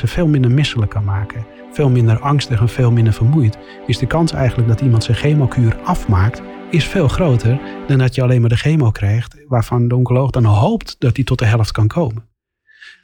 [0.00, 1.46] ze veel minder misselijk kan maken.
[1.72, 3.58] Veel minder angstig en veel minder vermoeid.
[3.86, 8.22] Is de kans eigenlijk dat iemand zijn chemokuur afmaakt, is veel groter dan dat je
[8.22, 11.72] alleen maar de chemo krijgt, waarvan de oncoloog dan hoopt dat hij tot de helft
[11.72, 12.28] kan komen.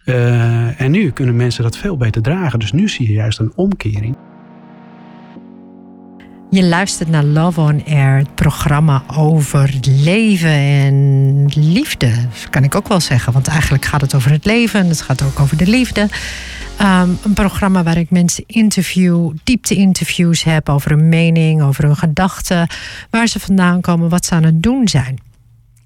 [0.04, 2.58] Uh, en nu kunnen mensen dat veel beter dragen.
[2.58, 4.16] Dus nu zie je juist een omkering.
[6.50, 12.12] Je luistert naar Love on Air, het programma over leven en liefde.
[12.50, 15.22] Kan ik ook wel zeggen, want eigenlijk gaat het over het leven en het gaat
[15.22, 16.00] ook over de liefde.
[16.80, 22.68] Um, een programma waar ik mensen interview, diepte-interviews heb over hun mening, over hun gedachten,
[23.10, 25.18] waar ze vandaan komen, wat ze aan het doen zijn.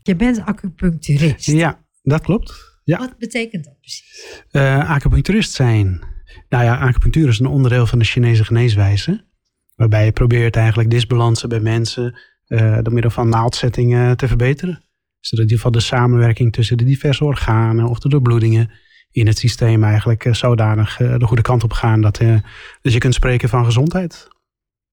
[0.02, 1.46] Je bent acupuncturist.
[1.46, 2.78] Ja, dat klopt.
[2.84, 2.98] Ja.
[2.98, 4.42] Wat betekent dat precies?
[4.52, 6.02] Uh, acupuncturist zijn.
[6.48, 9.28] Nou ja, acupunctuur is een onderdeel van de Chinese geneeswijze.
[9.80, 14.82] Waarbij je probeert eigenlijk disbalansen bij mensen uh, door middel van naaldzettingen te verbeteren.
[15.20, 18.70] Zodat in ieder geval de samenwerking tussen de diverse organen of de doorbloedingen
[19.10, 22.18] in het systeem eigenlijk uh, zodanig uh, de goede kant op gaan dat,
[22.82, 24.28] dat je kunt spreken van gezondheid.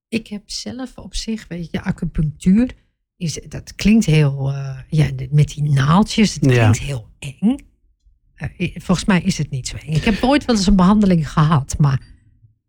[0.07, 2.71] Ik heb zelf op zich, weet je, acupunctuur,
[3.17, 4.53] is, dat klinkt heel,
[4.87, 7.55] ja, met die naaldjes, het klinkt heel eng.
[8.73, 9.93] volgens mij is het niet zo eng.
[9.93, 12.15] Ik heb ooit wel eens een behandeling gehad, maar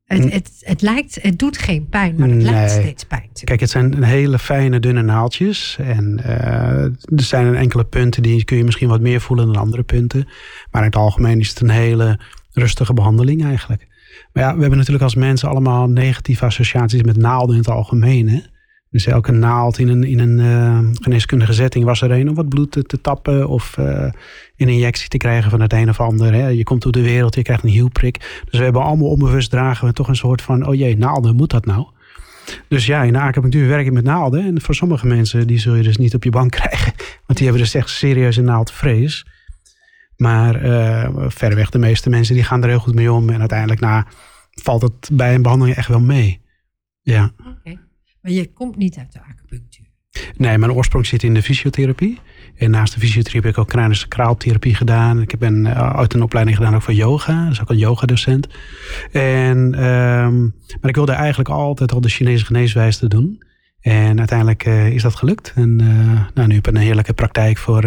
[0.09, 3.29] het, het, het, lijkt, het doet geen pijn, maar het lijkt steeds pijn.
[3.45, 5.77] Kijk, het zijn hele fijne, dunne naaldjes.
[5.81, 9.83] En uh, er zijn enkele punten die kun je misschien wat meer voelen dan andere
[9.83, 10.29] punten.
[10.71, 12.21] Maar in het algemeen is het een hele
[12.53, 13.87] rustige behandeling eigenlijk.
[14.33, 18.29] Maar ja, we hebben natuurlijk als mensen allemaal negatieve associaties met naalden in het algemeen.
[18.29, 18.41] Hè?
[18.91, 22.49] Dus elke naald in een, in een uh, geneeskundige setting was er een om wat
[22.49, 24.11] bloed te, tappen of uh,
[24.57, 26.33] een injectie te krijgen van het een of ander.
[26.33, 26.47] Hè.
[26.47, 28.43] Je komt door de wereld, je krijgt een hielprik.
[28.45, 31.51] Dus we hebben allemaal onbewust dragen we toch een soort van, oh jee, naalden, moet
[31.51, 31.87] dat nou?
[32.69, 34.45] Dus ja, in de acupunctuur werk je met naalden.
[34.45, 36.93] En voor sommige mensen, die zul je dus niet op je bank krijgen.
[36.97, 39.27] Want die hebben dus echt serieus een naaldvrees.
[40.17, 43.31] Maar uh, verreweg de meeste mensen die gaan er heel goed mee om.
[43.31, 44.07] En uiteindelijk na,
[44.51, 46.41] valt het bij een behandeling echt wel mee.
[47.03, 47.33] Ja.
[48.29, 49.87] Maar je komt niet uit de acupunctuur.
[50.37, 52.19] Nee, mijn oorsprong zit in de fysiotherapie.
[52.57, 55.21] En naast de fysiotherapie heb ik ook kranische kraaltherapie gedaan.
[55.21, 57.49] Ik heb een, uh, uit een opleiding gedaan ook voor yoga.
[57.49, 58.49] Dus ook een yogadocent.
[59.13, 63.43] En, um, maar ik wilde eigenlijk altijd al de Chinese geneeswijze doen.
[63.81, 65.53] En uiteindelijk uh, is dat gelukt.
[65.55, 67.87] En uh, nou, nu heb ik een heerlijke praktijk voor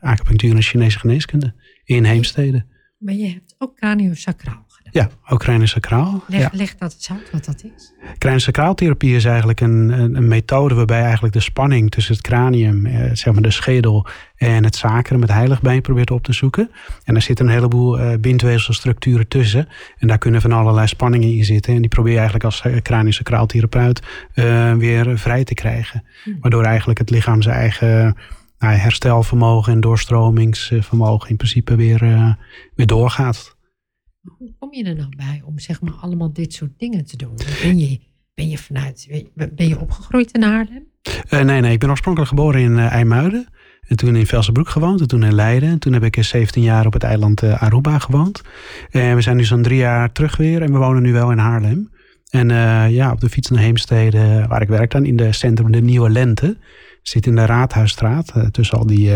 [0.00, 1.54] acupunctuur en Chinese geneeskunde
[1.84, 2.66] in Heemstede.
[2.98, 4.66] Maar je hebt ook craniosacraal.
[4.90, 6.24] Ja, ook craniosacraal.
[6.26, 6.48] Leg, ja.
[6.52, 7.92] leg dat eens uit wat dat is.
[8.18, 13.10] Craniosacraaltherapie is eigenlijk een, een, een, methode waarbij eigenlijk de spanning tussen het cranium, eh,
[13.12, 14.06] zeg maar de schedel
[14.36, 16.70] en het sacrum, het heiligbeen probeert op te zoeken.
[17.04, 19.68] En daar zitten een heleboel eh, bindweefselstructuren tussen.
[19.98, 21.74] En daar kunnen van allerlei spanningen in zitten.
[21.74, 24.02] En die probeer je eigenlijk als craniosacraaltherapeut
[24.34, 26.04] uh, weer vrij te krijgen.
[26.24, 26.36] Hmm.
[26.40, 28.16] Waardoor eigenlijk het lichaam zijn eigen
[28.58, 32.32] nou, herstelvermogen en doorstromingsvermogen in principe weer, uh,
[32.74, 33.58] weer doorgaat.
[34.22, 37.36] Hoe kom je er nou bij om zeg maar allemaal dit soort dingen te doen?
[37.62, 38.00] Ben je,
[38.34, 40.86] ben je vanuit, ben je opgegroeid in Haarlem?
[41.30, 43.48] Uh, nee, nee, ik ben oorspronkelijk geboren in uh, IJmuiden.
[43.80, 45.68] En toen in Velsenbroek gewoond en toen in Leiden.
[45.68, 48.42] En toen heb ik 17 jaar op het eiland Aruba gewoond.
[48.90, 51.38] En we zijn nu zo'n drie jaar terug weer en we wonen nu wel in
[51.38, 51.90] Haarlem.
[52.30, 52.48] En
[52.90, 56.10] ja, op de fiets naar Heemstede, waar ik werk dan, in de centrum De Nieuwe
[56.10, 56.58] Lente.
[57.02, 59.10] Zit in de Raadhuisstraat, tussen al die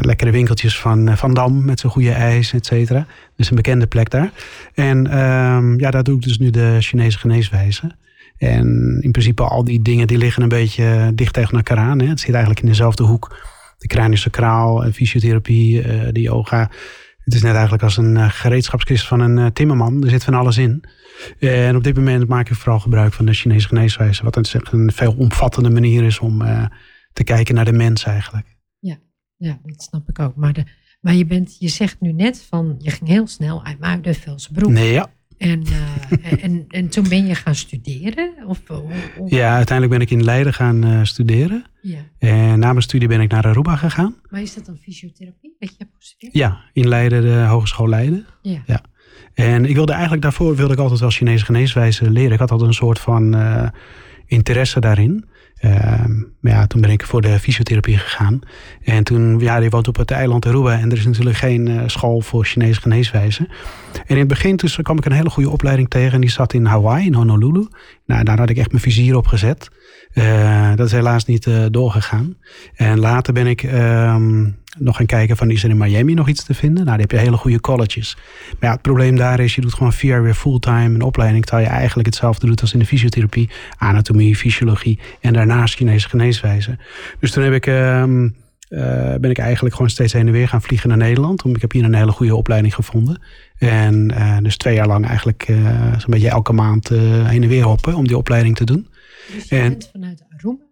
[0.00, 3.06] lekkere winkeltjes van uh, Van Dam met zijn goede ijs, et cetera.
[3.36, 4.30] Dus een bekende plek daar.
[4.74, 7.96] En um, ja, daar doe ik dus nu de Chinese geneeswijze.
[8.38, 12.00] En in principe al die dingen die liggen een beetje dicht tegen elkaar aan.
[12.00, 12.06] Hè.
[12.06, 13.36] Het zit eigenlijk in dezelfde hoek.
[13.78, 16.70] De kranische kraal, fysiotherapie, uh, de yoga.
[17.24, 20.04] Het is net eigenlijk als een gereedschapskist van een timmerman.
[20.04, 20.84] Er zit van alles in.
[21.38, 24.24] En op dit moment maak ik vooral gebruik van de Chinese geneeswijze.
[24.24, 26.42] Wat een veel omvattende manier is om
[27.12, 28.46] te kijken naar de mens eigenlijk.
[29.36, 30.36] Ja, dat snap ik ook.
[30.36, 30.64] Maar, de,
[31.00, 34.70] maar je, bent, je zegt nu net van, je ging heel snel uit Muiden, Velsbroek.
[34.70, 35.10] Nee, ja.
[35.38, 38.34] En, uh, en, en toen ben je gaan studeren?
[38.46, 38.82] Of, of,
[39.30, 41.64] Ja, uiteindelijk ben ik in Leiden gaan uh, studeren.
[41.82, 41.98] Ja.
[42.18, 44.14] En na mijn studie ben ik naar Aruba gegaan.
[44.30, 45.56] Maar is dat dan fysiotherapie?
[45.58, 46.34] Weet je hebt gestudeerd?
[46.34, 48.26] Ja, in Leiden, de Hogeschool Leiden.
[48.42, 48.62] Ja.
[48.66, 48.82] ja.
[49.34, 52.32] En ik wilde eigenlijk daarvoor wilde ik altijd wel Chinese geneeswijze leren.
[52.32, 53.68] Ik had altijd een soort van uh,
[54.26, 55.24] interesse daarin.
[55.64, 55.70] Uh,
[56.40, 58.40] maar ja, toen ben ik voor de fysiotherapie gegaan.
[58.82, 61.82] En toen, ja, je woont op het eiland Aruba en er is natuurlijk geen uh,
[61.86, 63.48] school voor Chinese geneeswijze.
[63.92, 66.52] En in het begin dus kwam ik een hele goede opleiding tegen en die zat
[66.52, 67.68] in Hawaii, in Honolulu.
[68.06, 69.70] Nou, daar had ik echt mijn vizier op gezet.
[70.14, 72.36] Uh, dat is helaas niet uh, doorgegaan.
[72.74, 76.44] En later ben ik um, nog gaan kijken van is er in Miami nog iets
[76.44, 76.84] te vinden.
[76.84, 78.16] Nou, daar heb je hele goede colleges.
[78.50, 81.44] Maar ja, het probleem daar is, je doet gewoon vier jaar weer fulltime een opleiding.
[81.44, 83.50] Terwijl je eigenlijk hetzelfde doet als in de fysiotherapie.
[83.76, 86.78] Anatomie, fysiologie en daarnaast Chinese geneeswijze.
[87.20, 88.34] Dus toen heb ik um,
[88.68, 91.42] eh, ben ik eigenlijk gewoon steeds heen en weer gaan vliegen naar Nederland.
[91.42, 93.22] Want ik heb hier een hele goede opleiding gevonden.
[93.58, 97.64] En uh, dus twee jaar lang eigenlijk uh, zo'n beetje elke maand heen en weer
[97.64, 98.88] hoppen om die opleiding te doen.
[99.34, 100.63] Dus je en, bent vanuit Aruba,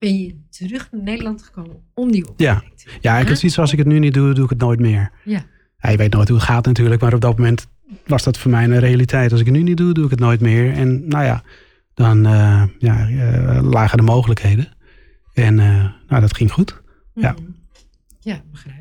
[0.00, 2.76] ben je terug naar Nederland gekomen om die opleiding ja.
[2.76, 2.98] te doen?
[3.00, 5.10] Ja, ik het zoiets als ik het nu niet doe, doe ik het nooit meer.
[5.24, 5.44] Ja.
[5.78, 5.90] ja.
[5.90, 7.66] Je weet nooit hoe het gaat natuurlijk, maar op dat moment
[8.06, 9.30] was dat voor mij een realiteit.
[9.30, 10.72] Als ik het nu niet doe, doe ik het nooit meer.
[10.72, 11.42] En nou ja,
[11.94, 12.22] dan
[12.78, 13.08] ja,
[13.62, 14.68] lagen de mogelijkheden.
[15.34, 15.54] En
[16.08, 16.82] nou, dat ging goed.
[17.14, 17.32] Ja.
[17.32, 17.50] Mhm.
[18.20, 18.79] Ja, begrijp.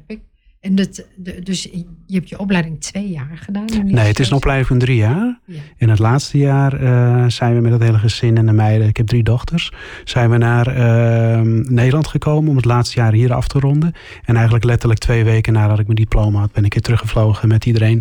[0.60, 3.66] En dat, de, dus je hebt je opleiding twee jaar gedaan?
[3.84, 5.40] Nee, het is een opleiding van drie jaar.
[5.46, 5.60] Ja.
[5.78, 8.98] In het laatste jaar uh, zijn we met het hele gezin en de meiden, ik
[8.98, 9.72] heb drie dochters,
[10.04, 13.94] zijn we naar uh, Nederland gekomen om het laatste jaar hier af te ronden.
[14.24, 17.66] En eigenlijk letterlijk twee weken nadat ik mijn diploma had, ben ik weer teruggevlogen met
[17.66, 18.00] iedereen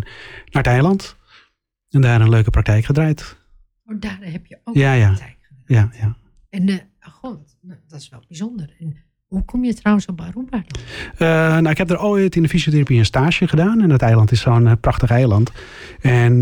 [0.51, 1.17] naar het eiland.
[1.89, 3.37] En daar een leuke praktijk gedraaid.
[3.85, 5.07] Oh, daar heb je ook ja, een ja.
[5.07, 5.93] praktijk gedraaid.
[5.93, 6.17] Ja, ja.
[6.49, 7.57] En uh, god,
[7.87, 8.75] dat is wel bijzonder.
[8.79, 8.97] En,
[9.29, 10.81] hoe kom je trouwens op Aruba dan?
[11.13, 13.81] Uh, nou, ik heb er ooit in de fysiotherapie een stage gedaan.
[13.81, 15.51] En dat eiland is zo'n uh, prachtig eiland.
[16.01, 16.33] En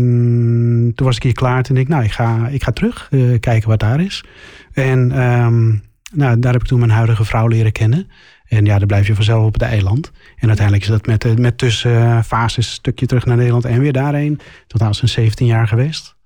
[0.94, 1.62] toen was ik hier klaar.
[1.62, 4.24] Toen dacht ik, nou, ik ga, ik ga terug uh, kijken wat daar is.
[4.72, 5.82] En um,
[6.12, 8.08] nou, daar heb ik toen mijn huidige vrouw leren kennen.
[8.44, 10.10] En ja, dan blijf je vanzelf op het eiland.
[10.36, 14.40] En uiteindelijk is dat met, met tussenfases een stukje terug naar Nederland en weer daarheen.
[14.66, 16.16] Totaal zo'n 17 jaar geweest.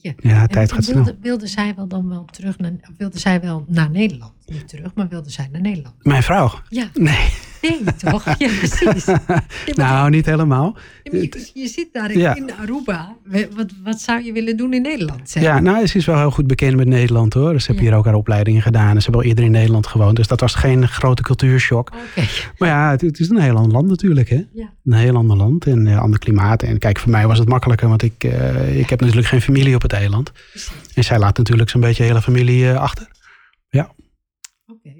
[0.00, 1.16] Ja, ja tijd en gaat wilde, snel.
[1.20, 4.32] wilde zij wel dan wel terug naar, wilde zij wel naar Nederland?
[4.46, 5.94] Niet terug, maar wilde zij naar Nederland?
[6.04, 6.52] Mijn vrouw?
[6.68, 6.88] Ja.
[6.94, 7.28] Nee.
[7.62, 8.24] Nee, toch?
[8.24, 9.06] Ja, precies.
[9.66, 10.76] Nee, nou, niet helemaal.
[11.02, 12.36] Ja, je, je, zit daar in, Ja.
[12.60, 13.16] Aruba.
[13.56, 15.30] Wat, wat zou je willen doen in Nederland?
[15.30, 15.42] Zeg?
[15.42, 17.52] Ja, nou, ze is wel heel goed bekend met Nederland hoor.
[17.52, 17.90] Dus ze hebben Ja.
[17.90, 18.90] hier ook haar opleidingen gedaan.
[18.94, 20.16] En ze hebben al eerder in Nederland gewoond.
[20.16, 21.92] Dus dat was geen grote cultuurshock.
[21.94, 22.26] Oké.
[22.58, 24.28] Maar ja, het, het is een heel ander land natuurlijk.
[24.28, 24.44] Hè?
[24.52, 24.72] Ja.
[24.84, 26.62] Een heel ander land en eh, ander klimaat.
[26.62, 27.88] En kijk, voor mij was het makkelijker.
[27.88, 30.32] Want ik, eh, ik heb natuurlijk geen familie op het eiland.
[30.50, 30.70] precies.
[30.94, 33.10] En zij laat natuurlijk zo'n beetje de hele familie eh, achter.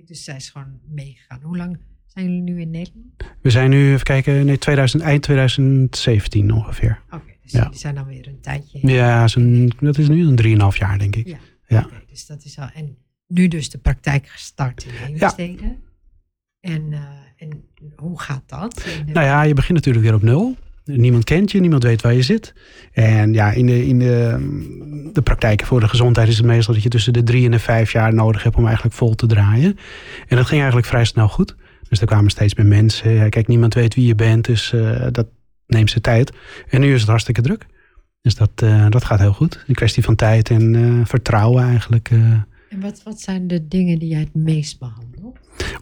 [0.04, 1.40] Dus zij is gewoon meegegaan.
[1.42, 3.06] Hoe lang zijn jullie nu in Nederland?
[3.42, 7.02] We zijn nu, even kijken, nee, 2000, eind 2017 ongeveer.
[7.10, 7.62] Oké, dus Ja.
[7.62, 8.78] jullie zijn dan weer een tijdje.
[8.88, 9.20] Ja,
[9.80, 10.36] dat is nu een
[10.72, 11.26] 3,5 jaar denk ik.
[11.26, 11.38] Ja.
[11.66, 11.88] Ja.
[12.06, 12.68] Dus dat is al.
[12.74, 12.96] En
[13.26, 15.76] nu dus de praktijk gestart in Heemstede.
[16.60, 17.00] En, eh,
[17.36, 17.64] en
[17.96, 18.74] hoe gaat dat?
[18.74, 20.56] De- Nou ja, je begint natuurlijk weer op nul.
[20.84, 22.54] Niemand kent je, niemand weet waar je zit.
[22.92, 24.36] En ja, in de, in de,
[25.12, 27.58] de praktijken voor de gezondheid is het meestal dat je tussen de drie en de
[27.58, 29.78] vijf jaar nodig hebt om eigenlijk vol te draaien.
[30.28, 31.56] En dat ging eigenlijk vrij snel goed.
[31.88, 33.30] Dus er kwamen steeds meer mensen.
[33.30, 35.26] Kijk, niemand weet wie je bent, dus eh, dat
[35.66, 36.32] neemt zijn tijd.
[36.68, 37.66] En nu is het hartstikke druk.
[38.20, 39.64] Dus dat, eh, dat gaat heel goed.
[39.66, 42.10] Een kwestie van tijd en eh, vertrouwen eigenlijk.
[42.10, 45.11] En wat, wat zijn de dingen die jij het meest behandelt?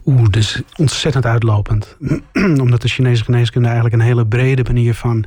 [0.05, 1.97] Oeh, dus ontzettend uitlopend.
[2.63, 5.25] Omdat de Chinese geneeskunde eigenlijk een hele brede manier van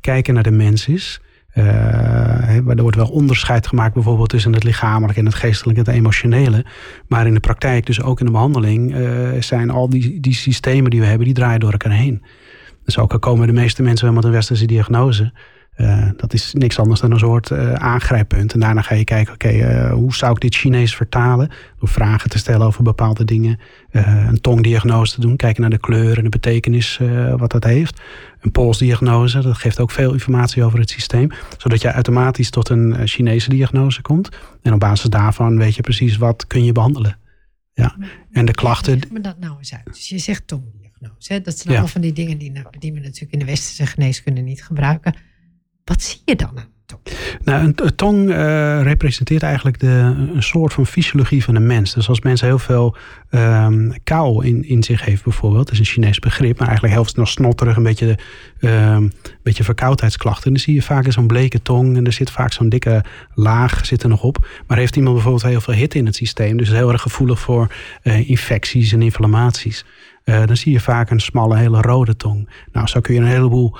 [0.00, 1.20] kijken naar de mens is.
[1.50, 5.96] Hè, er wordt wel onderscheid gemaakt bijvoorbeeld tussen het lichamelijke en het geestelijke en het
[5.96, 6.64] emotionele.
[7.08, 10.90] Maar in de praktijk, dus ook in de behandeling, eh, zijn al die, die systemen
[10.90, 12.22] die we hebben, die draaien door elkaar heen.
[12.84, 15.32] Dus ook al komen de meeste mensen wel met een westerse diagnose.
[15.80, 18.52] Eh, dat is niks anders dan een soort eh, aangrijppunt.
[18.52, 21.50] En daarna ga je kijken, oké, eh, hoe zou ik dit Chinees vertalen?
[21.78, 23.58] Door vragen te stellen over bepaalde dingen.
[23.90, 27.00] Een tongdiagnose te doen, kijken naar de kleur en de betekenis
[27.36, 28.00] wat dat heeft.
[28.40, 31.30] Een polsdiagnose, dat geeft ook veel informatie over het systeem.
[31.58, 34.28] Zodat je automatisch tot een Chinese diagnose komt.
[34.62, 37.18] En op basis daarvan weet je precies wat kun je behandelen.
[37.72, 37.96] Ja.
[38.32, 39.84] En de klachten, Leg me dat nou eens uit.
[39.84, 41.32] Dus je zegt tongdiagnose.
[41.32, 41.40] Hè?
[41.40, 41.70] Dat zijn Ja.
[41.70, 45.14] allemaal van die dingen die, nou- die we natuurlijk in de westerse geneeskunde niet gebruiken.
[45.90, 46.50] Wat zie je dan?
[47.44, 51.94] Nou, een, tong eh, representeert eigenlijk de, een soort van fysiologie van een mens.
[51.94, 52.96] Dus als mensen heel veel
[53.30, 57.04] ehm kou in, in zich heeft bijvoorbeeld, dat is een Chinees begrip, maar eigenlijk heel
[57.04, 58.18] snel snotterig, een beetje,
[58.60, 59.08] ehm,
[59.42, 60.50] beetje verkoudheidsklachten.
[60.50, 63.04] Dan zie je vaak zo'n bleke tong en er zit vaak zo'n dikke
[63.34, 64.48] laag zit er nog op.
[64.66, 67.74] Maar heeft iemand bijvoorbeeld heel veel hitte in het systeem, dus heel erg gevoelig voor
[68.02, 69.84] eh, infecties en inflammaties,
[70.24, 72.50] eh, dan zie je vaak een smalle, hele rode tong.
[72.72, 73.76] Nou, zo kun je een heleboel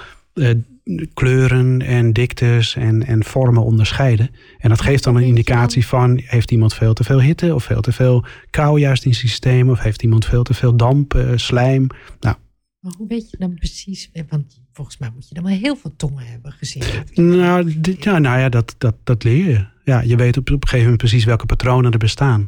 [1.14, 4.30] kleuren en diktes en, en vormen onderscheiden.
[4.58, 7.80] En dat geeft dan een indicatie van, heeft iemand veel te veel hitte of veel
[7.80, 11.32] te veel kou juist in het systeem of heeft iemand veel te veel damp, eh,
[11.34, 11.86] slijm.
[12.20, 12.36] Nou,
[12.80, 14.10] Maar hoe weet je dan precies?
[14.12, 16.82] eh, Want volgens mij moet je dan wel heel veel tongen hebben gezien.
[17.14, 19.66] nou, dit- ja, nou ja, dat, dat, dat leer je.
[19.84, 22.46] Ja, je weet op, op een gegeven moment precies welke patronen er bestaan.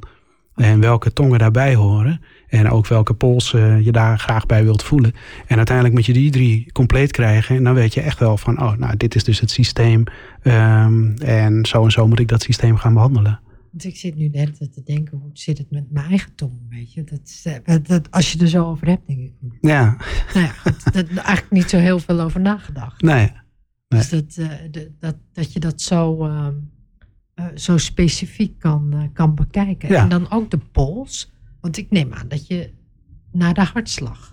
[0.54, 2.20] En welke tongen daarbij horen.
[2.52, 5.12] En ook welke polsen je daar graag bij wilt voelen.
[5.46, 7.56] En uiteindelijk moet je die drie compleet krijgen.
[7.56, 10.04] En dan weet je echt wel van, oh, nou, dit is dus het systeem.
[10.42, 13.40] Ehm, en zo en zo moet ik dat systeem gaan behandelen.
[13.70, 16.34] Want ik zit nu de hele tijd te denken, hoe zit het met mijn eigen
[16.34, 16.52] tong?
[16.70, 17.04] Weet je?
[17.04, 19.32] Dat, eh, dat, dat- als je er zo over hebt, denk ik.
[19.40, 19.96] hm, Ja,
[20.34, 23.02] Nou ja, goed, dat, eigenlijk niet zo heel veel over nagedacht.
[23.02, 23.32] nee.
[23.88, 26.52] Dus dat, eh, de- dat, dat je dat zo, ehm,
[27.34, 29.88] eh, zo specifiek kan, eh, kan bekijken.
[29.88, 30.02] Ja.
[30.02, 31.31] En dan ook de pols.
[31.62, 32.70] Want ik neem aan dat je
[33.32, 34.30] naar de hartslag?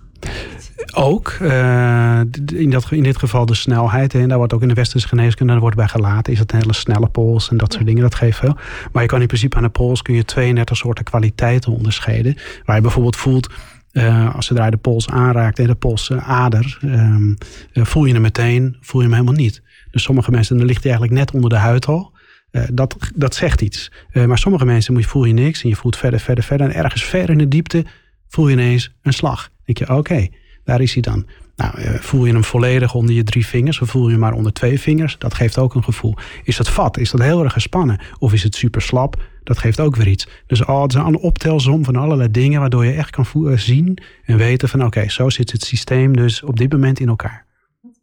[0.93, 2.19] Ook, uh,
[2.53, 4.13] in, dat, in dit geval de snelheid.
[4.13, 6.33] En daar wordt ook in de westerse geneeskunde daar wordt bij gelaten.
[6.33, 8.01] Is het een hele snelle pols en dat soort dingen.
[8.01, 8.57] Dat geeft veel.
[8.91, 12.37] Maar je kan in principe aan de pols kun je 32 soorten kwaliteiten onderscheiden.
[12.65, 13.49] Waar je bijvoorbeeld voelt,
[13.91, 17.37] uh, als zodra je de pols aanraakt en de polsader, um,
[17.73, 19.61] uh, voel je hem meteen, voel je hem helemaal niet.
[19.91, 22.17] Dus sommige mensen, dan ligt hij eigenlijk net onder de huid al.
[22.51, 23.91] Uh, dat, dat zegt iets.
[24.13, 26.67] maar sommige mensen voel je niks en je voelt verder, verder, verder.
[26.69, 27.85] En ergens ver in de diepte
[28.27, 29.41] voel je ineens een slag.
[29.41, 30.27] Dan denk je, oké,
[30.63, 31.25] daar is hij dan.
[31.55, 34.53] Nou, voel je hem volledig onder je drie vingers of voel je hem maar onder
[34.53, 35.17] twee vingers?
[35.17, 36.15] Dat geeft ook een gevoel.
[36.43, 36.97] Is dat vat?
[36.97, 37.99] Is dat heel erg gespannen?
[38.19, 39.21] Of is het super slap?
[39.43, 40.27] Dat geeft ook weer iets.
[40.47, 44.37] Dus oh, het is een optelsom van allerlei dingen waardoor je echt kan zien en
[44.37, 47.45] weten van oké, zo zit het systeem dus op dit moment in elkaar.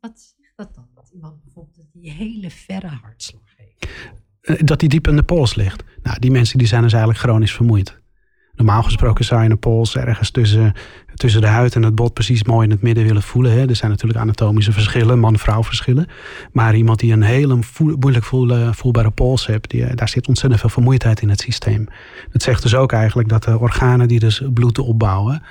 [0.01, 0.87] Wat zegt dat dan?
[0.95, 3.89] Dat iemand bijvoorbeeld die hele verre hartslag heeft?
[4.59, 5.85] Dat die diep in de pols ligt.
[6.03, 8.01] Nou, die mensen die zijn dus eigenlijk chronisch vermoeid.
[8.55, 10.73] Normaal gesproken zou je een pols ergens tussen,
[11.15, 13.53] tussen de huid en het bot precies mooi in het midden willen voelen.
[13.53, 13.69] Hè.
[13.69, 16.07] Er zijn natuurlijk anatomische verschillen, man-vrouw verschillen.
[16.53, 17.59] Maar iemand die een hele
[17.99, 18.25] moeilijk
[18.75, 21.89] voelbare pols heeft, die, daar zit ontzettend veel vermoeidheid in het systeem.
[22.33, 25.43] Dat zegt dus ook eigenlijk dat de organen die dus bloed opbouwen,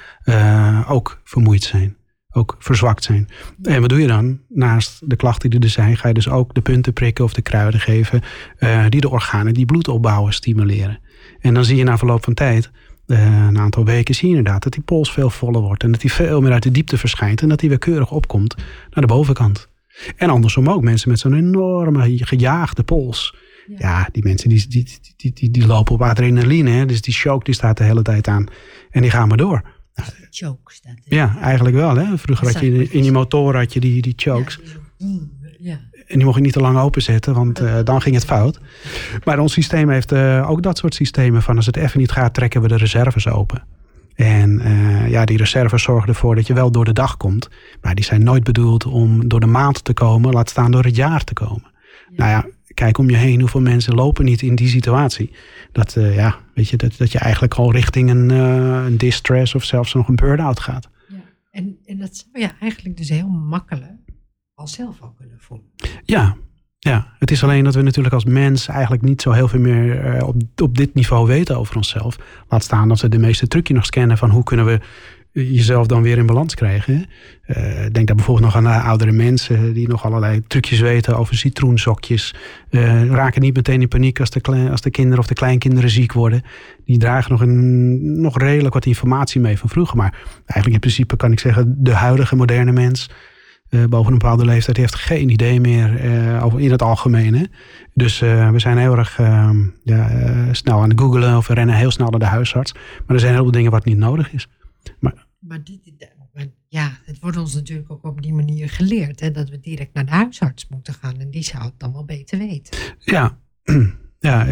[0.88, 1.96] ook vermoeid zijn.
[2.38, 3.30] Ook verzwakt zijn.
[3.64, 4.40] En wat doe je dan?
[4.50, 7.42] Naast de klachten die er zijn, ga je dus ook de punten prikken of de
[7.42, 8.22] kruiden geven.
[8.60, 11.00] Uh, die de organen die bloed opbouwen stimuleren.
[11.40, 12.72] En dan zie je na verloop van tijd
[13.08, 15.84] uh, een aantal weken zie je inderdaad dat die pols veel voller wordt.
[15.84, 17.42] En dat die veel meer uit de diepte verschijnt.
[17.42, 19.68] En dat die weer keurig opkomt naar de bovenkant.
[20.16, 23.36] En andersom ook mensen met zo'n enorme gejaagde pols.
[23.78, 24.88] Ja, die mensen die, die,
[25.18, 26.70] die, die, die lopen op adrenaline.
[26.70, 26.86] Hè?
[26.86, 28.48] Dus die choke die staat de hele tijd aan.
[28.90, 29.64] En die gaan maar door.
[30.30, 31.96] Choke staat Ja, eigenlijk wel.
[31.96, 32.18] Hè?
[32.18, 34.60] Vroeger had je in je motor had je die, die chokes.
[35.60, 38.60] Ja, en die mocht je niet te lang openzetten, want uh, dan ging het fout.
[39.24, 42.34] Maar ons systeem heeft uh, ook dat soort systemen van als het even niet gaat,
[42.34, 43.64] trekken we de reserves open.
[44.16, 47.50] En uh, ja, die reserves zorgen ervoor dat je wel door de dag komt.
[47.82, 50.96] Maar die zijn nooit bedoeld om door de maand te komen, laat staan door het
[50.96, 51.72] jaar te komen.
[52.10, 52.16] Ja.
[52.16, 55.32] Nou ja, kijk om je heen, hoeveel mensen lopen niet in die situatie.
[55.72, 59.94] Dat, ja, weet je, dat, dat je eigenlijk al richting een, een distress of zelfs
[59.94, 60.90] nog een burn-out gaat.
[61.08, 61.16] Ja.
[61.52, 63.92] En, en dat zou je eigenlijk dus heel makkelijk
[64.54, 65.66] al zelf al kunnen voelen.
[66.04, 66.36] Ja,
[66.80, 70.16] ja, het is alleen dat we natuurlijk als mens eigenlijk niet zo heel veel meer
[70.16, 72.18] uh, op, op dit niveau weten over onszelf.
[72.50, 74.80] Laat staan dat we de meeste trucjes nog scannen van hoe kunnen we
[75.44, 77.06] jezelf dan weer in balans krijgen.
[77.48, 77.56] Uh,
[77.92, 82.36] denk daar bijvoorbeeld nog aan de oudere mensen die nog allerlei trucjes weten over citroensokjes.
[82.70, 86.14] Uh, raken niet meteen in paniek als de, als de kinderen of de kleinkinderen ziek
[86.14, 86.44] worden.
[86.86, 89.98] Die dragen nog, een, nog redelijk wat informatie mee van vroeger.
[89.98, 93.10] Maar eigenlijk in principe kan ik zeggen, de huidige moderne mens
[93.90, 96.00] boven een bepaalde leeftijd heeft geen idee meer
[96.42, 97.50] over in het algemeen.
[97.94, 100.10] Dus we zijn heel erg ehm, ja,
[100.52, 102.74] snel aan het googelen of we rennen heel snel naar de huisarts.
[102.74, 104.48] Maar er zijn heel veel dingen wat niet nodig is.
[105.00, 105.80] Maar, maar, dit,
[106.68, 109.20] ja, het wordt ons natuurlijk ook op die manier geleerd.
[109.20, 111.20] Hè, dat we direct naar de huisarts moeten gaan.
[111.20, 112.80] En die zou het dan wel beter weten.
[113.00, 113.38] Ja,
[114.20, 114.44] ja,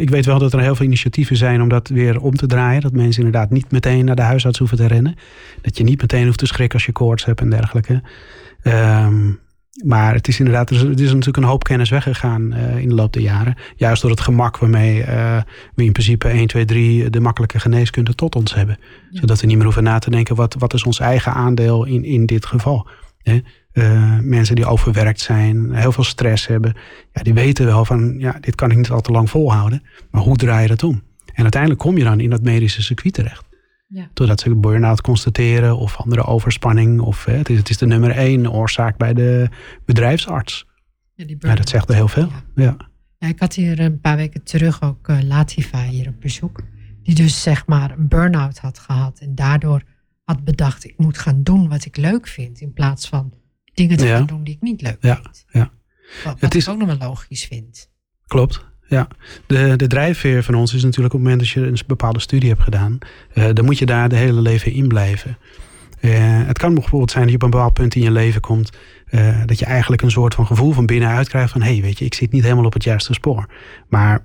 [0.00, 2.80] ik weet wel dat er heel veel initiatieven zijn om dat weer om te draaien.
[2.80, 5.14] Dat mensen inderdaad niet meteen naar de huisarts hoeven te rennen.
[5.60, 8.02] Dat je niet meteen hoeft te schrikken als je koorts hebt en dergelijke.
[8.62, 9.40] Um,
[9.84, 12.88] maar het is inderdaad, er is, er is, natuurlijk een hoop kennis weggegaan uh, in
[12.88, 13.54] de loop der jaren.
[13.76, 15.40] Juist door het gemak waarmee uh,
[15.74, 18.78] we in principe 1, 2, 3 de makkelijke geneeskunde tot ons hebben.
[19.10, 19.20] Ja.
[19.20, 22.04] Zodat we niet meer hoeven na te denken, wat, wat is ons eigen aandeel in,
[22.04, 22.88] in dit geval?
[23.22, 23.40] Hè?
[23.72, 26.74] Uh, mensen die overwerkt zijn, heel veel stress hebben.
[27.12, 29.82] Ja, die weten wel van, ja, dit kan ik niet al te lang volhouden.
[30.10, 31.02] Maar hoe draai je dat om?
[31.34, 33.44] En uiteindelijk kom je dan in dat medische circuit terecht.
[33.92, 34.08] Ja.
[34.12, 37.00] Doordat ze burn-out constateren of andere overspanning.
[37.00, 39.48] Of hè, het, is, het is de nummer één oorzaak bij de
[39.84, 40.66] bedrijfsarts.
[41.14, 42.28] Ja, die ja dat zegt er heel veel.
[42.54, 42.76] Ja.
[43.18, 43.28] ja.
[43.28, 46.62] ik had hier een paar weken terug ook uh, Latifa hier op bezoek.
[47.02, 49.18] Die dus zeg maar een burn-out had gehad.
[49.18, 49.82] En daardoor
[50.24, 52.60] had bedacht, ik moet gaan doen wat ik leuk vind.
[52.60, 53.32] In plaats van
[53.74, 55.44] dingen te gaan doen die ik niet leuk vind.
[55.48, 55.70] Ja.
[56.24, 57.90] Wat, wat het is, ik ook nog wel logisch vind.
[58.26, 58.71] Klopt.
[58.92, 59.08] Ja,
[59.46, 62.48] de, de drijfveer van ons is natuurlijk op het moment dat je een bepaalde studie
[62.48, 62.98] hebt gedaan,
[63.34, 65.38] uh, dan moet je daar de hele leven in blijven.
[66.00, 66.10] Uh,
[66.46, 68.70] het kan bijvoorbeeld zijn dat je op een bepaald punt in je leven komt,
[69.10, 71.98] uh, dat je eigenlijk een soort van gevoel van binnenuit krijgt van hé, hey, weet
[71.98, 73.46] je, ik zit niet helemaal op het juiste spoor.
[73.88, 74.24] Maar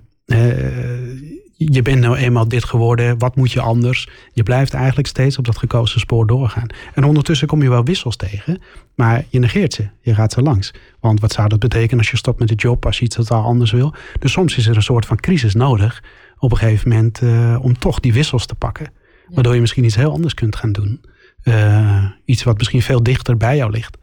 [1.58, 4.10] je bent nou eenmaal dit geworden, wat moet je anders?
[4.34, 6.68] Je blijft eigenlijk steeds op dat gekozen spoor doorgaan.
[6.94, 8.62] En ondertussen kom je wel wissels tegen,
[8.96, 9.90] maar je negeert ze.
[10.02, 10.74] Je gaat ze langs.
[11.00, 13.44] Want wat zou dat betekenen als je stopt met de job, als je iets totaal
[13.44, 13.94] anders wil?
[14.20, 16.04] Dus soms is er een soort van crisis nodig
[16.38, 18.92] op een gegeven moment uh, om toch die wissels te pakken.
[19.28, 21.02] Waardoor je misschien iets heel anders kunt gaan doen.
[21.44, 23.98] Uh, iets wat misschien veel dichter bij jou ligt.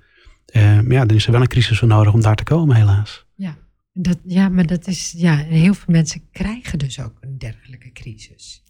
[0.52, 2.76] Uh, maar ja, dan is er wel een crisis voor nodig om daar te komen,
[2.76, 3.26] helaas.
[3.34, 3.56] Ja.
[3.92, 8.62] Dat, ja, maar dat is, ja, heel veel mensen krijgen dus ook een dergelijke crisis.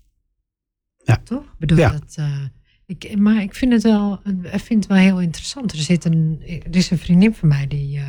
[1.05, 1.17] Ja.
[1.25, 1.43] Toch?
[1.43, 1.91] Ik bedoel, ja.
[1.91, 2.45] dat, uh,
[2.87, 4.21] Ik, maar ik vind het wel,
[4.53, 5.73] ik vind het wel heel interessant.
[5.73, 8.09] Er, zit een, er is een vriendin van mij die, uh,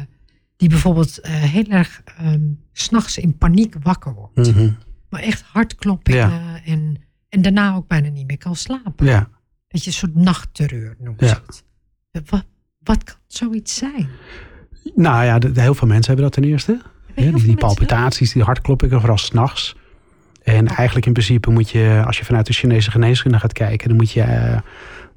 [0.57, 4.37] die bijvoorbeeld uh, heel erg um, s'nachts in paniek wakker wordt.
[4.55, 4.71] Mhm.
[5.09, 6.61] Maar echt hartkloppingen Ja.
[6.63, 9.05] en, en daarna ook bijna niet meer kan slapen.
[9.05, 9.29] Ja.
[9.67, 11.41] Dat je een soort nachtterreur noemt Ja.
[11.45, 11.63] het.
[12.29, 12.45] Wat,
[12.79, 14.09] wat kan zoiets zijn?
[14.95, 16.81] Nou ja, de, de- heel veel mensen hebben dat ten eerste.
[17.15, 19.75] Ja, die, palpitaties, die hartkloppingen, vooral s'nachts.
[20.45, 23.97] En eigenlijk in principe moet je, als je vanuit de Chinese geneeskunde gaat kijken, dan
[23.97, 24.57] moet je, eh,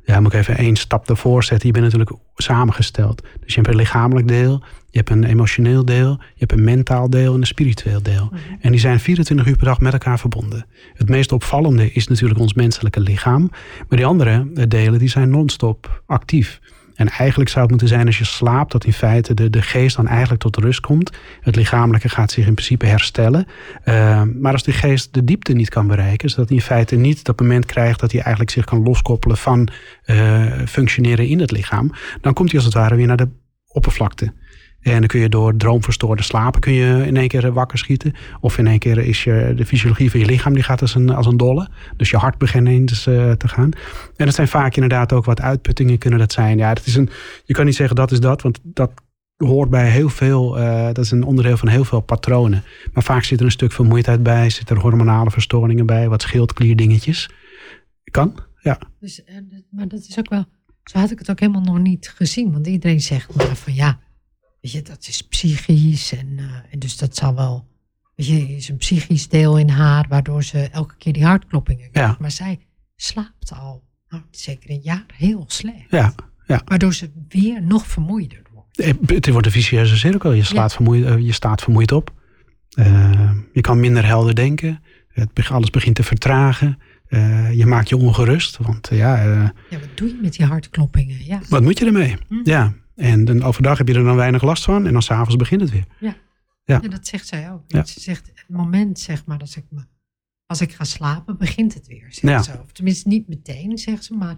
[0.04, 1.66] ja, moet ik even één stap ervoor zetten.
[1.66, 3.23] Je bent natuurlijk samengesteld.
[3.23, 7.11] Dus je hebt een lichamelijk deel, je hebt een emotioneel deel, je hebt een mentaal
[7.11, 8.25] deel en een spiritueel deel.
[8.25, 8.40] Mhm.
[8.61, 10.66] En die zijn 24 uur per dag met elkaar verbonden.
[10.94, 13.50] Het meest opvallende is natuurlijk ons menselijke lichaam.
[13.88, 16.61] Maar die andere eh, delen die zijn non-stop actief.
[16.99, 19.97] En eigenlijk zou het moeten zijn als je slaapt, dat in feite de, de geest
[19.97, 21.11] dan eigenlijk tot rust komt.
[21.40, 23.47] Het lichamelijke gaat zich in principe herstellen.
[23.85, 27.25] Uh, maar als die geest de diepte niet kan bereiken, zodat hij in feite niet
[27.25, 29.69] dat moment krijgt dat hij eigenlijk zich kan loskoppelen van
[30.07, 33.28] uh, functioneren in het lichaam, dan komt hij als het ware weer naar de
[33.67, 34.33] oppervlakte.
[34.80, 38.14] En dan kun je door droomverstoorde slapen kun je in één keer wakker schieten.
[38.40, 41.11] Of in één keer is je, de fysiologie van je lichaam die gaat als een,
[41.11, 41.68] als een dolle.
[41.97, 43.70] Dus je hart begint ineens uh, te gaan.
[44.16, 46.58] En dat zijn vaak inderdaad ook wat uitputtingen kunnen dat zijn.
[46.58, 47.08] Ja, dat is een,
[47.44, 48.90] je kan niet zeggen dat is dat, want dat
[49.37, 52.62] hoort bij heel veel, uh, dat is een onderdeel van heel veel patronen.
[52.92, 57.30] Maar vaak zit er een stuk vermoeidheid bij, zit er hormonale verstoringen bij, wat schildklierdingetjes.
[58.11, 58.78] Kan, ja.
[59.00, 59.23] Dus,
[59.70, 60.44] maar dat is ook wel,
[60.85, 62.52] zo had ik het ook helemaal nog niet gezien.
[62.52, 63.99] Want iedereen zegt maar van ja,
[64.72, 66.12] weet je, dat is psychisch.
[66.12, 67.66] En, uh, en dus dat zal wel,
[68.14, 72.10] weet je, is een psychisch deel in haar, waardoor ze elke keer die hartkloppingen krijgt.
[72.10, 72.16] Ja.
[72.20, 72.58] Maar zij
[72.96, 75.90] slaapt al, nou, zeker een jaar, heel slecht.
[75.90, 76.14] Ja,
[76.46, 76.62] ja.
[76.64, 78.78] Waardoor ze weer nog vermoeider wordt.
[78.80, 80.32] Eh, Het wordt een vicieuze cirkel.
[80.32, 80.76] Je, slaat Ja.
[80.76, 82.16] vermoeid, uh, je staat vermoeid op.
[82.78, 84.82] Uh, je kan minder helder denken.
[85.08, 86.78] Het, alles begint te vertragen.
[87.08, 88.56] Uh, je maakt je ongerust.
[88.56, 89.22] Want ja,
[89.70, 91.25] Ja, wat doe je met die hartkloppingen?
[91.25, 91.40] Ja.
[91.48, 92.16] wat moet je ermee?
[92.28, 92.34] Hm.
[92.44, 92.75] Ja.
[92.99, 94.87] En dan overdag heb je er dan weinig last van.
[94.87, 95.85] En dan s'avonds begint het weer.
[96.00, 96.17] Ja.
[96.64, 97.62] Ja, dat zegt zij ook.
[97.67, 97.84] Ja.
[97.84, 99.80] Ze zegt, het moment zeg maar dat ik me,
[100.47, 102.06] als ik ga slapen, begint het weer.
[102.08, 102.43] Zegt Ja.
[102.43, 102.61] ze.
[102.63, 104.37] Of tenminste niet meteen, zegt ze, maar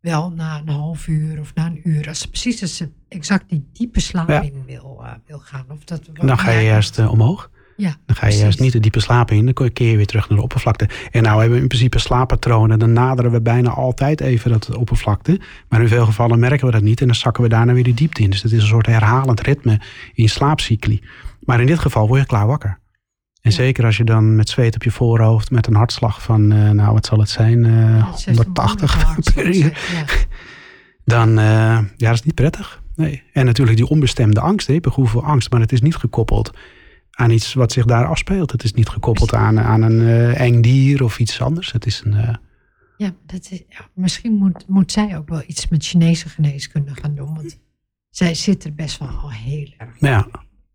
[0.00, 2.08] wel na een half uur of na een uur.
[2.08, 5.64] Als ze precies als ze exact die diepe slaap in wil, uh, wil gaan.
[5.68, 7.50] Of dat, dan ga je juist uh, omhoog.
[7.80, 9.44] Ja, Dan ga je juist niet de diepe slaap in.
[9.44, 10.88] Dan keer je weer terug naar de oppervlakte.
[11.10, 12.78] En nou hebben we in principe slaappatronen.
[12.78, 15.40] Dan naderen we bijna altijd even dat oppervlakte.
[15.68, 17.00] Maar in veel gevallen merken we dat niet.
[17.00, 18.30] En dan zakken we daarna weer de diepte in.
[18.30, 19.80] Dus het is een soort herhalend ritme
[20.14, 21.00] in slaapcycli.
[21.40, 22.78] Maar in dit geval word je klaar wakker.
[23.40, 23.56] En Ja.
[23.56, 25.50] zeker als je dan met zweet op je voorhoofd.
[25.50, 27.64] Met een hartslag van, uh, nou wat zal het zijn?
[27.64, 29.78] Uh, Ja, het is 180 hard, per uur.
[29.94, 30.04] Ja.
[31.04, 32.82] Dan, uh, ja, dat is niet prettig.
[32.96, 33.22] Nee.
[33.32, 34.66] En natuurlijk die onbestemde angst.
[34.66, 34.78] Hè.
[34.90, 35.50] Hoeveel angst.
[35.50, 36.50] Maar het is niet gekoppeld
[37.20, 38.52] aan iets wat zich daar afspeelt.
[38.52, 41.72] Het is niet gekoppeld aan, aan een uh, eng dier of iets anders.
[41.72, 42.12] Het is een...
[42.12, 42.34] Uh,
[42.96, 47.14] ja, dat is, ja, misschien moet, moet zij ook wel iets met Chinese geneeskunde gaan
[47.14, 47.34] doen.
[47.34, 47.58] Want
[48.10, 50.28] zij zit er best wel al heel erg ja,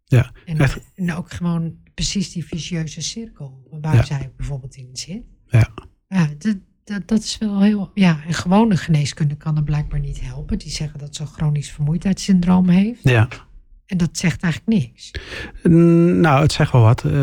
[0.06, 0.32] ja.
[0.46, 0.80] En, Echt.
[0.96, 4.04] en ook gewoon precies die vicieuze cirkel waar Ja.
[4.04, 5.24] zij bijvoorbeeld in zit.
[5.48, 5.68] Ja.
[6.08, 7.92] Ja, dat, dat, dat is wel heel.
[7.94, 10.58] Ja, en gewone geneeskunde kan er blijkbaar niet helpen.
[10.58, 13.00] Die zeggen dat ze een chronisch vermoeidheidssyndroom heeft.
[13.04, 13.28] ja.
[13.86, 15.12] En dat zegt eigenlijk niks.
[16.22, 17.04] Nou, het zegt wel wat.
[17.06, 17.14] Uh,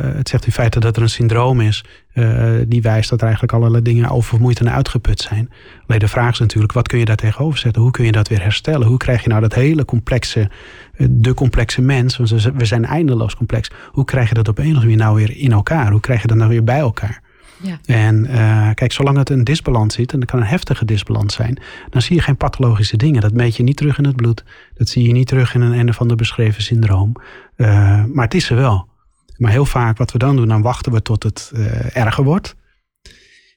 [0.00, 1.84] het zegt in feite dat er een syndroom is.
[2.14, 5.50] Uh, die wijst dat er eigenlijk allerlei dingen oververmoeid en uitgeput zijn.
[5.86, 7.82] Alleen de vraag is natuurlijk, wat kun je daar tegenover zetten?
[7.82, 8.86] Hoe kun je dat weer herstellen?
[8.86, 10.50] Hoe krijg je nou dat hele complexe,
[10.96, 13.70] uh, de complexe mens, want we zijn eindeloos complex.
[13.90, 15.90] Hoe krijg je dat op een of andere manier nou weer in elkaar?
[15.90, 17.24] Hoe krijg je dat nou weer bij elkaar?
[17.62, 17.78] Ja.
[17.84, 21.58] En uh, kijk, zolang het een disbalans zit, en dat kan een heftige disbalans zijn,
[21.90, 23.20] dan zie je geen pathologische dingen.
[23.20, 24.44] Dat meet je niet terug in het bloed.
[24.74, 27.12] Dat zie je niet terug in een een of ander beschreven syndroom.
[27.56, 28.88] Uh, maar het is er wel.
[29.36, 32.56] Maar heel vaak wat we dan doen, dan wachten we tot het uh, erger wordt.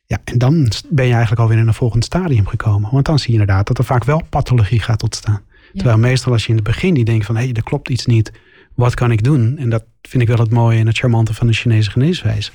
[0.06, 2.92] Ja, en dan ben je eigenlijk alweer in een volgend stadium gekomen.
[2.92, 5.42] Want dan zie je inderdaad dat er vaak wel pathologie gaat ontstaan.
[5.46, 5.60] Ja.
[5.74, 8.06] Terwijl meestal als je in het begin die denkt van, hé, hey, er klopt iets
[8.06, 8.32] niet.
[8.76, 9.58] Wat kan ik doen?
[9.58, 12.52] En dat vind ik wel het mooie en het charmante van de Chinese geneeswijze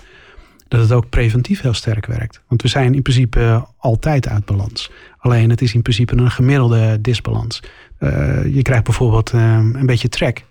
[0.68, 2.42] dat het ook preventief heel sterk werkt.
[2.48, 4.90] Want we zijn in principe uh, altijd uit balans.
[5.18, 7.62] Alleen het is in principe een gemiddelde disbalans.
[8.00, 10.44] Uh, je krijgt bijvoorbeeld uh, een beetje trek.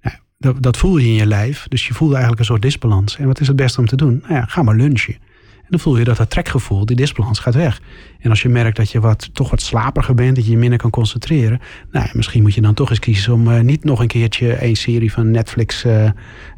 [0.00, 1.66] Nou, dat, dat, voel je in je lijf.
[1.68, 3.16] Dus je voelt eigenlijk een soort disbalans.
[3.16, 4.18] En wat is het beste om te doen?
[4.22, 5.16] Nou ja, ga maar lunchen.
[5.66, 7.80] En dan voel je dat dat trekgevoel, die disbalans, gaat weg.
[8.18, 10.78] En als je merkt dat je wat, toch wat slaperiger bent, dat je je minder
[10.78, 11.60] kan concentreren.
[11.90, 14.76] Nou, misschien moet je dan toch eens kiezen om uh, niet nog een keertje een
[14.76, 16.02] serie van Netflix, uh,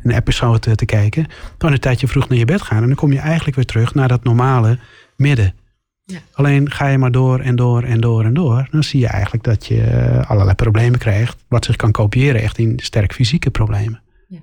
[0.03, 1.27] een episode te, te kijken.
[1.59, 2.83] Dan een tijdje vroeg naar je bed gaan.
[2.83, 4.79] En dan kom je eigenlijk weer terug naar dat normale
[5.17, 5.55] midden.
[6.05, 6.19] Ja.
[6.33, 8.69] Alleen ga je maar door en door en door en door.
[8.71, 11.45] Dan zie je eigenlijk dat je uh, allerlei problemen krijgt.
[11.49, 14.03] Wat zich kan kopiëren echt in sterk fysieke problemen.
[14.29, 14.41] Ja,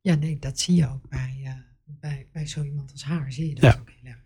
[0.00, 1.50] ja nee, dat zie je ook bij, uh,
[2.02, 3.32] bij, bij zo iemand als haar.
[3.32, 3.78] Zie je dat Ja.
[3.80, 4.20] ook heel erg.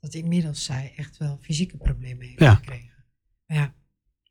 [0.00, 2.54] dat inmiddels zij echt wel fysieke problemen heeft Ja.
[2.54, 2.90] gekregen.
[3.46, 3.74] Maar ja,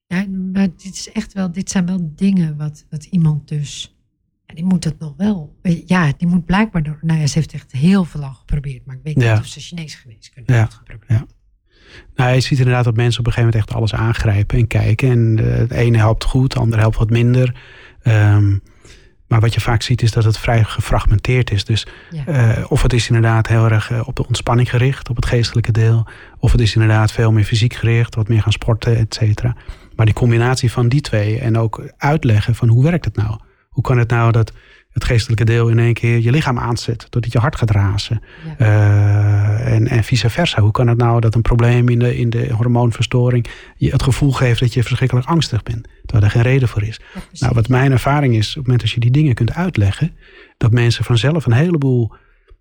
[0.07, 3.95] ja, maar dit, is echt wel, dit zijn wel dingen wat, wat iemand dus...
[4.45, 5.59] En die moet het nog wel...
[5.85, 6.97] Ja, die moet blijkbaar door...
[7.01, 8.85] Nou ja, ze heeft echt heel veel al geprobeerd.
[8.85, 9.31] Maar ik weet Ja.
[9.33, 10.59] niet of ze Chinese geneeskunde Ja.
[10.59, 11.11] heeft geprobeerd.
[11.11, 11.25] Ja.
[12.15, 15.09] Nou, je ziet inderdaad dat mensen op een gegeven moment echt alles aangrijpen en kijken.
[15.09, 17.61] En eh, het ene helpt goed, het andere helpt wat minder.
[18.01, 18.57] Ehm,
[19.35, 21.65] maar wat je vaak ziet is dat het vrij gefragmenteerd is.
[21.65, 22.25] Dus Ja.
[22.25, 25.71] eh, of het is inderdaad heel erg eh, op de ontspanning gericht, op het geestelijke
[25.71, 26.07] deel.
[26.39, 29.55] Of het is inderdaad veel meer fysiek gericht, wat meer gaan sporten, et cetera.
[29.95, 33.39] Maar die combinatie van die twee en ook uitleggen van hoe werkt het nou?
[33.69, 34.51] Hoe kan het nou dat
[34.95, 38.21] het geestelijke deel in één keer je lichaam aanzet, doordat je hart gaat razen?
[38.45, 38.55] Ja.
[38.57, 40.61] Eh, en, en vice versa.
[40.61, 43.45] Hoe kan het nou dat een probleem in de, in de hormoonverstoring
[43.77, 46.99] je het gevoel geeft dat je verschrikkelijk angstig bent, terwijl er geen reden voor is?
[47.13, 47.21] Ja.
[47.39, 50.17] Nou, wat mijn ervaring is, op het moment dat je die dingen kunt uitleggen,
[50.57, 52.13] dat mensen vanzelf een heleboel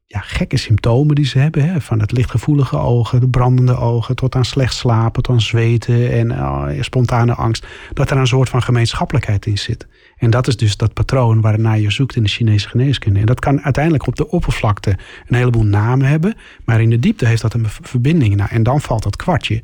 [0.06, 4.34] ja, gekke symptomen die ze hebben, hè, van het lichtgevoelige ogen, de brandende ogen, tot
[4.34, 8.62] aan slecht slapen, tot aan zweten en eh, spontane angst, dat er een soort van
[8.62, 9.86] gemeenschappelijkheid in zit.
[10.16, 13.20] En dat is dus dat patroon waarnaar je zoekt in de Chinese geneeskunde.
[13.20, 17.26] En dat kan uiteindelijk op de oppervlakte een heleboel namen hebben, maar in de diepte
[17.26, 18.36] heeft dat een verbinding.
[18.36, 19.62] Nou, en dan valt dat kwartje.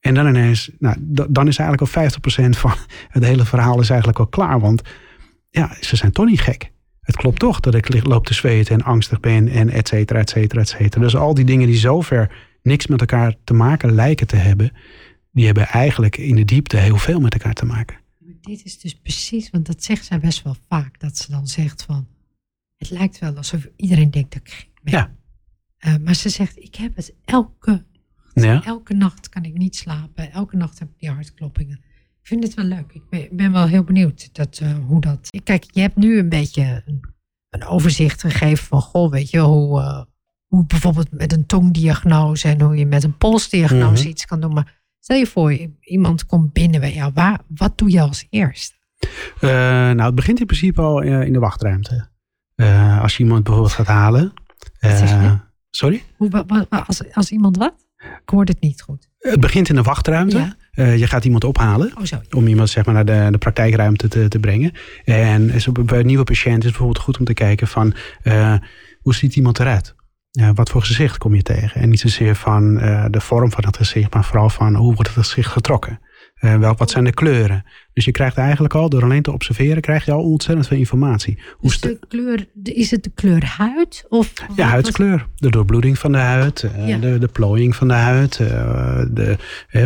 [0.00, 0.96] En dan ineens, nou,
[1.28, 2.72] dan is eigenlijk al 50% van
[3.08, 4.60] het hele verhaal is eigenlijk al klaar.
[4.60, 4.82] Want
[5.50, 6.70] ja, ze zijn toch niet gek.
[7.00, 10.30] Het klopt toch dat ik loop te zweten en angstig ben en et cetera, et
[10.30, 11.02] cetera, et cetera.
[11.02, 12.30] Dus al die dingen die zover
[12.62, 14.72] niks met elkaar te maken lijken te hebben,
[15.32, 17.96] die hebben eigenlijk in de diepte heel veel met elkaar te maken.
[18.28, 21.00] Maar dit is dus precies, want dat zegt zij best wel vaak.
[21.00, 22.08] Dat ze dan zegt van,
[22.76, 24.92] het lijkt wel alsof iedereen denkt dat ik gek ben.
[24.94, 25.14] Ja.
[25.78, 27.84] Eh, maar ze zegt, ik heb het elke,
[28.34, 28.64] Ja.
[28.64, 30.32] elke nacht kan ik niet slapen.
[30.32, 31.80] Elke nacht heb ik die hartkloppingen.
[32.20, 32.92] Ik vind het wel leuk.
[32.92, 35.28] Ik ben, ben wel heel benieuwd dat, eh, hoe dat...
[35.44, 37.00] Kijk, je hebt nu een beetje een,
[37.50, 40.02] een overzicht gegeven van, goh, weet je, hoe, eh,
[40.46, 44.10] hoe bijvoorbeeld met een tongdiagnose en hoe je met een polsdiagnose Mhm.
[44.10, 44.52] iets kan doen.
[44.52, 44.77] Maar
[45.08, 47.10] stel je voor, iemand komt binnen bij jou.
[47.14, 48.74] Waar, wat doe je als eerste?
[49.40, 52.08] Eh, nou, het begint in principe al eh, in de wachtruimte.
[52.54, 54.32] Eh, als je iemand bijvoorbeeld gaat halen.
[55.70, 56.02] Sorry?
[56.16, 57.74] Hoe, als, als iemand wat?
[57.98, 59.08] Ik hoorde het niet goed.
[59.18, 60.54] Het begint in de wachtruimte.
[60.70, 60.84] Ja.
[60.84, 61.92] Je gaat iemand ophalen.
[61.96, 64.72] Oh, om iemand zeg maar, naar de, de praktijkruimte te, te brengen.
[65.04, 67.94] En bij een nieuwe patiënt is het bijvoorbeeld goed om te kijken van
[69.00, 69.94] hoe ziet iemand eruit?
[70.54, 71.80] Wat voor gezicht kom je tegen?
[71.80, 75.14] En niet zozeer van eh, de vorm van het gezicht, maar vooral van hoe wordt
[75.14, 76.00] het gezicht getrokken?
[76.40, 77.64] Wel, wat zijn de kleuren?
[77.92, 81.38] Dus je krijgt eigenlijk al, door alleen te observeren, krijg je al ontzettend veel informatie.
[81.56, 84.04] Hoe sta- de kleur, is het de kleur huid?
[84.08, 85.26] Of ja, huidskleur.
[85.36, 86.98] De doorbloeding van de huid, eh, Ja.
[86.98, 88.36] de, de plooiing van de huid.
[88.36, 89.36] de,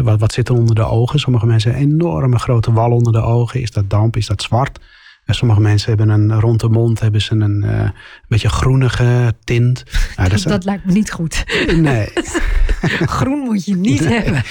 [0.02, 1.18] wat, wat zit er onder de ogen?
[1.18, 3.60] Sommige mensen hebben enorme grote wal onder de ogen.
[3.60, 4.16] Is dat damp?
[4.16, 4.78] Is dat zwart?
[5.24, 7.88] En sommige mensen hebben een rond de mond hebben ze een eh,
[8.28, 9.82] beetje groenige tint.
[10.16, 11.44] Nou, dat, dat lijkt me niet goed.
[11.76, 12.08] nee,
[13.18, 14.18] Groen moet je niet Nee.
[14.20, 14.42] hebben.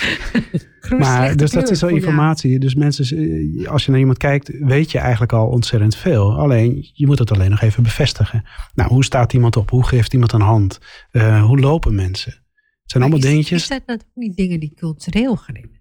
[0.80, 1.94] Groen maar dus dat is jou.
[1.94, 2.60] informatie.
[2.60, 6.38] Dus mensen, eh, als je naar iemand kijkt, weet je eigenlijk al ontzettend veel.
[6.38, 8.44] Alleen, je moet het alleen nog even bevestigen.
[8.74, 9.70] Nou, hoe staat iemand op?
[9.70, 10.80] Hoe geeft iemand een hand?
[11.12, 12.32] Eh, hoe lopen mensen?
[12.32, 13.62] Het zijn Maar allemaal is, dingetjes.
[13.62, 15.70] Is dat nou ook niet dingen die cultureel gerelateerd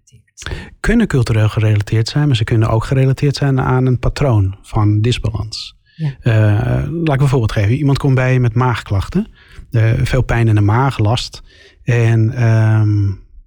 [0.79, 5.75] Kunnen cultureel gerelateerd zijn, maar ze kunnen ook gerelateerd zijn aan een patroon van disbalans.
[5.95, 6.15] Ja.
[6.21, 7.75] Eh, laat ik een voorbeeld geven.
[7.75, 9.27] Iemand komt bij je met maagklachten,
[9.71, 11.41] eh, veel pijn in de maag, last.
[11.83, 13.03] En ehm,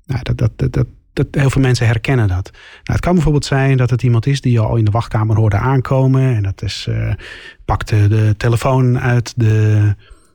[0.06, 2.50] nou, dat, dat, dat, dat, dat, heel veel mensen herkennen dat.
[2.52, 5.36] Nou, het kan bijvoorbeeld zijn dat het iemand is die je al in de wachtkamer
[5.36, 6.34] hoorde aankomen.
[6.36, 6.88] En dat is,
[7.64, 9.94] pakt de, de telefoon uit de,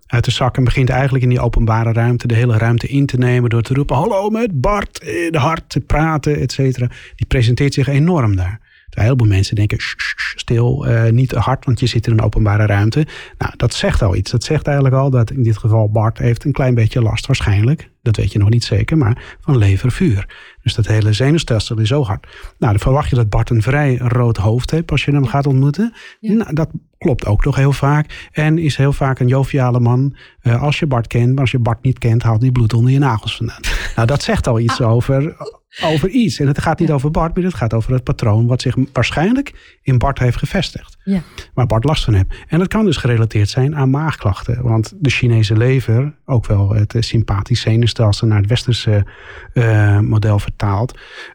[0.10, 3.18] uit de zak en begint eigenlijk in die openbare ruimte de hele ruimte in te
[3.18, 6.90] nemen door te roepen: Hallo met Bart, in hart, te praten, et cetera.
[7.16, 8.68] Die presenteert zich enorm daar.
[8.90, 12.14] Heel veel mensen denken: "Shh, shh, shh, stil, eh, niet hard, want je zit in
[12.14, 13.08] een openbare ruimte.
[13.38, 14.32] Nou, dat zegt al iets.
[14.32, 17.90] Dat zegt eigenlijk al dat in dit geval Bart heeft een klein beetje last, waarschijnlijk.
[18.02, 20.28] Dat weet je nog niet zeker, maar van levervuur.
[20.76, 22.28] Dus dat hele zenuwstelsel is zo hard.
[22.58, 25.48] Nou, dan verwacht je dat Bart een vrij rood hoofd heeft als je hem gaat
[25.48, 25.94] ontmoeten.
[26.20, 26.34] Ja.
[26.34, 28.30] Nou, dat klopt ook nog heel vaak.
[28.32, 30.16] En is heel vaak een joviale man.
[30.42, 32.92] Eh, als je Bart kent, maar als je Bart niet kent, haalt hij bloed onder
[32.92, 33.60] je nagels vandaan.
[33.96, 35.36] nou, dat zegt al iets over,
[35.84, 36.40] over iets.
[36.40, 36.94] En het gaat niet Ja.
[36.94, 40.98] over Bart, maar het gaat over het patroon wat zich waarschijnlijk in Bart heeft gevestigd.
[41.04, 41.22] Ja.
[41.54, 42.28] Waar Bart last van heeft.
[42.48, 44.64] En dat kan dus gerelateerd zijn aan maagklachten.
[44.64, 49.06] Want de Chinese lever, ook wel het eh, sympathisch zenuwstelsel naar het westerse
[49.54, 50.59] eh, model vertaald,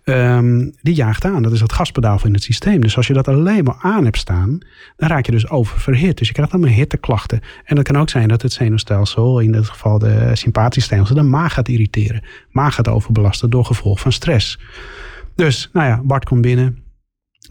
[0.05, 1.43] ehm, die jaagt aan.
[1.43, 2.81] Dat is het gaspedaal van het systeem.
[2.81, 4.59] Dus als je dat alleen maar aan hebt staan,
[4.97, 6.19] dan raak je dus oververhit.
[6.19, 7.41] Dus je krijgt allemaal hitteklachten.
[7.65, 11.23] En het kan ook zijn dat het zenuwstelsel, in dit geval de sympathisch stelsel, de
[11.23, 12.23] maag gaat irriteren.
[12.51, 14.59] Maag gaat overbelasten door gevolg van stress.
[15.35, 16.83] Dus, nou ja, Bart komt binnen.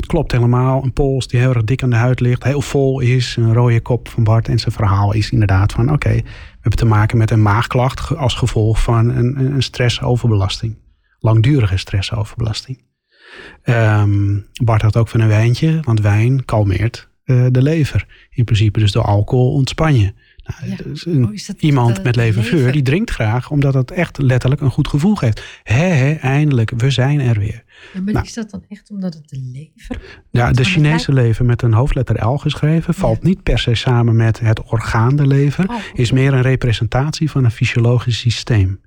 [0.08, 0.84] Klopt helemaal.
[0.84, 3.36] Een pols die heel erg dik aan de huid ligt, heel vol is.
[3.36, 4.48] Een rode kop van Bart.
[4.48, 8.34] En zijn verhaal is inderdaad van: oké, we hebben te maken met een maagklacht als
[8.34, 10.76] gevolg van een, een stressoverbelasting.
[11.24, 12.84] Langdurige stressoverbelasting.
[13.64, 18.28] Um, Bart had ook van een wijntje, want wijn kalmeert uh, de lever.
[18.30, 20.14] In principe, dus door alcohol ontspan je.
[20.44, 20.76] Nou, Ja.
[20.84, 22.72] dus een- Oh, dat iemand de met leverveur, lever?
[22.72, 25.60] die drinkt graag, omdat het echt letterlijk een goed gevoel geeft.
[25.64, 27.64] Hé, hé, eindelijk, we zijn er weer.
[27.94, 28.26] Ja, maar Nou.
[28.26, 30.02] is dat dan echt omdat het de lever...
[30.32, 34.16] Ja, de het Chinese lever met een hoofdletter L geschreven valt niet per se samen
[34.16, 35.70] met het orgaan de lever.
[35.70, 38.82] Oh, Is meer een representatie van een fysiologisch systeem.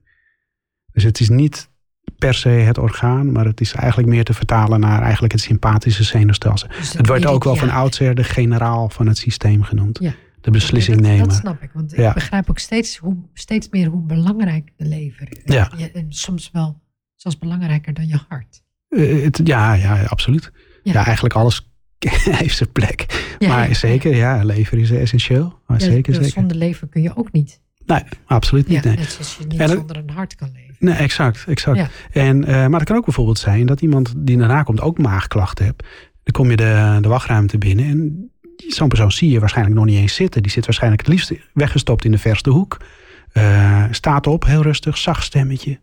[0.92, 1.70] Dus het is niet
[2.18, 6.04] per se het orgaan, maar het is eigenlijk meer te vertalen naar eigenlijk het sympathische
[6.04, 6.68] zenuwstelsel.
[6.68, 9.98] dus Het wordt ook wel van oudsher de generaal van het systeem genoemd.
[10.00, 10.14] Ja.
[10.40, 11.28] De beslissing dat, nemen.
[11.28, 12.08] Dat snap ik, want Ja.
[12.08, 15.54] ik begrijp ook steeds, hoe, steeds meer hoe belangrijk de lever is.
[15.54, 15.70] Ja.
[15.92, 16.80] en soms wel
[17.14, 18.62] zelfs belangrijker dan je hart.
[18.88, 20.50] Eh, het- ja, ja, absoluut.
[20.82, 20.92] Ja.
[20.92, 21.70] Ja, eigenlijk alles
[22.40, 23.34] heeft zijn plek.
[23.38, 25.58] Ja, maar zeker, ja, lever is essentieel.
[25.66, 26.30] Maar zeker, dus zeker.
[26.30, 27.60] Zonder lever kun je ook niet.
[27.86, 28.84] Nee, absoluut niet.
[28.84, 28.96] Nee.
[28.96, 30.65] Net zoals je niet En zonder een hart kan leven.
[30.78, 31.44] Nee, exact.
[31.48, 31.78] exact.
[31.78, 31.88] Ja.
[32.12, 35.64] En, eh, maar het kan ook bijvoorbeeld zijn dat iemand die daarna komt ook maagklachten
[35.64, 35.82] heeft.
[36.22, 39.98] Dan kom je de, de wachtruimte binnen en zo'n persoon zie je waarschijnlijk nog niet
[39.98, 40.42] eens zitten.
[40.42, 42.76] Die zit waarschijnlijk het liefst weggestopt in de verste hoek.
[43.32, 45.78] Eh, staat op, heel rustig, zacht stemmetje.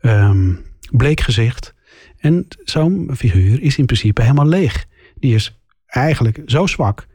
[0.00, 0.54] Ehm,
[0.90, 1.74] bleek gezicht.
[2.18, 4.86] En zo'n figuur is in principe helemaal leeg.
[5.14, 7.06] Die is eigenlijk zo zwak.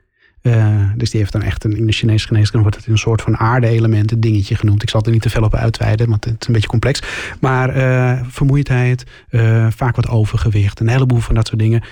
[0.42, 3.22] Eh, dus die heeft dan echt een, in de Chinese geneeskunde wordt het een soort
[3.22, 4.82] van aarde-elementen dingetje genoemd.
[4.82, 7.02] Ik zal er niet te veel op uitweiden, want het is een beetje complex.
[7.40, 11.84] Maar eh, vermoeidheid, eh, vaak wat overgewicht, een heleboel van dat soort dingen.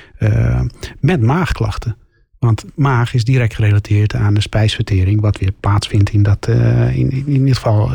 [0.99, 1.97] met maagklachten.
[2.39, 7.11] Want maag is direct gerelateerd aan de spijsvertering, wat weer plaatsvindt in dat, in, in,
[7.11, 7.91] in ieder geval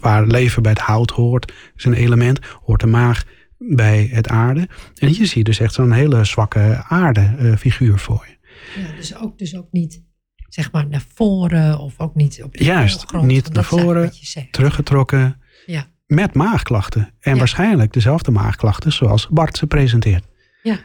[0.00, 3.24] waar lever bij het hout hoort, is een element, hoort de maag
[3.58, 4.68] bij het aarde.
[4.94, 8.37] En hier zie je dus echt zo'n hele zwakke aarde-figuur voor je.
[8.76, 10.02] Ja, dus, ook, dus ook niet
[10.48, 14.12] zeg maar naar voren of ook niet op de Juist, niet naar voren.
[14.50, 15.86] Teruggetrokken, Ja.
[16.06, 17.14] met maagklachten.
[17.20, 17.38] En Ja.
[17.38, 20.24] waarschijnlijk dezelfde maagklachten zoals Bart ze presenteert.
[20.62, 20.78] Ja,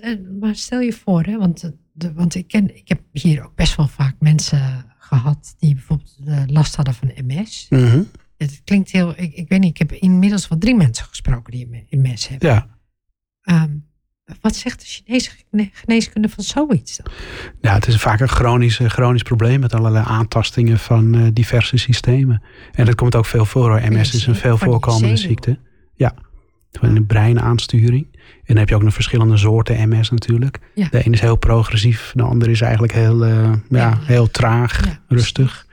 [0.00, 3.44] en, maar stel je voor, hè, want, de- de, want ik, ken, ik heb hier
[3.44, 7.66] ook best wel vaak mensen gehad die bijvoorbeeld eh, last hadden van MS.
[7.70, 8.02] Mhm.
[8.36, 11.86] Het klinkt heel, ik, ik weet niet, ik heb inmiddels wel drie mensen gesproken die
[11.90, 12.48] MS hebben.
[12.48, 12.78] Ja.
[13.42, 13.76] Ehm,
[14.40, 17.12] wat zegt de Chinese gene- geneeskunde van zoiets dan?
[17.60, 22.42] ja, het is vaak een chronisch, chronisch probleem met allerlei aantastingen van eh, diverse systemen.
[22.72, 23.68] En dat komt ook veel voor.
[23.68, 23.90] hoor.
[23.92, 25.58] MS is een veel voorkomende ziekte.
[25.94, 26.14] Ja,
[26.72, 28.06] van de breinaansturing.
[28.12, 30.58] En dan heb je ook nog verschillende soorten MS natuurlijk.
[30.74, 30.88] Ja.
[30.90, 33.98] De ene is heel progressief, de andere is eigenlijk heel, eh, ja, Ja.
[34.02, 35.66] heel traag, Ja, rustig.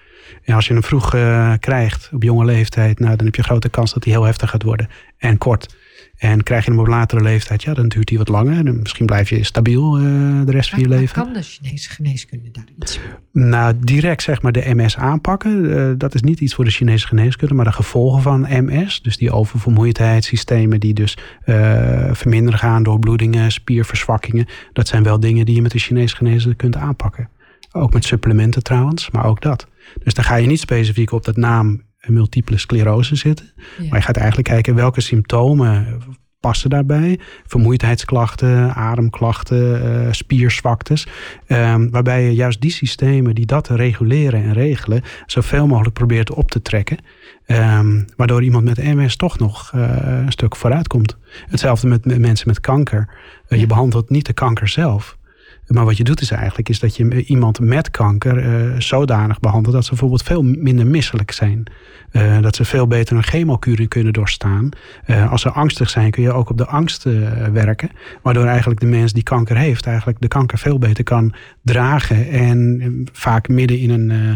[0.43, 3.69] En als je hem vroeg eh, krijgt op jonge leeftijd, nou, dan heb je grote
[3.69, 4.87] kans dat hij heel heftig gaat worden.
[5.17, 5.75] En kort.
[6.23, 8.65] En krijg je hem op latere leeftijd, ja, dan duurt hij wat langer.
[8.65, 10.01] En misschien blijf je stabiel eh,
[10.45, 11.23] de rest van je leven.
[11.23, 12.99] Kan de Chinese geneeskunde daar iets
[13.31, 13.45] mee?
[13.45, 15.77] Nou, direct zeg maar de MS aanpakken.
[15.77, 19.01] eh, dat is niet iets voor de Chinese geneeskunde, maar de gevolgen van MS.
[19.01, 24.45] Dus die oververmoeidheidssystemen die dus eh, verminderen gaan door bloedingen, spierverzwakkingen.
[24.73, 27.29] Dat zijn wel dingen die je met de Chinese geneeskunde kunt aanpakken.
[27.71, 29.67] Ook met supplementen trouwens, maar ook dat.
[30.03, 33.51] Dus dan ga je niet specifiek op dat naam multiple sclerose zitten.
[33.55, 33.87] Ja.
[33.89, 36.01] Maar je gaat eigenlijk kijken welke symptomen
[36.47, 37.19] passen daarbij.
[37.47, 41.07] Vermoeidheidsklachten, ademklachten, eh, spierzwaktes.
[41.47, 46.51] Ehm, waarbij je juist die systemen die dat reguleren en regelen, zoveel mogelijk probeert op
[46.51, 46.97] te trekken.
[47.45, 49.81] Ehm, waardoor iemand met MS toch nog eh,
[50.25, 51.17] een stuk vooruit komt.
[51.47, 53.09] Hetzelfde met, met mensen met kanker.
[53.47, 53.59] Eh.
[53.59, 55.17] Je behandelt niet de kanker zelf.
[55.67, 59.73] Maar wat je doet is eigenlijk is dat je iemand met kanker eh, zodanig behandelt
[59.75, 61.67] dat ze bijvoorbeeld veel minder misselijk zijn.
[62.13, 64.69] Eh, dat ze veel beter een chemokuur kunnen doorstaan.
[65.05, 67.03] Eh, als ze angstig zijn kun je ook op de angst
[67.51, 67.89] werken.
[68.21, 72.29] Waardoor eigenlijk de mens die kanker heeft eigenlijk de kanker veel beter kan dragen.
[72.29, 74.35] En vaak midden in een eh,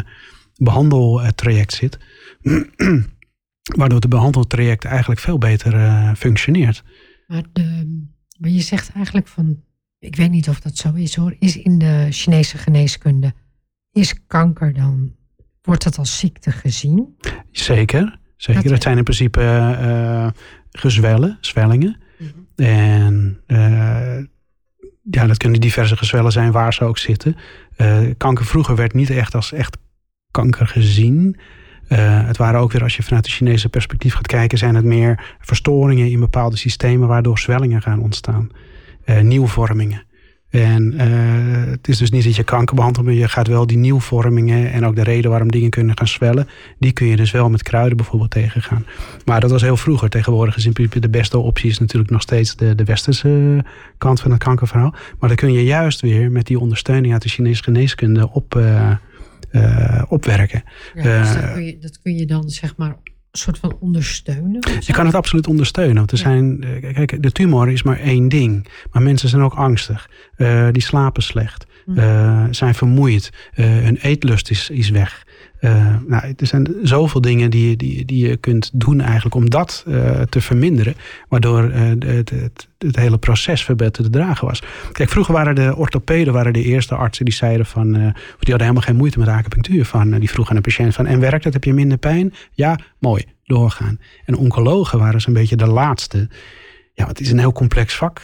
[0.56, 1.98] behandeltraject zit.
[3.78, 6.84] Waardoor het behandeltraject eigenlijk veel beter functioneert.
[7.28, 7.98] Maar, de,
[8.40, 9.58] maar je zegt eigenlijk van,
[10.00, 13.34] ik weet niet of dat zo is hoor, is in de Chinese geneeskunde,
[13.92, 15.16] is kanker dan,
[15.62, 17.18] wordt dat als ziekte gezien?
[17.52, 18.64] Zeker, zeker.
[18.64, 20.28] Dat- Het zijn in principe eh,
[20.72, 22.02] gezwellen, zwellingen.
[22.56, 24.18] En eh,
[25.12, 27.36] ja, dat kunnen diverse gezwellen zijn waar ze ook zitten.
[27.76, 29.78] Eh, kanker vroeger werd niet echt als echt
[30.32, 31.38] kanker gezien.
[31.88, 34.86] Eh, het waren ook weer, als je vanuit het Chinese perspectief gaat kijken, zijn het
[34.86, 38.50] meer verstoringen in bepaalde systemen waardoor zwellingen gaan ontstaan.
[39.08, 40.04] Eh, nieuwvormingen.
[40.50, 43.78] En uh, het is dus niet dat je kanker behandelt, maar je gaat wel die
[43.78, 46.48] nieuwvormingen en ook de reden waarom dingen kunnen gaan zwellen,
[46.80, 48.86] die kun je dus wel met kruiden bijvoorbeeld tegengaan.
[49.26, 50.10] Maar dat was heel vroeger.
[50.10, 53.64] Tegenwoordig is in principe de beste optie is natuurlijk nog steeds de, de westerse
[53.98, 54.92] kant van het kankerverhaal.
[55.20, 58.92] Maar dan kun je juist weer met die ondersteuning uit de Chinese geneeskunde op, uh,
[59.52, 60.64] uh, opwerken.
[60.96, 62.96] Ja, dus dat, kun je, dat kun je dan zeg maar
[63.38, 64.60] soort van ondersteunen?
[64.80, 65.96] Je kan het absoluut ondersteunen.
[65.96, 68.68] Want er zijn, eh, kijk, de tumor is maar één ding.
[68.92, 70.10] Maar mensen zijn ook angstig.
[70.38, 71.66] Uh, die slapen slecht.
[71.88, 73.32] Uh, zijn vermoeid.
[73.54, 75.26] hun eetlust is, is weg.
[75.62, 79.84] Uh, nou, er zijn zoveel dingen die, die, die je kunt doen eigenlijk om dat
[79.88, 80.96] uh, te verminderen.
[81.30, 84.64] Waardoor uh, het, het, het, hele proces veel te dragen was.
[84.92, 87.94] Kijk, vroeger waren de orthopeden waren de eerste artsen die zeiden van...
[87.94, 88.02] die
[88.38, 89.86] hadden helemaal geen moeite met acupunctuur.
[89.86, 91.06] Van, die vroegen aan een patiënt van...
[91.06, 91.54] en werkt het?
[91.54, 92.34] Heb je minder pijn?
[92.52, 93.24] Ja, mooi.
[93.46, 94.00] Doorgaan.
[94.26, 96.30] En oncologen waren zo'n beetje de laatste.
[96.94, 98.22] Ja, het is een heel complex vak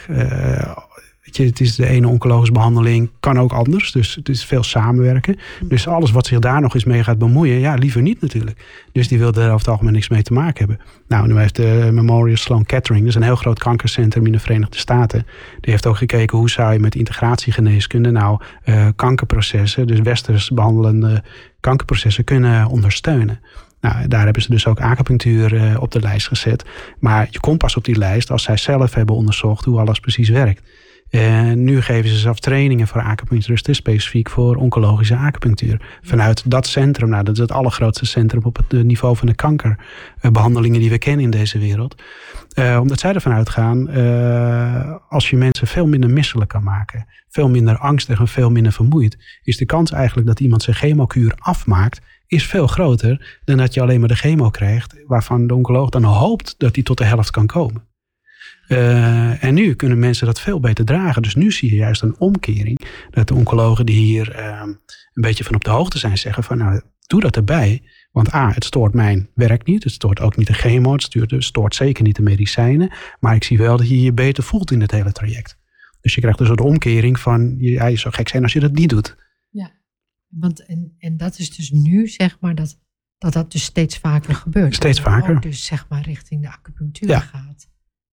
[1.24, 3.92] je, het is de ene oncologische behandeling, kan ook anders.
[3.92, 5.38] Dus het is veel samenwerken.
[5.58, 5.68] Hm.
[5.68, 8.64] Dus alles wat zich daar nog eens mee gaat bemoeien, ja, liever niet natuurlijk.
[8.92, 10.86] Dus die wil er over het algemeen niks mee te maken hebben.
[11.08, 14.78] Nou, nu heeft de Memorial Sloan Kettering, dus een heel groot kankercentrum in de Verenigde
[14.78, 15.26] Staten.
[15.60, 21.22] Die heeft ook gekeken hoe zou je met integratiegeneeskunde nou uh, kankerprocessen, dus westers behandelende
[21.60, 23.40] kankerprocessen kunnen ondersteunen.
[23.80, 26.64] Nou, daar hebben ze dus ook acupunctuur uh, op de lijst gezet.
[26.98, 30.28] Maar je komt pas op die lijst als zij zelf hebben onderzocht hoe alles precies
[30.28, 30.62] werkt.
[31.14, 35.98] En nu geven ze zelf trainingen voor acupuncturisten, specifiek voor oncologische acupunctuur.
[36.02, 40.80] Vanuit dat centrum, nou, dat is het allergrootste centrum op het niveau van de kankerbehandelingen
[40.80, 42.02] die we kennen in deze wereld.
[42.58, 47.48] Uh, omdat zij ervan uitgaan, uh, als je mensen veel minder misselijk kan maken, veel
[47.48, 52.00] minder angstig en veel minder vermoeid, is de kans eigenlijk dat iemand zijn chemokuur afmaakt,
[52.26, 56.04] is veel groter dan dat je alleen maar de chemo krijgt, waarvan de oncoloog dan
[56.04, 57.92] hoopt dat die tot de helft kan komen.
[58.68, 61.22] Uh, en nu kunnen mensen dat veel beter dragen.
[61.22, 62.80] Dus nu zie je juist een omkering.
[63.10, 64.60] Dat de oncologen die hier uh,
[65.12, 67.82] een beetje van op de hoogte zijn zeggen van nou doe dat erbij.
[68.12, 69.84] Want A, het stoort mijn werk niet.
[69.84, 70.92] Het stoort ook niet de chemo.
[70.92, 72.92] Het stoort, het stoort zeker niet de medicijnen.
[73.20, 75.58] Maar ik zie wel dat je je beter voelt in het hele traject.
[76.00, 78.72] Dus je krijgt dus een omkering van ja, je zou gek zijn als je dat
[78.72, 79.16] niet doet.
[79.50, 79.70] Ja,
[80.28, 82.82] want en, en dat is dus nu zeg maar dat
[83.18, 84.74] dat, dat dus steeds vaker gebeurt.
[84.74, 85.40] Steeds vaker.
[85.40, 87.20] dus zeg maar richting de acupunctuur ja.
[87.20, 87.68] gaat.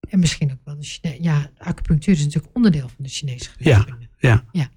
[0.08, 1.22] En misschien ook wel de Chinese.
[1.22, 4.08] Ja, acupunctuur is natuurlijk onderdeel van de Chinese geneeskunde.
[4.18, 4.44] Ja, ja.
[4.52, 4.68] ja.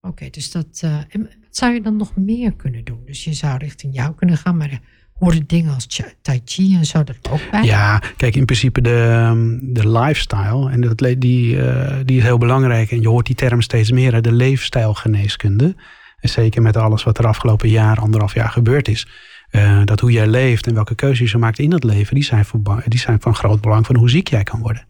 [0.00, 0.80] Oké, dus dat.
[0.84, 3.02] Uh, en wat zou je dan nog meer kunnen doen?
[3.06, 4.80] Dus je zou richting jou kunnen gaan, maar
[5.14, 5.86] horen dingen als
[6.22, 7.62] Tai Chi en zo er ook bij?
[7.64, 12.90] Ja, kijk, in principe de, de lifestyle, en dat, die, uh, die is heel belangrijk.
[12.90, 15.76] En je hoort die term steeds meer, de leefstijlgeneeskunde.
[16.20, 19.06] En zeker met alles wat er afgelopen jaar, anderhalf jaar gebeurd is.
[19.56, 22.44] Uh, dat hoe jij leeft en welke keuzes je maakt in het leven, die zijn,
[22.44, 24.86] van, die zijn van groot belang van hoe ziek jij kan worden.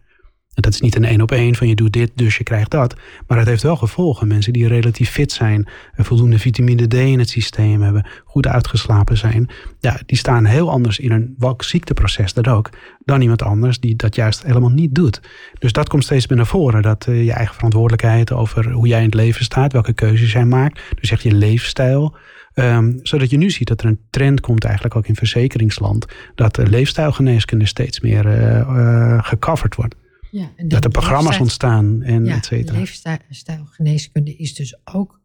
[0.54, 2.70] En dat is niet een één op één van je doet dit, dus je krijgt
[2.70, 2.96] dat.
[3.26, 4.28] Maar het heeft wel gevolgen.
[4.28, 9.50] Mensen die relatief fit zijn, voldoende vitamine D in het systeem hebben, goed uitgeslapen zijn,
[9.80, 12.70] ja, die staan heel anders in een welk ziekteproces dat ook,
[13.04, 15.20] dan iemand anders die dat juist helemaal niet doet.
[15.58, 16.82] Dus dat komt steeds meer naar voren.
[16.82, 20.44] Dat uh, je eigen verantwoordelijkheid over hoe jij in het leven staat, welke keuzes jij
[20.44, 20.80] maakt.
[21.00, 22.16] Dus echt je leefstijl.
[22.54, 26.54] Um, zodat je nu ziet dat er een trend komt, eigenlijk ook in verzekeringsland, dat
[26.54, 29.94] de leefstijlgeneeskunde steeds meer uh, uh, gecoverd wordt.
[30.30, 32.78] Ja, en dat er programma's ontstaan en ja, et cetera.
[32.78, 35.20] Leefstijlgeneeskunde is dus ook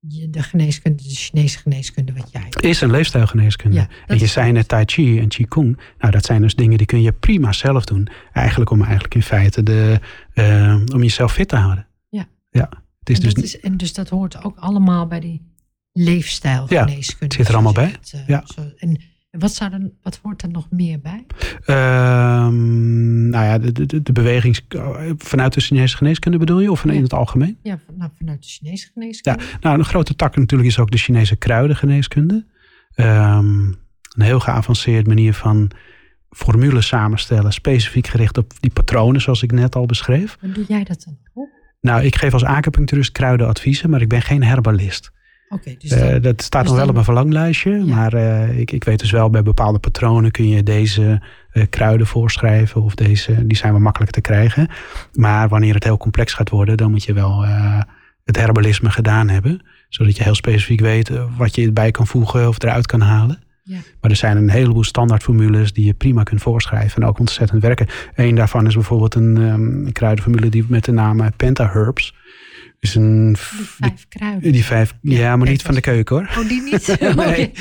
[0.00, 3.76] de geneeskunde, de Chinese geneeskunde wat jij Is een leefstijlgeneeskunde.
[3.76, 5.78] Ja, en je zei net Tai Chi en Qigong.
[5.98, 8.08] Nou, dat zijn dus dingen die kun je prima zelf doen.
[8.32, 10.00] Eigenlijk om eigenlijk in feite de,
[10.34, 11.86] uh, om jezelf fit te houden.
[12.08, 12.28] Ja.
[12.50, 15.46] ja het is en, dus is, en dus dat hoort ook allemaal bij die
[15.92, 17.34] leefstijlgeneeskunde.
[17.34, 17.90] Ja, zit er allemaal bij.
[18.00, 18.42] Het, uh, ja.
[18.54, 21.26] Zo, en wat, zou er, wat hoort er nog meer bij?
[21.66, 24.60] Um, nou ja, de, de, de beweging
[25.18, 26.70] vanuit de Chinese geneeskunde bedoel je?
[26.70, 27.02] Of in, ja.
[27.02, 27.58] het algemeen?
[27.62, 29.42] Ja, nou, vanuit de Chinese geneeskunde.
[29.42, 32.46] Ja, nou, een grote tak natuurlijk is ook de Chinese kruidengeneeskunde.
[32.96, 33.76] Um,
[34.08, 35.70] een heel geavanceerd manier van
[36.30, 40.36] formules samenstellen, specifiek gericht op die patronen, zoals ik net al beschreef.
[40.40, 41.46] Hoe doe jij dat dan?
[41.80, 45.10] Nou, ik geef als acupuncturist kruidenadviezen, maar ik ben geen herbalist.
[45.48, 47.70] Okay, dus uh, dat staat dus nog wel op mijn verlanglijstje.
[47.70, 47.94] Ja.
[47.94, 52.06] Maar uh, ik, ik weet dus wel, bij bepaalde patronen kun je deze uh, kruiden
[52.06, 52.82] voorschrijven.
[52.82, 54.68] Of deze, die zijn wel makkelijk te krijgen.
[55.12, 57.44] Maar wanneer het heel complex gaat worden, dan moet je wel
[58.24, 59.60] het herbalisme gedaan hebben.
[59.88, 63.38] Zodat je heel specifiek weet wat je erbij kan voegen of eruit kan halen.
[63.62, 63.78] Ja.
[64.00, 67.86] Maar er zijn een heleboel standaardformules die je prima kunt voorschrijven en ook ontzettend werken.
[68.14, 72.14] Eén daarvan is bijvoorbeeld een, um, een kruidenformule die met de naam Pentaherbs.
[72.80, 74.52] Is een, die vijf kruiden.
[74.52, 76.28] Die vijf, ja, ja maar niet van de keuken hoor.
[76.42, 76.96] Oh, die niet?
[77.16, 77.52] nee.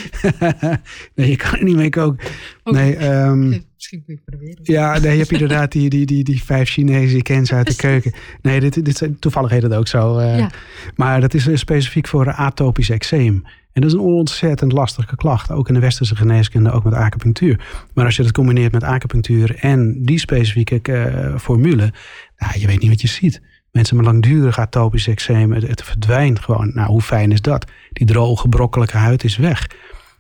[1.15, 2.27] nee, je kan er niet mee koken.
[2.63, 2.83] Okay.
[2.89, 4.59] Nee, um, Misschien kun je het proberen.
[4.63, 7.67] Ja, nee, je hebt inderdaad die, die, die, die vijf Chinezen, die ken ze uit
[7.67, 8.13] de keuken.
[8.41, 10.17] Nee, dit, dit, zijn- toevallig heet het ook zo.
[10.17, 10.49] eh, Ja.
[10.95, 13.43] Maar dat is eh, specifiek voor atopisch eczeem.
[13.73, 15.51] En dat is een ontzettend lastige klacht.
[15.51, 17.65] Ook in de westerse geneeskunde, ook met acupunctuur.
[17.93, 21.93] Maar als je dat combineert met acupunctuur en die specifieke eh, formule.
[22.37, 23.41] Nou, je weet niet wat je ziet.
[23.77, 26.71] Mensen met langdurig atopisch eczeem, het, het verdwijnt gewoon.
[26.73, 27.71] Nou, hoe fijn is dat?
[27.93, 29.69] Die droge, brokkelijke huid is weg.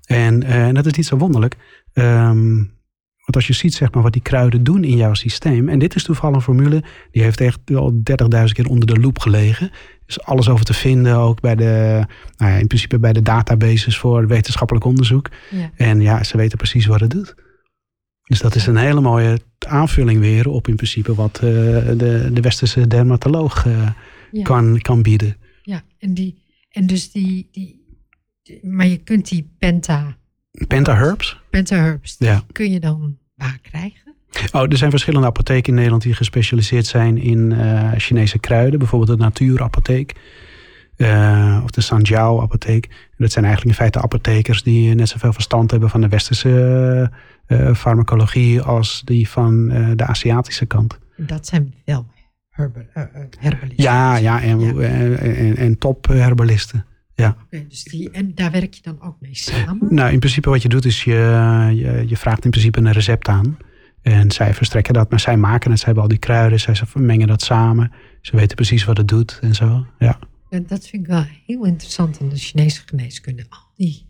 [0.05, 1.55] En, eh, en dat is niet zo wonderlijk.
[1.93, 2.55] Ehm,
[3.23, 5.69] want als je ziet zeg maar, wat die kruiden doen in jouw systeem.
[5.69, 6.83] En dit is toevallig een formule.
[7.11, 9.67] Die heeft echt wel 30.000 keer onder de loep gelegen.
[9.71, 11.15] Er is alles over te vinden.
[11.15, 12.03] Ook bij de,
[12.37, 15.29] nou ja, in principe bij de databases voor wetenschappelijk onderzoek.
[15.49, 15.71] Ja.
[15.75, 17.35] En ja, ze weten precies wat het doet.
[18.27, 22.41] Dus dat is een hele mooie aanvulling weer op in principe wat eh, de, de
[22.41, 23.87] westerse dermatoloog eh,
[24.31, 24.43] Ja.
[24.43, 25.35] kan, kan bieden.
[25.63, 27.85] Ja, en, die, en dus die, die,
[28.43, 30.17] die- Maar je kunt die penta,
[30.67, 31.39] Pentaherbs.
[31.49, 32.43] pentaherbs, Ja.
[32.51, 34.15] kun je dan waar krijgen?
[34.51, 38.79] Oh, er zijn verschillende apotheken in Nederland die gespecialiseerd zijn in eh, Chinese kruiden.
[38.79, 40.13] Bijvoorbeeld de Natuurapotheek.
[40.95, 42.85] eh, of de Sanjiao apotheek.
[42.85, 47.11] En dat zijn eigenlijk in feite apothekers die net zoveel verstand hebben van de westerse
[47.75, 50.99] farmacologie als die van eh, de Aziatische kant.
[51.17, 52.05] Dat zijn wel
[52.49, 53.03] eh, eh,
[53.39, 53.83] herbalisten.
[53.83, 54.81] Ja, ja, en, Ja.
[55.15, 56.85] en, en, top herbalisten.
[57.15, 59.87] Oké, dus die, en daar werk je dan ook mee samen?
[59.89, 61.13] Nou, in principe wat je doet is je,
[61.75, 63.57] je, je vraagt in principe een recept aan.
[64.01, 65.79] En zij verstrekken dat, maar zij maken het.
[65.79, 67.91] Zij hebben al die kruiden, zij mengen dat samen.
[68.21, 69.85] Ze weten precies wat het doet en zo.
[69.99, 70.19] Ja,
[70.49, 73.45] En dat vind ik wel heel interessant in de Chinese geneeskunde.
[73.49, 74.06] Al die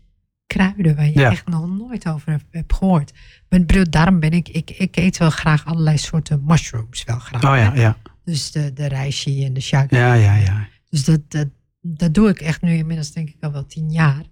[0.48, 1.30] kruiden waar je Ja.
[1.30, 3.12] echt nog nooit over hebt, gehoord.
[3.48, 7.18] Maar ik bedoel, daarom ben ik, ik, ik eet wel graag allerlei soorten mushrooms wel
[7.18, 7.44] graag.
[7.44, 7.80] oh ja, hè.
[7.80, 7.96] ja.
[8.24, 9.96] Dus de, de reishi en de shaga.
[9.96, 10.68] Ja, ja, ja.
[10.90, 11.48] Dus dat, dat,
[11.80, 14.22] dat doe ik echt nu inmiddels denk ik al wel tien jaar.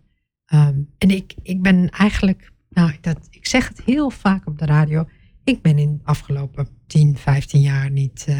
[0.47, 4.67] Ehm, en ik, ik ben eigenlijk, nou, dat, ik zeg het heel vaak op de
[4.67, 5.09] radio.
[5.45, 8.37] Ik ben in de afgelopen 10, 15 jaar niet, eh,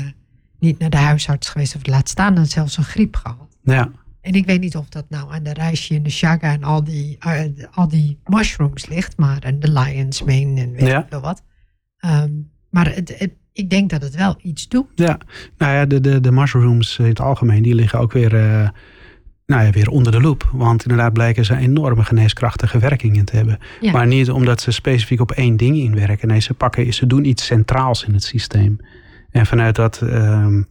[0.59, 1.75] niet naar de huisarts geweest.
[1.77, 3.59] Of laat staan en zelfs een griep gehad.
[3.63, 3.91] Ja,
[4.27, 6.85] En ik weet niet of dat nou aan de reisje en de shaga en al
[6.85, 7.41] die, eh,
[7.75, 9.17] al die mushrooms ligt.
[9.17, 10.99] Maar en de lion's mane en weet Ja.
[11.01, 11.43] ik veel wat.
[11.99, 12.31] Ehm,
[12.71, 14.87] maar het, het- ik denk dat het wel iets doet.
[14.95, 15.19] ja.
[15.59, 18.69] Nou ja, de, de, de mushrooms in het algemeen, die liggen ook weer, eh,
[19.47, 20.51] nou ja, weer onder de loep.
[20.53, 23.59] Want inderdaad blijken ze enorme geneeskrachtige werkingen te hebben.
[23.81, 23.93] Ja.
[23.93, 26.29] Maar niet omdat ze specifiek op één ding inwerken.
[26.29, 28.79] Nee, ze, pakken, ze doen iets centraals in het systeem.
[29.31, 30.63] En vanuit dat ehm,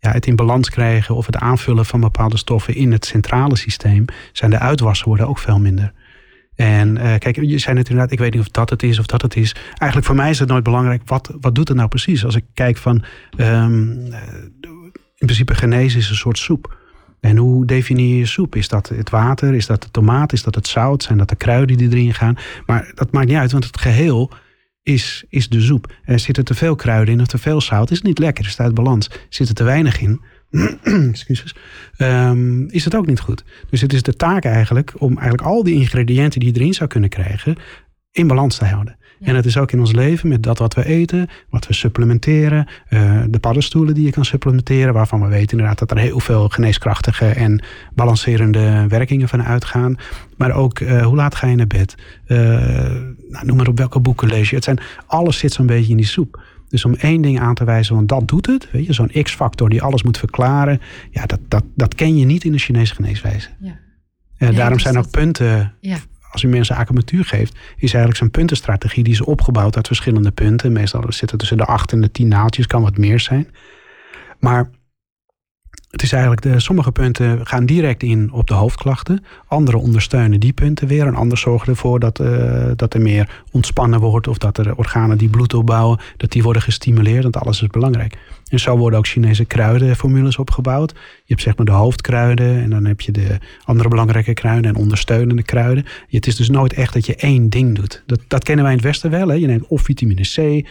[0.00, 4.04] ja, het in balans krijgen of het aanvullen van bepaalde stoffen in het centrale systeem,
[4.32, 5.92] zijn de uitwassen worden ook veel minder.
[6.54, 9.06] En eh, kijk, je zei net inderdaad, ik weet niet of dat het is of
[9.06, 9.54] dat het is.
[9.68, 12.24] Eigenlijk voor mij is het nooit belangrijk, wat, wat doet het nou precies?
[12.24, 13.04] Als ik kijk van,
[13.36, 14.20] ehm, eh,
[15.16, 16.78] in principe genezen is een soort soep.
[17.20, 18.56] En hoe definieer je soep?
[18.56, 19.54] Is dat het water?
[19.54, 20.32] Is dat de tomaat?
[20.32, 21.02] Is dat het zout?
[21.02, 22.36] Zijn dat de kruiden die erin gaan?
[22.66, 24.32] Maar dat maakt niet uit, want het geheel
[24.92, 25.92] is, is de soep.
[26.04, 27.90] Er te veel kruiden in of te veel zout.
[27.90, 28.44] Is niet lekker?
[28.44, 29.10] Is het balans?
[29.28, 30.20] Zit er te weinig in?
[31.10, 31.54] Excuses.
[31.96, 33.44] Ehm, is het ook niet goed?
[33.70, 36.88] Dus het is de taak eigenlijk om eigenlijk al die ingrediënten die je erin zou
[36.88, 37.56] kunnen krijgen,
[38.12, 38.96] in balans te houden.
[39.20, 39.26] Ja.
[39.26, 42.66] En het is ook in ons leven met dat wat we eten, wat we supplementeren,
[42.88, 46.48] eh, de paddenstoelen die je kan supplementeren, waarvan we weten inderdaad dat er heel veel
[46.48, 47.62] geneeskrachtige en
[47.94, 49.96] balancerende werkingen van uitgaan.
[50.36, 51.94] Maar ook eh, hoe laat ga je naar bed?
[52.26, 52.38] Eh,
[53.28, 54.54] nou, noem maar op welke boeken lees je.
[54.54, 56.42] Het zijn, alles zit zo'n beetje in die soep.
[56.68, 58.68] Dus om één ding aan te wijzen, want dat doet het.
[58.72, 60.80] Weet je, zo'n X-factor die alles moet verklaren.
[61.10, 63.48] Ja, dat, dat, dat ken je niet in de Chinese geneeswijze.
[63.60, 63.78] Ja.
[64.50, 65.96] Daarom dus zijn ook punten Ja.
[66.30, 70.72] Als u mensen acupunctuur geeft, is eigenlijk zo'n puntenstrategie die is opgebouwd uit verschillende punten.
[70.72, 73.48] Meestal zitten tussen de acht en de tien naaldjes, kan wat meer zijn.
[74.38, 74.70] Maar
[75.90, 79.24] het is eigenlijk, de, sommige punten gaan direct in op de hoofdklachten.
[79.46, 81.06] Andere ondersteunen die punten weer.
[81.06, 84.28] En andere zorgen ervoor dat, eh, dat er meer ontspannen wordt.
[84.28, 87.22] Of dat er organen die bloed opbouwen, dat die worden gestimuleerd.
[87.22, 88.18] Want alles is belangrijk.
[88.48, 90.90] En zo worden ook Chinese kruidenformules opgebouwd.
[90.90, 92.62] Je hebt zeg maar de hoofdkruiden.
[92.62, 95.84] En dan heb je de andere belangrijke kruiden en ondersteunende kruiden.
[96.08, 98.02] Het is dus nooit echt dat je één ding doet.
[98.06, 99.28] Dat, dat kennen wij in het Westen wel.
[99.28, 99.34] Hè?
[99.34, 100.66] Je neemt of vitamine C,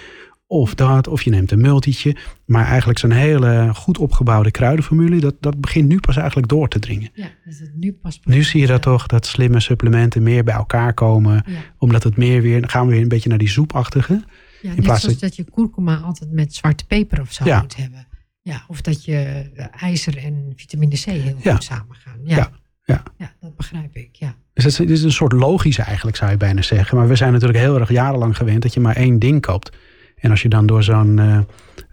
[0.52, 2.16] of dat, of je neemt een multietje.
[2.46, 6.80] Maar eigenlijk zo'n hele goed opgebouwde kruidenformule, dat, dat begint nu pas eigenlijk door te
[6.80, 7.10] dringen.
[7.14, 8.20] Ja, dus het nu pas.
[8.24, 11.44] Nu zie je dat toch, dat slimme supplementen meer bij elkaar komen.
[11.46, 14.14] Ja, Omdat het meer weer, dan gaan we weer een beetje naar die soepachtige.
[14.14, 17.62] ja In net plaats zoals dat je kurkuma altijd met zwarte peper of zo Ja.
[17.62, 18.08] moet hebben.
[18.42, 21.52] Ja, of dat je eh, ijzer en vitamine C heel Ja.
[21.54, 22.20] goed samengaan.
[22.24, 22.36] Ja.
[22.38, 22.52] Ja,
[22.86, 23.04] ja.
[23.18, 24.10] ja, dat begrijp ik.
[24.12, 24.36] Ja.
[24.54, 26.98] Dus het is, het is een soort logisch eigenlijk, zou je bijna zeggen.
[26.98, 29.72] Maar we zijn natuurlijk heel erg jarenlang gewend dat je maar één ding koopt.
[30.20, 31.40] En als je dan door zo'n eh,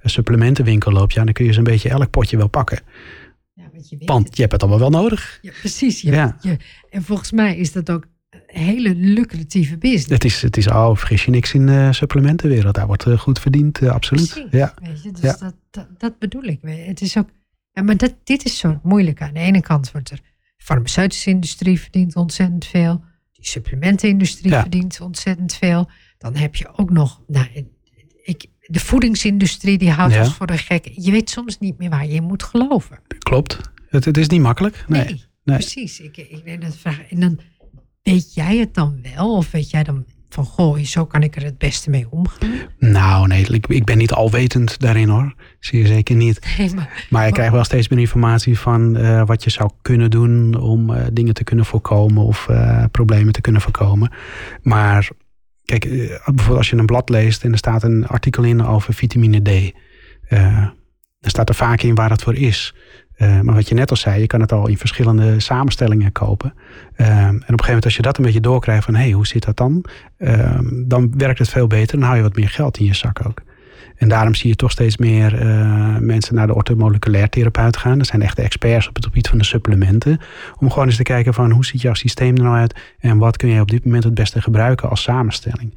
[0.03, 2.79] supplementenwinkel loopt, ja, dan kun je zo'n beetje elk potje wel pakken.
[3.55, 5.39] Ja, want je Want je hebt het allemaal wel nodig.
[5.43, 6.01] Ja, precies.
[6.01, 6.37] Je, Ja.
[6.41, 6.57] je-
[6.91, 8.07] en volgens mij is dat ook
[8.47, 10.09] hele lucratieve business.
[10.09, 12.75] Het is, het is oh, vergis je niks in de supplementenwereld.
[12.75, 14.31] Daar wordt uh, goed verdiend, uh, absoluut.
[14.31, 14.75] Precies, ja.
[14.83, 15.37] Weet je, dus Ja.
[15.41, 16.59] dat, dat, dat bedoel ik.
[16.63, 17.29] Het is ook,
[17.73, 19.23] ja, maar dat, dit is zo moeilijk.
[19.23, 20.17] Aan de ene kant wordt er,
[20.57, 23.05] de farmaceutische industrie verdient ontzettend veel.
[23.33, 24.61] Die supplementenindustrie Ja.
[24.61, 25.91] verdient ontzettend veel.
[26.19, 27.47] Dan heb je ook nog, nou,
[28.27, 30.21] ik, de voedingsindustrie die houdt Ja.
[30.21, 30.91] ons voor de gek.
[30.95, 32.99] Je weet soms niet meer waar je in moet geloven.
[33.19, 33.61] Klopt.
[33.89, 34.85] Het, het is niet makkelijk.
[34.89, 35.05] Nee.
[35.05, 35.57] Nee, nee.
[35.57, 36.01] precies.
[36.01, 37.01] Ik, ik denk dat vraag.
[37.11, 37.41] En dan
[38.03, 39.37] weet jij het dan wel?
[39.37, 42.51] Of weet jij dan van, goh, zo kan ik er het beste mee omgaan?
[42.79, 45.35] Nou, nee, ik, ik ben niet alwetend daarin hoor.
[45.61, 46.55] Zeer zeker niet.
[46.59, 50.11] Nee, maar Maar ik krijg wel steeds meer informatie van eh, wat je zou kunnen
[50.11, 54.13] doen om eh, dingen te kunnen voorkomen of eh, problemen te kunnen voorkomen.
[54.63, 55.09] Maar
[55.67, 55.91] kijk, eh,
[56.25, 59.73] bijvoorbeeld als je een blad leest en er staat een artikel in over vitamine D.
[60.29, 60.67] eh,
[61.21, 62.75] dan staat er vaak in waar het voor is.
[63.15, 66.55] Eh, maar wat je net al zei, je kan het al in verschillende samenstellingen kopen.
[66.95, 69.27] En op een gegeven moment als je dat een beetje doorkrijgt van hé, hey, hoe
[69.27, 69.85] zit dat dan?
[70.87, 71.99] Dan werkt het veel beter.
[71.99, 73.43] Dan hou je wat meer geld in je zak ook.
[73.97, 77.99] En daarom zie je toch steeds meer eh, mensen naar de orthomoleculair therapeut gaan.
[77.99, 80.21] Dat zijn echt de experts op het gebied van de supplementen.
[80.59, 82.81] Om gewoon eens te kijken van hoe ziet jouw systeem er nou uit.
[82.99, 85.75] En wat kun je op dit moment het beste gebruiken als samenstelling.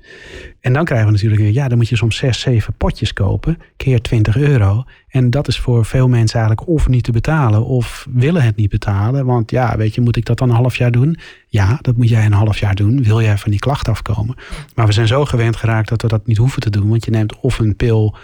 [0.59, 3.57] En dan krijgen we natuurlijk weer, ja dan moet je soms zes, zeven potjes kopen.
[3.78, 4.84] Keer 20 euro.
[5.10, 8.70] En dat is voor veel mensen eigenlijk of niet te betalen of willen het niet
[8.70, 9.26] betalen.
[9.26, 11.18] Want ja, weet je, moet ik dat dan een half jaar doen?
[11.47, 13.03] Ja, dat moet jij een half jaar doen.
[13.03, 14.36] Wil jij van die klacht afkomen?
[14.76, 16.89] Maar we zijn zo gewend geraakt dat we dat niet hoeven te doen.
[16.89, 18.18] Want je neemt of een pil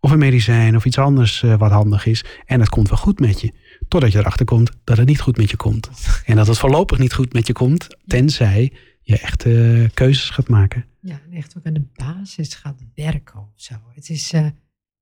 [0.00, 2.24] of een medicijn of iets anders eh, wat handig is.
[2.46, 3.52] En het komt wel goed met je.
[3.88, 5.90] Totdat je erachter komt dat het niet goed met je komt.
[6.24, 7.86] En dat het voorlopig niet goed met je komt.
[8.06, 10.84] Tenzij je echt eh, keuzes gaat maken.
[11.00, 13.74] ja, en echt ook aan de basis gaat werken of zo.
[13.94, 14.46] Het is, eh,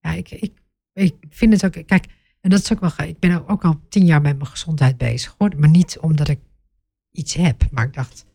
[0.00, 0.52] ja, ik, ik,
[0.98, 2.04] ik vind het ook, kijk,
[2.40, 5.34] en dat is ook wel, ik ben ook al tien jaar met mijn gezondheid bezig
[5.38, 5.52] hoor.
[5.56, 6.38] Maar niet omdat ik
[7.10, 8.26] iets heb, maar ik dacht,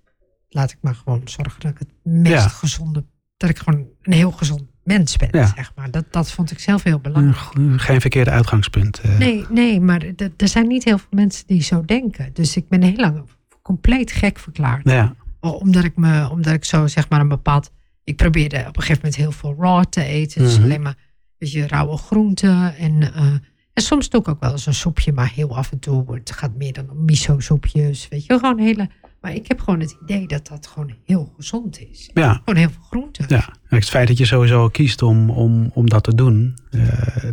[0.50, 2.48] laat ik maar gewoon zorgen dat ik het meest Ja.
[2.48, 3.06] gezonde,
[3.38, 5.46] dat ik gewoon een heel gezond mens ben, Ja.
[5.56, 5.92] zeg maar.
[5.92, 7.82] Dat, dat vond ik zelf heel belangrijk.
[7.82, 9.00] Geen verkeerde uitgangspunt.
[9.00, 9.18] eh.
[9.18, 10.02] Nee, nee, maar
[10.38, 12.30] er zijn niet heel veel mensen die zo denken.
[12.34, 13.24] Dus ik ben heel lang
[13.62, 14.90] compleet gek verklaard.
[14.90, 17.72] Ja, Omdat ik, me, omdat ik zo zeg maar een bepaald.
[18.04, 20.42] Ik probeerde op een gegeven moment heel veel raw te eten.
[20.42, 20.98] Dus alleen maar
[21.44, 22.76] weet je, rauwe groenten.
[22.78, 23.26] En, eh,
[23.74, 26.16] en soms doe ik ook wel eens een soepje, maar heel af en toe.
[26.16, 28.08] Het gaat meer dan om miso-soepjes.
[28.08, 28.90] Weet je, gewoon hele.
[29.22, 32.10] Maar ik heb gewoon het idee dat dat gewoon heel gezond is.
[32.14, 32.34] ja.
[32.34, 33.26] Gewoon heel veel groenten.
[33.28, 36.82] Ja, en het feit dat je sowieso kiest om, om, om dat te doen, eh,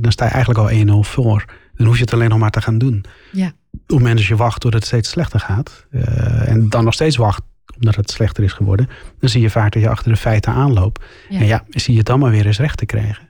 [0.00, 1.44] dan sta je eigenlijk al 1-0 voor.
[1.74, 3.04] Dan hoef je het alleen nog maar te gaan doen.
[3.32, 3.46] Ja.
[3.46, 6.94] Op het moment dat je wacht tot het steeds slechter gaat, eh, en dan nog
[6.94, 7.42] steeds wacht
[7.74, 8.88] omdat het slechter is geworden,
[9.18, 11.04] dan zie je vaak dat je achter de feiten aanloopt.
[11.28, 11.38] Ja.
[11.38, 13.29] En ja, zie je het dan maar weer eens recht te krijgen.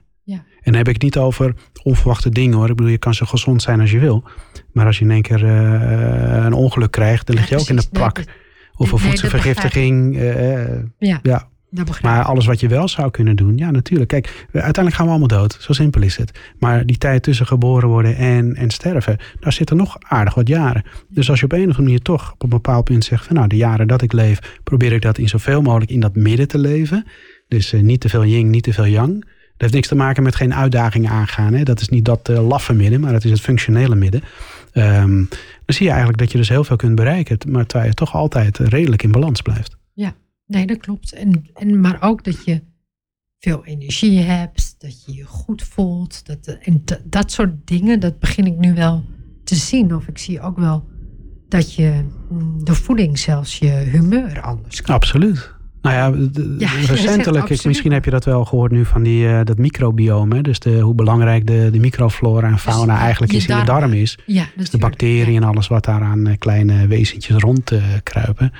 [0.61, 1.53] En dan heb ik het niet over
[1.83, 2.69] onverwachte dingen hoor.
[2.69, 4.23] Ik bedoel, je kan zo gezond zijn als je wil.
[4.71, 7.67] Maar als je in één keer eh, een ongeluk krijgt, dan lig je Ja, ook
[7.69, 8.25] in de dat-
[8.75, 10.17] of een nee, voedselvergiftiging.
[10.17, 12.01] eh, Ja, ja, dat begrijp ik.
[12.01, 14.09] maar alles wat je wel zou kunnen doen, ja natuurlijk.
[14.09, 15.57] Kijk, uiteindelijk gaan we allemaal dood.
[15.59, 16.39] Zo simpel is het.
[16.59, 20.83] Maar die tijd tussen geboren worden en, en sterven, daar zitten nog aardig wat jaren.
[21.09, 23.35] Dus als je op een of andere manier toch op een bepaald punt zegt van
[23.35, 26.47] nou, de jaren dat ik leef, probeer ik dat in zoveel mogelijk in dat midden
[26.47, 27.05] te leven.
[27.47, 29.25] Dus niet te veel yin, niet te veel yang.
[29.61, 31.53] Dat heeft niks te maken met geen uitdagingen aangaan.
[31.53, 31.63] Hè.
[31.63, 34.21] Dat is niet dat eh, laffe midden, maar dat is het functionele midden.
[34.71, 35.15] Ehm,
[35.65, 38.15] dan zie je eigenlijk dat je dus heel veel kunt bereiken, maar terwijl je toch
[38.15, 39.79] altijd eh, redelijk in balans blijft.
[40.51, 41.13] Nee, dat klopt.
[41.13, 42.61] En, en, maar ook dat je
[43.39, 46.25] veel energie hebt, dat je je goed voelt.
[46.25, 49.03] Dat, en dat, dat soort dingen, dat begin ik nu wel
[49.43, 49.95] te zien.
[49.95, 50.89] Of ik zie ook wel
[51.47, 54.95] dat je mm, door voeding zelfs je humeur anders kan.
[54.95, 55.53] Absoluut.
[55.81, 56.29] Nou ja,
[56.95, 60.35] recentelijk, ik, misschien heb je dat wel gehoord nu van die, eh, dat microbiome.
[60.35, 60.41] hè.
[60.41, 63.93] Dus de, hoe belangrijk de, de microflora en fauna je- eigenlijk is in de darm
[63.93, 64.17] is.
[64.25, 68.51] Ja, Dus de bacteriën en alles wat daar aan eh, kleine wezentjes rond eh, kruipen.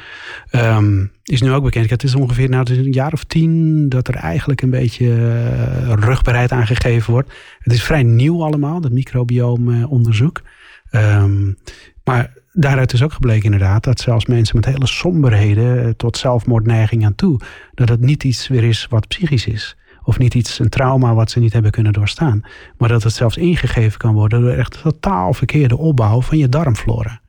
[0.49, 1.89] Ehm, is nu ook bekend.
[1.89, 5.09] Het is ongeveer nou, het is een jaar of tien dat er eigenlijk een beetje
[5.95, 7.33] rugbaarheid aangegeven wordt.
[7.59, 10.41] Het is vrij nieuw allemaal, dat microbioom-onderzoek.
[10.89, 11.51] Ehm,
[12.03, 17.05] maar daaruit is ook gebleken inderdaad dat zelfs mensen met hele somberheden eh, tot zelfmoordneiging
[17.05, 17.39] aan toe,
[17.73, 19.75] dat het niet iets weer is wat psychisch is.
[20.03, 22.41] Of niet iets, een trauma wat ze niet hebben kunnen doorstaan.
[22.77, 27.21] Maar dat het zelfs ingegeven kan worden door echt totaal verkeerde opbouw van je darmflora.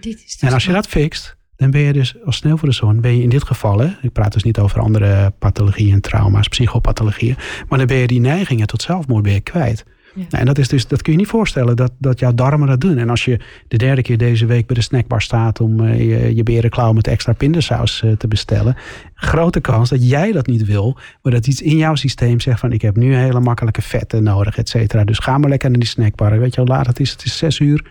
[0.00, 3.00] dus En als je dat fixt, dan ben je dus als sneeuw voor de zon,
[3.00, 6.48] ben je in dit geval, hè, ik praat dus niet over andere pathologieën en trauma's,
[6.48, 7.36] psychopathologieën,
[7.68, 9.84] maar dan ben je die neigingen tot zelfmoord je kwijt.
[10.14, 12.80] Nou, en dat, is dus, dat kun je niet voorstellen dat, dat jouw darmen dat
[12.80, 12.98] doen.
[12.98, 16.34] En als je de derde keer deze week bij de snackbar staat om eh, je,
[16.34, 18.76] je berenklauw met extra pindasaus eh, te bestellen,
[19.14, 22.72] grote kans dat jij dat niet wil, maar dat iets in jouw systeem zegt van
[22.72, 25.04] ik heb nu hele makkelijke vetten nodig, et cetera.
[25.04, 26.38] Dus ga maar lekker naar die snackbar.
[26.38, 27.10] Weet je hoe laat het is?
[27.10, 27.86] Het is zes uur.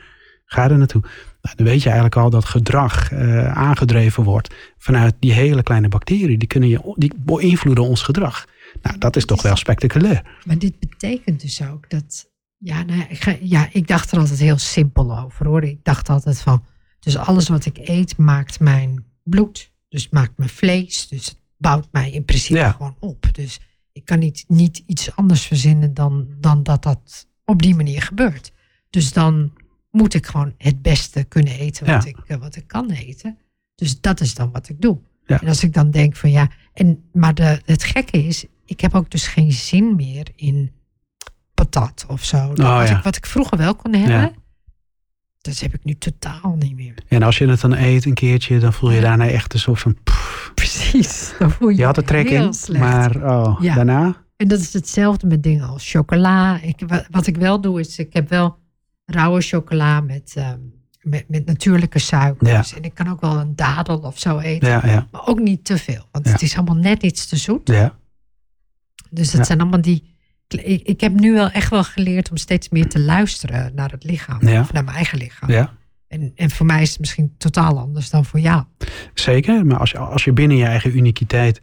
[0.46, 1.04] Ga er naartoe.
[1.44, 5.88] Nou, dan weet je eigenlijk al dat gedrag uh, aangedreven wordt vanuit die hele kleine
[5.88, 6.40] bacteriën.
[6.40, 8.46] Die, kunnen je, die beïnvloeden ons gedrag.
[8.82, 10.40] Nou, dat is toch wel spectaculair.
[10.46, 12.32] Maar dit betekent dus ook dat.
[12.58, 15.64] Ja, nou, ik, ja, ik dacht er altijd heel simpel over hoor.
[15.64, 16.66] Ik dacht altijd van.
[17.00, 19.72] Dus alles wat ik eet maakt mijn bloed.
[19.90, 21.08] Dus maakt mijn vlees.
[21.08, 23.28] Dus het bouwt mij in principe gewoon op.
[23.32, 23.60] Dus
[23.92, 28.52] ik kan niet, niet iets anders verzinnen dan, dan dat dat op die manier gebeurt.
[28.90, 29.52] Dus dan
[29.94, 33.38] moet ik gewoon het beste kunnen eten wat, ik, eh, wat ik kan eten.
[33.76, 35.00] Dus dat is dan wat ik doe.
[35.26, 38.96] En als ik dan denk van ja, en, maar de, het gekke is, ik heb
[38.96, 40.72] ook dus geen zin meer in
[41.54, 42.38] patat of zo.
[42.38, 44.36] Oh, wat, ik, wat ik vroeger wel kon hebben,
[45.42, 46.94] dat heb ik nu totaal niet meer.
[47.08, 49.80] En als je het dan eet een keertje, dan voel je daarna echt een soort
[49.80, 49.98] van...
[50.56, 54.22] Precies, dan voel je Je had er trek in, maar oh, daarna...
[54.36, 56.62] En dat is hetzelfde met dingen als chocola.
[56.62, 58.58] Ik, wat ik wel doe, is ik heb wel
[59.14, 60.60] rauwe chocola met, ehm,
[61.02, 62.74] met, met, natuurlijke suikers.
[62.74, 64.70] En ik kan ook wel een dadel of zo eten.
[64.70, 65.08] Ja, ja.
[65.12, 67.68] Maar ook niet te veel, want het is allemaal net iets te zoet.
[67.68, 67.96] Ja.
[69.10, 70.12] Dus het zijn allemaal die...
[70.48, 74.04] Ik, ik heb nu wel echt wel geleerd om steeds meer te luisteren naar het
[74.04, 74.38] lichaam.
[74.38, 75.50] Of naar mijn eigen lichaam.
[75.50, 75.74] Ja.
[76.08, 78.64] En, en voor mij is het misschien totaal anders dan voor jou.
[79.14, 81.62] Zeker, maar als je, als je binnen je eigen uniciteit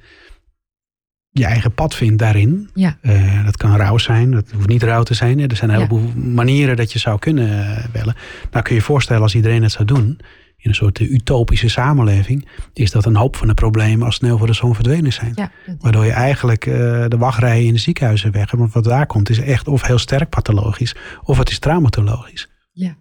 [1.31, 2.71] je eigen pad vindt daarin.
[2.75, 2.99] Ja.
[3.03, 5.51] Uh, dat kan rauw zijn, dat hoeft niet rauw te zijn.
[5.51, 8.15] Er zijn een heleboel manieren dat je zou kunnen eh, bellen.
[8.51, 10.21] Nou kun je je voorstellen als iedereen het zou doen,
[10.57, 14.47] in een soort utopische samenleving, is dat een hoop van de problemen als snel voor
[14.47, 15.33] de zon verdwenen zijn.
[15.35, 16.75] Ja, Waardoor je eigenlijk uh,
[17.09, 20.29] de wachtrijen in de ziekenhuizen weg Want wat daar komt is echt of heel sterk
[20.29, 22.49] pathologisch, of het is traumatologisch.
[22.73, 22.97] Ja.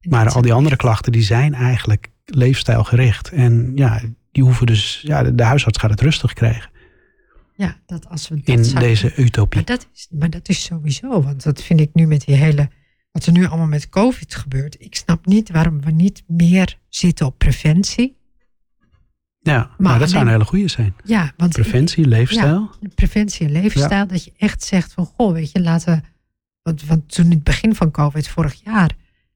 [0.00, 3.30] Maar al die andere klachten die zijn eigenlijk leefstijlgericht.
[3.30, 4.00] En ja,
[4.32, 6.70] die hoeven dus, ja, de huisarts gaat het rustig krijgen.
[7.54, 9.56] Ja, dat als we in deze utopie.
[9.56, 12.70] Maar dat, is, maar dat is sowieso, want dat vind ik nu met die hele.
[13.10, 14.76] Wat er nu allemaal met COVID gebeurt.
[14.78, 18.16] Ik snap niet waarom we niet meer zitten op preventie.
[19.38, 20.94] Ja, maar, dat zou een hele goede zijn.
[21.04, 22.70] Ja, want preventie, leefstijl.
[22.80, 24.06] Ja, preventie en leefstijl.
[24.06, 26.04] Dat je echt zegt van goh, weet je, laten.
[26.62, 28.90] Want, want toen in het begin van COVID vorig jaar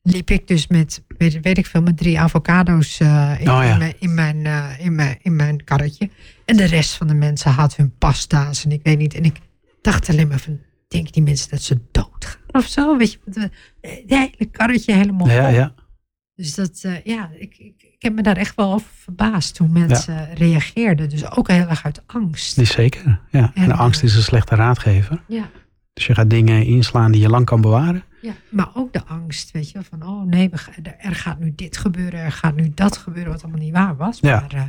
[0.06, 3.78] liep ik dus met, weet, weet ik veel, met drie avocado's uh, in, oh, in,
[3.78, 6.10] mijn, in, mijn, uh, in, mijn, in mijn karretje.
[6.44, 9.14] En de rest van de mensen had hun pasta's en ik weet niet.
[9.14, 9.36] En ik
[9.80, 12.96] dacht alleen maar van, denk die mensen dat ze dood gaan of zo?
[12.96, 13.18] Weet je,
[13.80, 15.74] het hele karretje helemaal ja, ja.
[16.34, 19.68] Dus dat, uh, ja, ik, ik, ik, heb me daar echt wel over verbaasd hoe
[19.68, 21.08] mensen reageerden.
[21.08, 22.56] Dus ook heel erg uit angst.
[22.56, 23.50] Die zeker, ja.
[23.54, 25.22] En, en de angst is een slechte raadgever.
[25.28, 25.50] Ja.
[25.92, 28.04] Dus je gaat dingen inslaan die je lang kan bewaren.
[28.26, 30.50] Ja, maar ook de angst, weet je, van oh nee,
[30.98, 34.18] er gaat nu dit gebeuren, er gaat nu dat gebeuren, wat allemaal niet waar was.
[34.20, 34.40] Ja.
[34.40, 34.62] Maar, uh,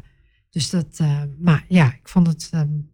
[0.50, 2.90] dus dat, uh, maar ja, ik vond het um,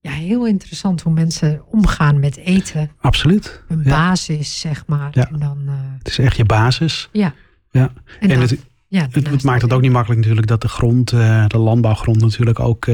[0.00, 2.90] ja, heel interessant hoe mensen omgaan met eten.
[3.00, 3.62] Absoluut.
[3.68, 5.10] Een basis, zeg maar.
[5.12, 5.28] Ja.
[5.28, 7.08] En dan, uh, het is echt je basis.
[7.12, 7.34] Ja.
[7.70, 7.92] ja.
[8.20, 11.08] En, en het, ja, het, het maakt het ook niet makkelijk natuurlijk dat de grond,
[11.10, 12.84] de landbouwgrond natuurlijk ook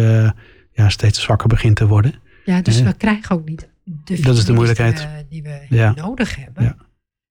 [0.73, 2.15] ja, steeds zwakker begint te worden.
[2.45, 3.69] Ja, dus we krijgen ook niet
[4.05, 5.09] de dat is de moeilijkheid.
[5.29, 6.65] die we nodig hebben.
[6.65, 6.77] Ja.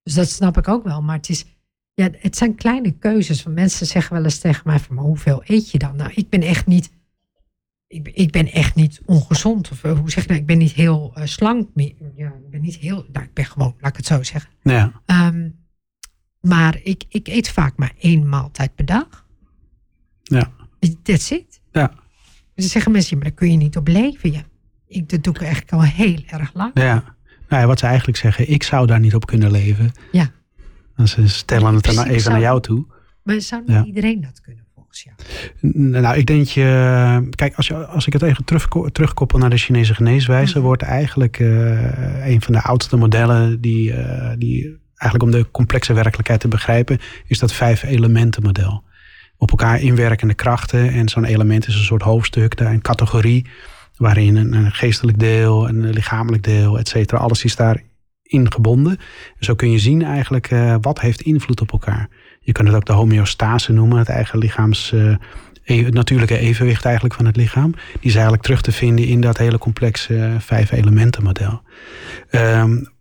[0.06, 1.02] Dus dat snap ik ook wel.
[1.02, 1.46] Maar het, is,
[1.94, 3.44] ja, het zijn kleine keuzes.
[3.44, 5.96] Want mensen zeggen wel eens tegen mij van, maar hoeveel eet je dan?
[5.96, 6.92] Nou, ik ben echt niet,
[7.88, 9.72] ik, ik ben echt niet ongezond.
[9.72, 11.70] Of eh, hoe zeg je nou, ik ben niet heel uh, slank.
[12.16, 14.52] Ja, ik ben niet heel, nou, ik ben gewoon, laat ik het zo zeggen.
[14.62, 15.02] Ja.
[15.06, 15.64] Um,
[16.42, 19.26] maar ik, ik eet vaak maar één maaltijd per dag.
[20.24, 20.52] Ja.
[21.04, 21.62] That's it.
[21.72, 21.94] Ja.
[22.56, 24.32] Dus zeggen mensen, maar daar kun je niet op leven.
[24.32, 24.44] Ja,
[24.88, 26.72] ik, dat doe ik eigenlijk al heel erg lang.
[26.74, 27.15] Ja.
[27.56, 29.92] Nou ja, wat ze eigenlijk zeggen, ik zou daar niet op kunnen leven.
[30.12, 30.32] Ja.
[30.96, 32.86] En ze stellen het dan even naar jou toe.
[33.24, 35.16] Maar zou niet iedereen dat kunnen volgens jou?
[35.90, 37.28] Nou, ik denk je.
[37.30, 40.66] Kijk, als, je, als ik het even terug, terugkoppel naar de Chinese geneeswijze, mhm.
[40.66, 45.94] wordt eigenlijk uh, een van de oudste modellen die, uh, die eigenlijk om de complexe
[45.94, 48.84] werkelijkheid te begrijpen, is dat vijf elementen model.
[49.38, 50.90] Op elkaar inwerkende krachten.
[50.90, 53.46] En zo'n element is een soort hoofdstuk, een categorie
[53.98, 58.98] waarin een, geestelijk deel, een lichamelijk deel, et cetera, alles is daarin gebonden.
[59.40, 62.10] zo kun je zien eigenlijk uh, wat heeft invloed op elkaar.
[62.40, 65.16] Je kunt het ook de homeostase noemen, het eigen lichaams, uh,
[65.64, 67.72] het natuurlijke evenwicht eigenlijk van het lichaam.
[67.72, 71.62] Die is eigenlijk terug te vinden in dat hele complexe uh, vijf elementen model.
[72.32, 72.94] Um,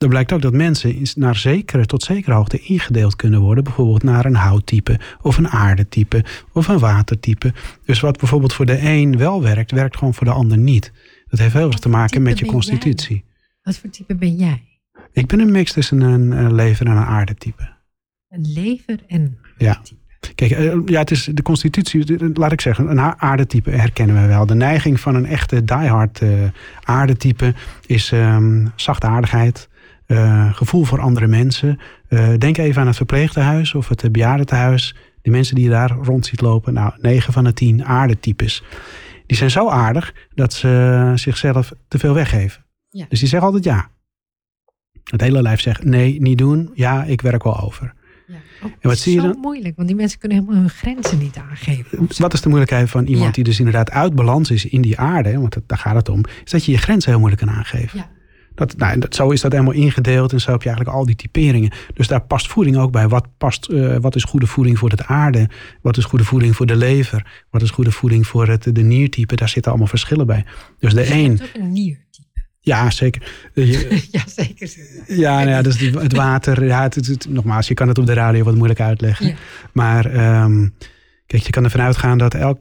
[0.00, 3.64] er blijkt ook dat mensen naar zekere, tot zekere hoogte ingedeeld kunnen worden.
[3.64, 7.52] Bijvoorbeeld naar een houttype of een aardetype of een watertype.
[7.84, 10.92] Dus wat bijvoorbeeld voor de een wel werkt, werkt gewoon voor de ander niet.
[11.28, 13.24] Dat heeft heel veel te maken met je constitutie.
[13.62, 14.62] Wat voor type ben jij?
[15.12, 17.68] Ik ben een mix tussen een lever en een aardetype.
[18.28, 19.80] Een lever en ja.
[20.34, 24.46] Kijk, eh, ja, het is de constitutie, laat ik zeggen, een aardetype herkennen we wel.
[24.46, 26.30] De neiging van een echte diehard uh,
[26.84, 27.54] aardetype
[27.86, 29.68] is um, zachtaardigheid,
[30.10, 31.78] eh, gevoel voor andere mensen.
[32.08, 34.94] Eh, denk even aan het verpleegtehuis of het bejaardentehuis.
[35.22, 38.62] Die mensen die je daar rond ziet lopen, nou, 9 van de 10 aardetypes.
[39.26, 42.64] Die zijn zo aardig dat ze zichzelf te veel weggeven.
[42.88, 43.06] Ja.
[43.08, 43.88] Dus die zeggen altijd ja.
[45.04, 46.70] Het hele lijf zegt nee, niet doen.
[46.74, 47.92] Ja, ik werk wel over.
[48.26, 48.34] Ja.
[48.62, 49.40] Oh, En wat zie je zo dan?
[49.40, 52.08] moeilijk, want die mensen kunnen helemaal hun grenzen niet aangeven.
[52.18, 53.32] Wat is de moeilijkheid van iemand Ja.
[53.32, 55.38] die dus inderdaad uit balans is in die aarde?
[55.40, 56.24] Want daar gaat het om.
[56.44, 57.98] Is dat je je grenzen heel moeilijk kan aangeven.
[57.98, 58.10] Ja.
[58.60, 61.16] Dat, nou, dat, zo is dat helemaal ingedeeld en zo heb je eigenlijk al die
[61.16, 61.70] typeringen.
[61.94, 63.08] Dus daar past voeding ook bij.
[63.08, 65.48] Wat, past, eh, wat is goede voeding voor het aarde?
[65.82, 67.44] Wat is goede voeding voor de lever?
[67.50, 69.36] Wat is goede voeding voor het, de niertype?
[69.36, 70.44] Daar zitten allemaal verschillen bij.
[70.78, 72.28] Dus de een, hebt ook een niertype.
[72.60, 73.22] ja zeker.
[74.10, 74.70] Ja, zeker.
[75.06, 76.64] ja, nou ja, dus die- het water.
[76.64, 79.26] Ja, het, het- het- nogmaals, je kan het op de radio wat moeilijk uitleggen.
[79.26, 79.34] Ja.
[79.72, 80.68] Maar ehm,
[81.26, 82.58] kijk, je kan ervan uitgaan dat elk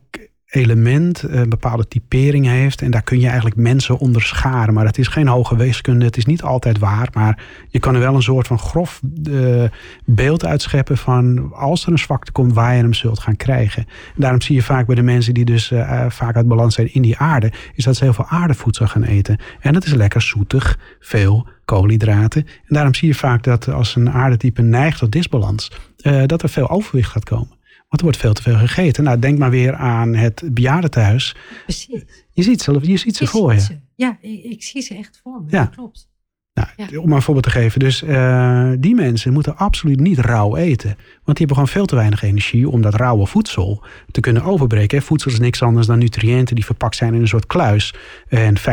[0.50, 2.82] element een bepaalde typering heeft.
[2.82, 4.74] En daar kun je eigenlijk mensen onder scharen.
[4.74, 6.06] Maar het is geen hoge weeskunde.
[6.06, 7.10] Het is niet altijd waar.
[7.14, 9.64] Maar je kan er wel een soort van grof eh,
[10.06, 13.86] beeld uitscheppen van als er een zwakte komt waar je hem zult gaan krijgen.
[13.88, 16.76] En daarom zie je vaak bij de mensen die dus eh, eh, vaak uit balans
[16.76, 19.40] zijn in die aarde, is dat ze heel veel aardevoedsel gaan eten.
[19.60, 22.46] En dat is lekker zoetig, veel koolhydraten.
[22.46, 26.50] En daarom zie je vaak dat als een aardetype neigt tot disbalans, eh, dat er
[26.50, 27.59] veel overwicht gaat komen.
[27.90, 29.04] Want er wordt veel te veel gegeten.
[29.04, 31.36] Nou, denk maar weer aan het bejaardentehuis.
[31.64, 32.04] Precies.
[32.32, 33.66] Je ziet ze, je ziet ze voor zie je.
[33.66, 33.80] ze.
[33.96, 35.52] Ja, ik, ik zie ze echt voor me.
[35.52, 35.64] Ja.
[35.64, 36.08] Dat klopt.
[36.54, 37.00] Nou, Ja.
[37.00, 37.80] Om maar een voorbeeld te geven.
[37.80, 40.90] Dus eh, die mensen moeten absoluut niet rauw eten.
[40.96, 45.02] Want die hebben gewoon veel te weinig energie om dat rauwe voedsel te kunnen overbreken.
[45.02, 47.94] Voedsel is niks anders dan nutriënten die verpakt zijn in een soort kluis.
[48.28, 48.64] En 15%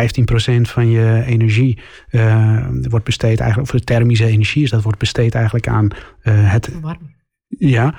[0.62, 5.34] van je energie eh, wordt besteed eigenlijk, of de thermische energie is dat wordt besteed
[5.34, 5.88] eigenlijk aan
[6.22, 7.14] eh, het Verwarmen.
[7.48, 7.94] ja,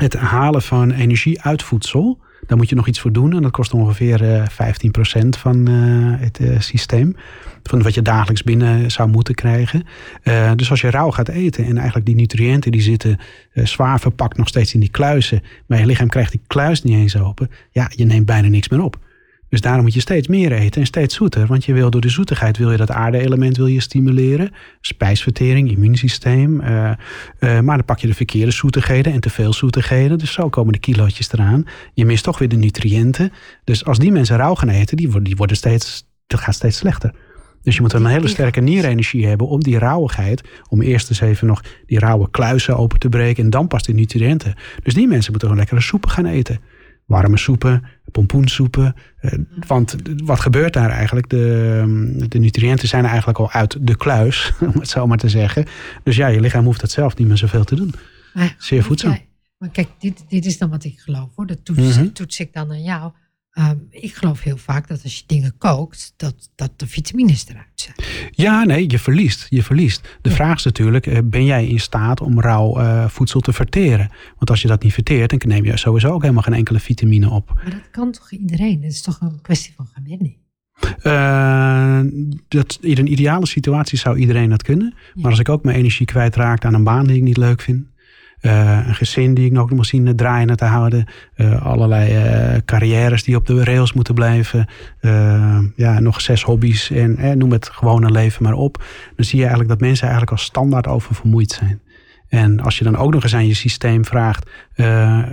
[0.00, 2.18] het halen van energie uit voedsel.
[2.46, 3.32] Daar moet je nog iets voor doen.
[3.34, 7.16] En dat kost ongeveer eh 15% van eh, het eh, systeem.
[7.62, 9.84] Van wat je dagelijks binnen zou moeten krijgen.
[10.22, 13.18] Eh, dus als je rauw gaat eten en eigenlijk die nutriënten die zitten
[13.52, 15.42] eh, zwaar verpakt nog steeds in die kluizen.
[15.66, 17.50] Maar je lichaam krijgt die kluis niet eens open.
[17.70, 18.98] Ja, je neemt bijna niks meer op.
[19.48, 21.46] Dus daarom moet je steeds meer eten en steeds zoeter.
[21.46, 24.50] Want je wil door de zoetigheid wil je dat aarde-element wil je stimuleren.
[24.80, 26.60] Spijsvertering, immuunsysteem.
[26.60, 26.96] eh, eh,
[27.60, 30.18] maar dan pak je de verkeerde zoetigheden en te veel zoetigheden.
[30.18, 31.64] Dus zo komen de kilootjes eraan.
[31.94, 33.32] Je mist toch weer de nutriënten.
[33.64, 36.76] Dus als die mensen rauw gaan eten, die worden, die worden steeds, dat gaat steeds
[36.76, 37.12] slechter.
[37.62, 41.46] Dus je moet een hele sterke nierenergie hebben om die rauwigheid, om eerst eens even
[41.46, 44.54] nog die rauwe kluizen open te breken en dan pas de nutriënten.
[44.82, 46.60] Dus die mensen moeten gewoon lekkere soepen gaan eten.
[47.08, 47.82] Warme soepen,
[48.12, 48.94] pompoensoepen.
[49.20, 49.32] Eh,
[49.66, 51.28] want wat gebeurt daar eigenlijk?
[51.28, 55.66] De, de nutriënten zijn eigenlijk al uit de kluis, om het zo maar te zeggen.
[56.02, 57.94] Dus ja, je lichaam hoeft dat zelf niet meer zoveel te doen.
[58.58, 59.18] Zeer voedzaam.
[59.58, 61.46] Maar kijk, dit, dit is dan wat ik geloof hoor.
[61.46, 62.08] Dat toets, Mhm.
[62.12, 63.12] toets ik dan aan jou.
[63.58, 67.66] Ehm, ik geloof heel vaak dat als je dingen kookt, dat, dat de vitamines eruit
[67.74, 67.94] zijn.
[68.30, 69.46] Ja, nee, je verliest.
[69.48, 70.18] Je verliest.
[70.22, 70.34] De Ja.
[70.34, 74.10] vraag is natuurlijk, eh, ben jij in staat om rauw eh, voedsel te verteren?
[74.36, 77.30] Want als je dat niet verteert, dan neem je sowieso ook helemaal geen enkele vitamine
[77.30, 77.52] op.
[77.54, 78.82] Maar dat kan toch iedereen?
[78.82, 80.36] Het is toch een kwestie van gewenning?
[81.02, 82.00] Eh,
[82.48, 84.94] dat, in een ideale situatie zou iedereen dat kunnen.
[85.14, 87.86] Maar als ik ook mijn energie kwijtraak aan een baan die ik niet leuk vind.
[88.40, 91.06] Eh, een gezin die ik nog moet zien draaiende te houden.
[91.34, 94.66] eh, allerlei eh, carrières die op de rails moeten blijven.
[95.76, 98.84] ja, nog zes hobby's en noem het gewone leven maar op.
[99.16, 101.80] Dan zie je eigenlijk dat mensen eigenlijk al standaard oververmoeid zijn.
[102.28, 104.50] En als je dan ook nog eens aan je systeem vraagt: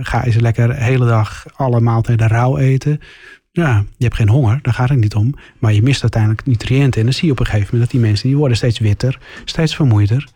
[0.00, 3.00] ga eens lekker de hele dag alle maaltijden rauw eten.
[3.52, 5.34] Ja, je hebt geen honger, daar gaat het niet om.
[5.58, 7.00] Maar je mist uiteindelijk nutriënten.
[7.00, 9.18] En dan zie je op een gegeven moment dat die mensen die worden steeds witter,
[9.44, 10.28] steeds vermoeider.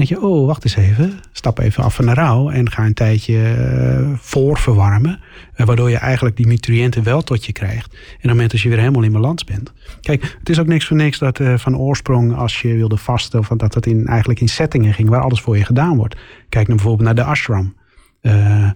[0.00, 1.20] Dan je, oh, wacht eens even.
[1.32, 5.20] Stap even af van de rouw en ga een tijdje eh, voorverwarmen.
[5.54, 7.92] Eh, waardoor je eigenlijk die nutriënten wel tot je krijgt.
[7.92, 9.72] En op het moment dat je weer helemaal in balans bent.
[10.00, 13.44] Kijk, het is ook niks voor niks dat eh, van oorsprong als je wilde vasten...
[13.56, 16.16] dat het in, eigenlijk in settingen ging waar alles voor je gedaan wordt.
[16.48, 17.74] Kijk nou bijvoorbeeld naar de ashram.
[18.20, 18.70] Eh,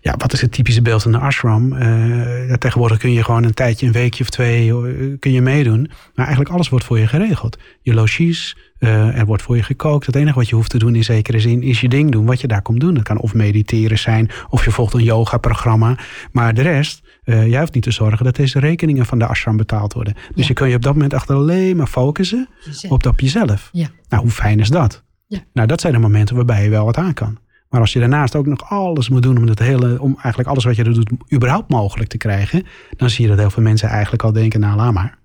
[0.00, 1.72] ja, wat is het typische beeld van de ashram?
[1.72, 5.80] Eh, tegenwoordig kun je gewoon een tijdje, een weekje of twee, eh, kun je meedoen.
[6.14, 7.58] Maar eigenlijk alles wordt voor je geregeld.
[7.80, 10.06] Je logies, er wordt voor je gekookt.
[10.06, 12.40] Het enige wat je hoeft te doen in zekere zin is je ding doen wat
[12.40, 12.94] je daar komt doen.
[12.94, 15.96] Dat kan of mediteren zijn, of je volgt een yoga-programma.
[16.32, 19.92] Maar de rest, jij hoeft niet te zorgen dat deze rekeningen van de ashram betaald
[19.92, 20.14] worden.
[20.14, 20.44] Dus Ja.
[20.46, 22.92] je kun je op dat moment echt alleen maar focussen Jezelf.
[22.92, 23.68] op, op jezelf.
[23.72, 23.88] Ja.
[24.08, 25.02] Nou, hoe fijn is dat?
[25.26, 25.38] Ja.
[25.52, 27.38] Nou, dat zijn de momenten waarbij je wel wat aan kan.
[27.72, 30.64] Maar als je daarnaast ook nog alles moet doen om, het hele, om eigenlijk alles
[30.64, 32.66] wat je er doet überhaupt mogelijk te krijgen,
[32.96, 35.18] dan zie je dat heel veel mensen eigenlijk al denken, nou laat maar.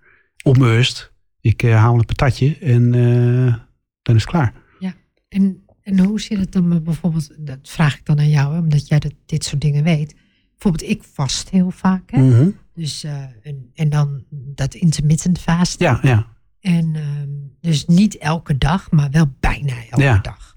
[0.43, 3.55] Onbewust, ik eh, haal een patatje en eh,
[4.01, 4.53] dan is het klaar.
[5.29, 8.59] En, en hoe zit het dan met bijvoorbeeld, dat vraag ik dan aan jou, hè,
[8.59, 10.15] omdat jij dat, dit soort dingen weet.
[10.51, 12.11] Bijvoorbeeld, ik vast heel vaak.
[12.11, 12.21] Hè?
[12.21, 12.49] Mhm.
[12.73, 15.79] Dus, eh, en, en dan dat intermittent fast.
[15.79, 16.27] Ja, ja.
[16.59, 17.29] En ehm,
[17.61, 20.17] dus niet elke dag, maar wel bijna elke Ja.
[20.17, 20.56] dag.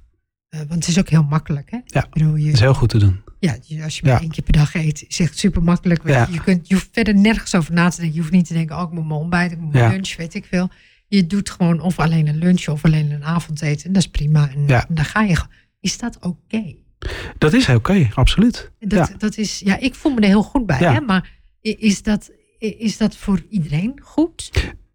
[0.51, 1.78] Eh, want het is ook heel makkelijk, hè?
[1.84, 3.20] Ja, Ik bedoel, je, Dat is heel goed te doen.
[3.38, 3.53] ja,
[3.84, 4.20] als je maar Ja.
[4.20, 6.09] één keer per dag eet, is echt super makkelijk.
[6.09, 6.28] Ja.
[6.30, 8.14] Je, kunt, je hoeft verder nergens over na te denken.
[8.14, 9.90] Je hoeft niet te denken, oh, ik moet mijn ontbijt, ik moet mijn Ja.
[9.90, 10.70] lunch, weet ik veel.
[11.09, 13.86] Je doet gewoon of alleen een lunch of alleen een avondeten.
[13.86, 14.51] En dat is prima.
[14.51, 14.88] En, Ja.
[14.88, 15.36] en dan ga je.
[15.80, 16.74] Is dat oké?
[17.38, 18.70] Dat is oké, absoluut.
[18.78, 19.14] Dat, Ja.
[19.18, 20.80] dat is, ja, ik voel me er heel goed bij.
[20.80, 20.92] Ja.
[20.92, 21.01] Hè?
[21.01, 21.30] Maar
[21.61, 24.51] is dat, is dat voor iedereen goed?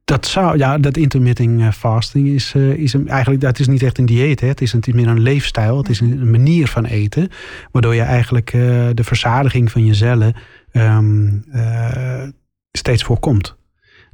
[0.06, 3.84] Dat zou, ja, dat intermittent eh, fasting is, eh, is een, eigenlijk, dat is niet
[3.84, 4.40] echt een dieet.
[4.40, 4.48] Hè.
[4.48, 5.78] Het, is meer een leefstijl.
[5.78, 7.30] Het is een, een manier van eten.
[7.72, 8.62] Waardoor je eigenlijk eh,
[8.94, 10.36] de verzadiging van je cellen
[10.72, 12.28] ehm, eh,
[12.72, 13.56] steeds voorkomt.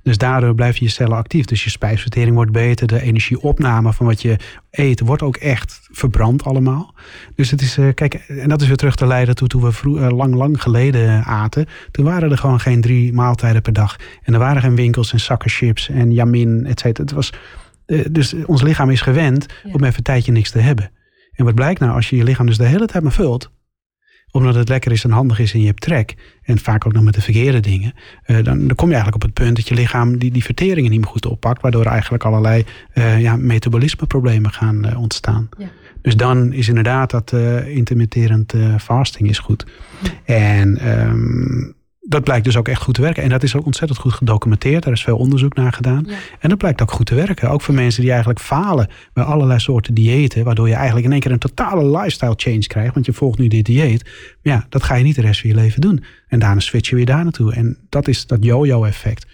[0.03, 1.45] Dus daardoor blijven je cellen actief.
[1.45, 2.87] Dus je spijsvertering wordt beter.
[2.87, 4.37] De energieopname van wat je
[4.71, 6.93] eet wordt ook echt verbrand allemaal.
[7.35, 9.71] Dus het is, eh, kijk, en dat is weer terug te leiden toe toen we
[9.71, 11.65] vroeg, eh, lang, lang geleden aten.
[11.91, 13.95] Toen waren er gewoon geen drie maaltijden per dag.
[14.23, 17.03] En er waren geen winkels en zakken chips en jamin, et cetera.
[17.03, 17.33] Het was,
[17.85, 19.69] eh, dus ons lichaam is gewend Ja.
[19.73, 20.91] om even een tijdje niks te hebben.
[21.31, 23.51] En wat blijkt nou, als je je lichaam dus de hele tijd maar vult
[24.31, 26.15] omdat het lekker is en handig is en je hebt trek.
[26.43, 27.93] En vaak ook nog met de verkeerde dingen.
[28.23, 30.91] eh, dan, dan kom je eigenlijk op het punt dat je lichaam die, die verteringen
[30.91, 31.61] niet meer goed oppakt.
[31.61, 35.49] Waardoor er eigenlijk allerlei eh ja, metabolismeproblemen gaan eh, ontstaan.
[35.57, 35.69] Ja.
[36.01, 37.33] Dus dan is inderdaad dat
[37.65, 39.65] intermitterend fasting is goed.
[40.25, 41.71] En ehm,
[42.03, 43.23] dat blijkt dus ook echt goed te werken.
[43.23, 44.83] En dat is ook ontzettend goed gedocumenteerd.
[44.83, 46.03] Daar is veel onderzoek naar gedaan.
[46.07, 46.15] Ja.
[46.39, 47.49] En dat blijkt ook goed te werken.
[47.49, 50.43] Ook voor mensen die eigenlijk falen bij allerlei soorten diëten.
[50.43, 52.93] Waardoor je eigenlijk in één keer een totale lifestyle change krijgt.
[52.93, 54.03] Want je volgt nu dit dieet.
[54.03, 56.03] Maar ja, dat ga je niet de rest van je leven doen.
[56.27, 57.53] En daarna switch je weer daar naartoe.
[57.53, 59.25] En dat is dat yo-yo effect.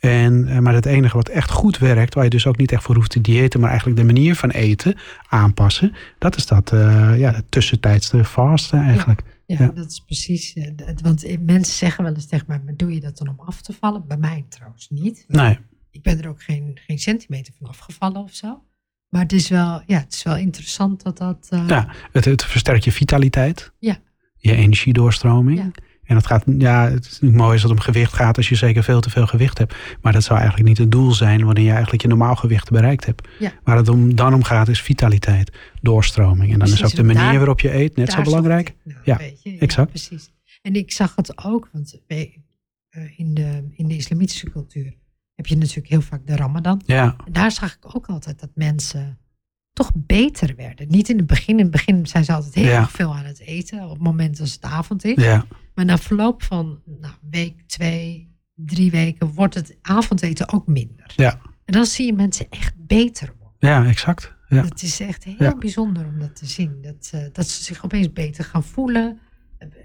[0.00, 2.82] En, eh, maar het enige wat echt goed werkt, waar je dus ook niet echt
[2.82, 4.96] voor hoeft te diëten, maar eigenlijk de manier van eten
[5.28, 9.20] aanpassen, dat is dat eh ja, tussentijdse vasten eigenlijk.
[9.26, 9.68] Ja, Ja.
[9.68, 10.52] dat is precies.
[10.54, 10.72] eh,
[11.02, 13.62] Want eh, mensen zeggen wel eens tegen mij, maar doe je dat dan om af
[13.62, 14.06] te vallen?
[14.06, 15.24] Bij mij trouwens niet.
[15.28, 15.58] Nee,
[15.90, 18.62] Ik ben er ook geen, geen centimeter van afgevallen of zo.
[19.08, 21.46] Maar het is wel, ja, het is wel interessant dat dat...
[21.50, 23.98] eh, ja, het, het versterkt je vitaliteit, Ja.
[24.36, 25.58] je energiedoorstroming.
[25.58, 25.70] Ja.
[26.08, 28.82] En dat gaat, ja, het is mooi als het om gewicht gaat als je zeker
[28.82, 29.74] veel te veel gewicht hebt.
[30.02, 33.06] Maar dat zou eigenlijk niet het doel zijn wanneer je eigenlijk je normaal gewicht bereikt
[33.06, 33.28] hebt.
[33.38, 33.52] Ja.
[33.64, 36.52] Waar het om, dan om gaat is vitaliteit, doorstroming.
[36.52, 38.74] En dan is ook de manier daar- waarop je eet net zo belangrijk.
[38.84, 39.20] naar, Ja,
[39.58, 39.88] exact.
[39.90, 40.30] precies.
[40.62, 42.20] En ik zag het ook, want eh,
[43.16, 44.94] in de, in de islamitische cultuur
[45.34, 46.82] heb je natuurlijk heel vaak de ramadan.
[46.86, 49.18] Ja, En daar zag ik ook altijd dat mensen
[49.78, 50.88] toch beter werden.
[50.88, 51.56] Niet in het begin.
[51.56, 52.76] In het begin zijn ze altijd heel Ja.
[52.80, 53.82] erg veel aan het eten.
[53.84, 55.22] Op het moment als het avond is.
[55.24, 61.12] ja, Maar na verloop van nou, week, twee, drie weken wordt het avondeten ook minder.
[61.16, 61.38] Ja.
[61.64, 63.56] En dan zie je mensen echt beter worden.
[63.58, 64.36] ja, exact.
[64.48, 64.64] Ja.
[64.64, 65.54] Het is echt heel Ja.
[65.56, 66.78] bijzonder om dat te zien.
[66.82, 69.18] Dat, eh, dat ze zich opeens beter gaan voelen.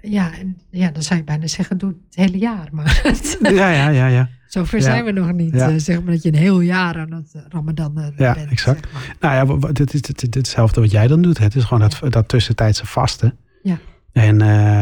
[0.02, 2.68] Ja, en ja, dan zou je bijna zeggen, doe het hele jaar.
[2.72, 3.00] Maar
[3.42, 4.28] Ja, ja, ja, ja.
[4.54, 4.84] Zover Ja.
[4.84, 5.54] zijn we nog niet.
[5.54, 5.68] Ja.
[5.70, 8.50] eh, zeg maar dat je een heel jaar aan het eh, ramadan eh, Ja, bent.
[8.50, 8.86] exact.
[8.92, 9.16] zeg maar.
[9.20, 11.38] Nou ja, dit is het, het- hetzelfde wat jij dan doet.
[11.38, 13.36] Het is gewoon dat, dat tussentijdse vasten.
[13.62, 13.78] Ja.
[14.12, 14.38] En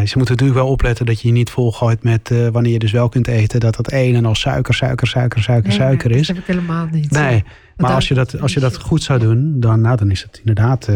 [0.09, 3.09] ze moeten natuurlijk wel opletten dat je je niet volgooit met wanneer je dus wel
[3.09, 6.27] kunt eten, dat dat een en al suiker, suiker, suiker, suiker, Nee, suiker nee, is.
[6.27, 7.11] Dat heb ik helemaal niet.
[7.11, 7.45] Nee,
[7.77, 10.39] maar als je dat, als je dat goed zou doen, dan, nou, dan is het
[10.39, 10.89] inderdaad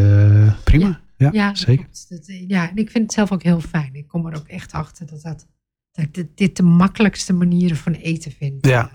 [0.63, 0.99] prima.
[1.17, 1.85] Ja, Ja, zeker.
[2.09, 3.89] Dat, ja, en ik vind het zelf ook heel fijn.
[3.93, 5.45] Ik kom er ook echt achter dat, dat,
[5.97, 8.65] dat ik dit, dit de makkelijkste manieren van eten vind.
[8.65, 8.91] Ja.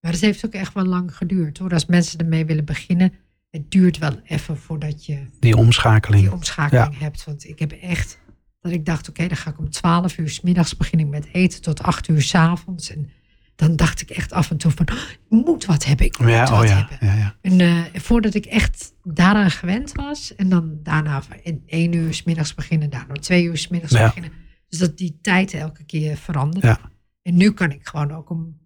[0.00, 1.72] Maar het heeft ook echt wel lang geduurd hoor.
[1.72, 3.12] Als mensen ermee willen beginnen,
[3.50, 6.22] het duurt wel even voordat je Die omschakeling.
[6.22, 7.24] die omschakeling hebt.
[7.24, 8.18] Want ik heb echt
[8.60, 11.62] dat ik dacht, oké, dan ga ik om 12 uur s middags beginnen met eten
[11.62, 12.90] tot 8 uur s avonds.
[12.90, 13.10] En
[13.56, 16.28] dan dacht ik echt af en toe van, oh, ik moet wat hebben, ik moet
[16.28, 17.08] Ja, wat oh ja, hebben.
[17.08, 17.36] ja, ja.
[17.40, 20.34] En eh, voordat ik echt daaraan gewend was.
[20.34, 22.90] En dan daarna in één uur 's middags beginnen.
[22.90, 24.06] Daarna twee uur 's middags Ja.
[24.06, 24.30] beginnen.
[24.78, 26.64] Dus dat die tijd elke keer verandert.
[26.64, 26.78] Ja.
[27.22, 28.56] En nu kan ik gewoon ook om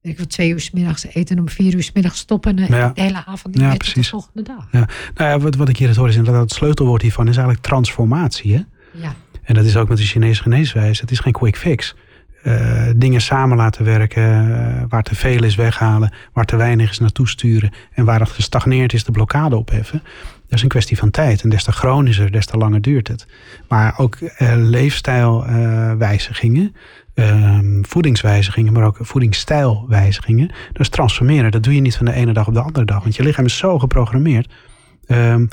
[0.00, 1.36] weet ik twee uur 's middags eten.
[1.36, 2.58] En om vier uur 's middags stoppen.
[2.58, 2.88] En Ja.
[2.94, 4.08] de hele avond niet Ja, de precies.
[4.08, 4.72] volgende dag.
[4.72, 7.66] Nou ja, wat, wat ik hier het hoor is inderdaad het sleutelwoord hiervan is eigenlijk
[7.66, 8.54] transformatie.
[8.54, 8.60] Hè?
[9.00, 11.00] Ja, En dat is ook met de Chinese geneeswijze.
[11.00, 11.94] Het is geen quick fix.
[12.42, 16.98] Eh, dingen samen laten werken, eh, waar te veel is weghalen, waar te weinig is
[16.98, 20.02] naartoe sturen en waar het gestagneerd is de blokkade opheffen.
[20.48, 21.42] Dat is een kwestie van tijd.
[21.42, 23.26] En des te chronischer, des te langer duurt het.
[23.68, 26.74] Maar ook eh, leefstijlwijzigingen,
[27.14, 30.52] ehm, voedingswijzigingen, maar ook voedingsstijlwijzigingen.
[30.72, 33.02] Dus transformeren, dat doe je niet van de ene dag op de andere dag.
[33.02, 34.52] Want je lichaam is zo geprogrammeerd
[35.06, 35.46] ehm,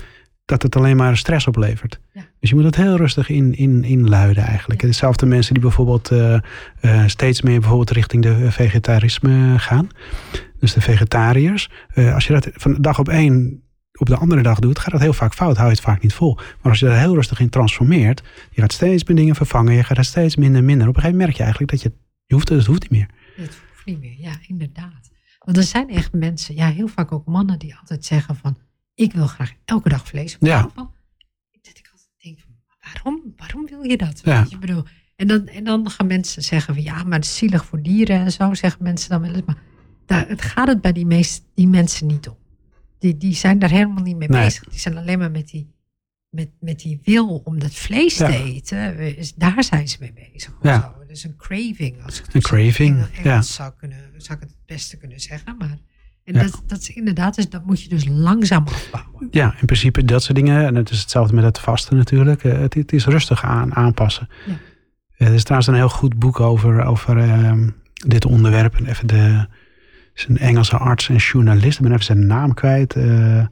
[0.45, 1.99] dat het alleen maar stress oplevert.
[2.13, 2.21] Ja.
[2.39, 4.81] Dus je moet het heel rustig in, in, inluiden eigenlijk.
[4.81, 4.87] Ja.
[4.87, 6.41] Dezelfde mensen die bijvoorbeeld eh, eh,
[7.05, 9.89] steeds meer bijvoorbeeld richting de vegetarisme gaan.
[10.59, 11.69] Dus de vegetariërs.
[12.13, 13.62] Als je dat van de dag op één
[13.99, 15.55] op de andere dag doet, gaat dat heel vaak fout.
[15.55, 16.35] Hou je het vaak niet vol.
[16.35, 19.83] Maar als je daar heel rustig in transformeert, je gaat steeds meer dingen vervangen, je
[19.83, 20.87] gaat er steeds minder en minder.
[20.87, 21.91] Op een gegeven moment merk je eigenlijk dat je,
[22.25, 23.09] je hoeft, het hoeft niet meer.
[23.35, 24.15] het hoeft niet meer.
[24.17, 25.11] Ja, inderdaad.
[25.39, 28.57] Want er zijn echt mensen, ja, heel vaak ook mannen die altijd zeggen van,
[28.95, 30.61] ik wil graag elke dag vlees op Ja.
[30.61, 34.21] Dat ik altijd denk van, waarom, waarom wil je dat?
[34.23, 34.45] Ja.
[34.49, 34.83] Je, bedoel,
[35.15, 38.19] en, dan, en dan gaan mensen zeggen van, ja, maar het is zielig voor dieren
[38.19, 39.45] en zo, zeggen mensen dan wel eens.
[39.45, 39.61] Maar
[40.05, 42.37] daar, het gaat het bij die, meest, die mensen niet om.
[43.03, 44.43] Die, die zijn daar helemaal niet mee Nee.
[44.43, 44.63] bezig.
[44.69, 45.73] Die zijn alleen maar met die,
[46.29, 48.27] met, met die wil om dat vlees Ja.
[48.27, 48.95] te eten.
[49.35, 50.53] Daar zijn ze mee bezig.
[50.61, 50.81] Ja.
[50.81, 51.05] zo.
[51.07, 52.03] Dus een craving.
[52.05, 53.41] Als ik het Een in craving, ja.
[53.41, 55.55] zou, kunnen, zou ik het het beste kunnen zeggen.
[55.57, 55.77] Maar
[56.23, 56.41] en Ja.
[56.43, 59.27] dat, dat is inderdaad, dus dat moet je dus langzaam afbouwen.
[59.31, 60.65] Ja, in principe dat soort dingen.
[60.65, 62.43] En het is hetzelfde met het vasten natuurlijk.
[62.43, 64.29] Eh, Het, het is rustig aan, aanpassen.
[64.47, 64.57] Ja.
[65.27, 67.69] Er is trouwens een heel goed boek over, over ehm,
[68.07, 68.75] dit onderwerp.
[68.75, 69.47] En even de,
[70.16, 71.78] is een Engelse arts en journalist.
[71.78, 72.95] Ik ben even zijn naam kwijt.
[72.95, 73.45] eh,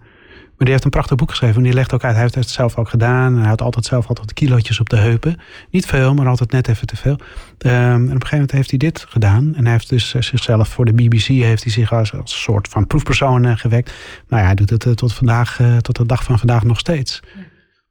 [0.61, 1.55] maar die heeft een prachtig boek geschreven.
[1.57, 3.37] En die legt ook uit, hij heeft het zelf ook gedaan.
[3.37, 5.37] Hij had altijd zelf altijd kilootjes op de heupen.
[5.69, 7.17] Niet veel, maar altijd net even te veel.
[7.57, 9.55] Ehm, en op een gegeven moment heeft hij dit gedaan.
[9.55, 12.67] En hij heeft dus eh, zichzelf voor de BBC heeft hij zich als, als soort
[12.67, 13.93] van proefpersoon eh, gewekt.
[14.27, 17.19] Nou ja, hij doet het tot vandaag, tot de dag van vandaag nog steeds.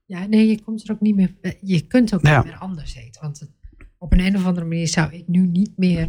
[0.07, 1.35] Ja, nee, je komt er ook niet meer.
[1.61, 2.37] Je kunt ook Ja.
[2.37, 3.23] niet meer anders eten.
[3.23, 3.51] Want
[3.99, 6.09] op een, een of andere manier zou ik nu niet meer.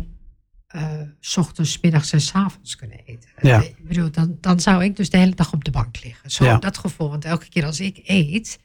[0.72, 0.84] Eh,
[1.20, 3.30] s ochtends, middags en 's avonds kunnen eten.
[3.42, 3.62] Ja.
[3.62, 6.32] Ik bedoel, dan, dan zou ik dus de hele dag op de bank liggen.
[6.32, 6.58] Zo Ja.
[6.58, 7.10] dat gevoel.
[7.10, 8.60] Want elke keer als ik eet,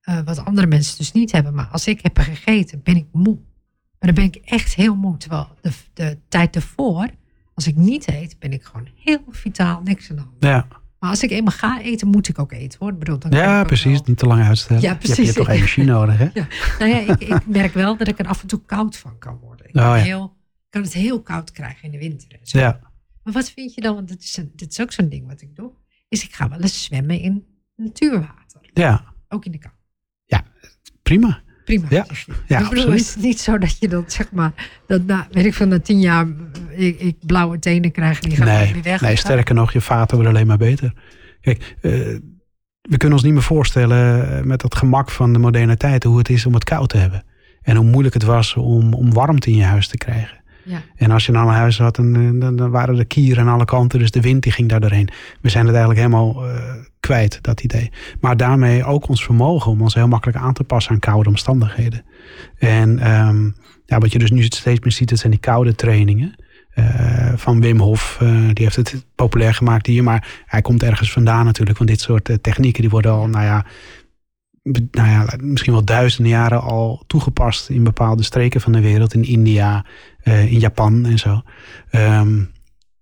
[0.00, 3.38] eh, wat andere mensen dus niet hebben, maar als ik heb gegeten, ben ik moe.
[3.98, 5.16] Maar dan ben ik echt heel moe.
[5.16, 7.08] Terwijl de, de tijd ervoor,
[7.54, 10.34] als ik niet eet, ben ik gewoon heel vitaal, niks aan de hand.
[10.40, 10.66] Ja,
[10.98, 12.90] Maar als ik eenmaal ga eten, moet ik ook eten hoor.
[12.90, 13.92] Ik bedoel, dan ja precies.
[13.92, 14.82] wel- Niet te lang uitstellen.
[14.82, 15.34] Ja, Je hebt- Je, precies.
[15.34, 16.28] hebt toch energie nodig, hè?
[16.40, 16.46] ja.
[16.78, 19.38] Nou ja, ik, ik merk wel dat ik er af en toe koud van kan
[19.42, 19.66] worden.
[19.68, 19.94] Ik Oh, ja.
[19.94, 20.36] heel,
[20.72, 22.38] kan het heel koud krijgen in de winter.
[22.42, 22.58] Zo.
[22.58, 22.80] Ja,
[23.22, 25.56] Maar wat vind je dan, want dit is, dit is ook zo'n ding wat ik
[25.56, 25.70] doe,
[26.08, 27.44] is ik ga wel eens zwemmen in
[27.76, 28.60] natuurwater.
[28.74, 29.04] ja.
[29.28, 29.74] Ook in de kou.
[31.02, 31.42] prima.
[31.64, 31.86] Prima.
[31.90, 32.06] Ja.
[32.46, 35.44] Ja, ik bedoel, is het niet zo dat je dan zeg maar, dat na, weet
[35.44, 36.26] ik veel, na tien jaar
[36.70, 39.00] eh, ik, ik blauwe tenen krijg en die gaan Nee, weer weg.
[39.00, 40.92] nee, sterker nog, je vaten worden alleen maar beter.
[41.40, 41.90] Kijk, eh,
[42.82, 46.18] we kunnen ons niet meer voorstellen eh, met dat gemak van de moderne tijd hoe
[46.18, 47.24] het is om het koud te hebben.
[47.62, 50.41] En hoe moeilijk het was om, om warmte in je huis te krijgen.
[50.96, 53.54] En als je dan een huis had, dan, eh, dan, dan waren er kieren aan
[53.54, 53.98] alle kanten.
[53.98, 55.08] Dus de wind die ging daar doorheen.
[55.40, 56.62] We zijn het eigenlijk helemaal eh,
[57.00, 57.90] kwijt, dat idee.
[58.20, 62.04] Maar daarmee ook ons vermogen om ons heel makkelijk aan te passen aan koude omstandigheden.
[62.58, 63.50] En ehm,
[63.86, 66.34] ja, wat je dus nu steeds meer ziet, dat zijn die koude trainingen.
[66.70, 68.16] Eh, van Wim Hof,
[68.52, 70.02] die heeft het populair gemaakt hier.
[70.02, 71.78] Maar hij komt ergens vandaan natuurlijk.
[71.78, 73.66] Want dit soort technieken die worden al, nou ja,
[74.62, 79.14] nou ja, misschien wel duizenden jaren al toegepast in bepaalde streken van de wereld.
[79.14, 79.84] In India,
[80.18, 81.42] eh, in Japan en zo.
[81.90, 82.36] Ehm,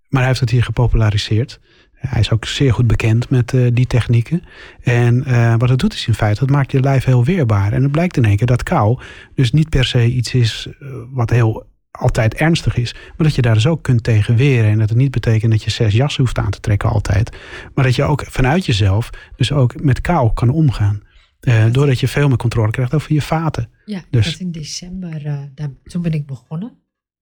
[0.09, 1.61] maar hij heeft het hier gepopulariseerd.
[1.93, 4.43] Hij is ook zeer goed bekend met eh, die technieken.
[4.83, 7.73] En eh, wat het doet is in feite, het maakt je lijf heel weerbaar.
[7.73, 9.01] En het blijkt in één keer dat kou
[9.35, 10.69] dus niet per se iets is
[11.11, 12.95] wat heel altijd ernstig is.
[12.95, 14.71] Maar dat je daar dus ook kunt tegen weren.
[14.71, 17.37] En dat het niet betekent dat je zes jassen hoeft aan te trekken altijd.
[17.75, 21.03] Maar dat je ook vanuit jezelf dus ook met kou kan omgaan.
[21.41, 23.71] Eh, doordat je veel meer controle krijgt over je vaten.
[23.85, 26.73] Ja, Dus- in december, eh, daar, toen ben ik begonnen.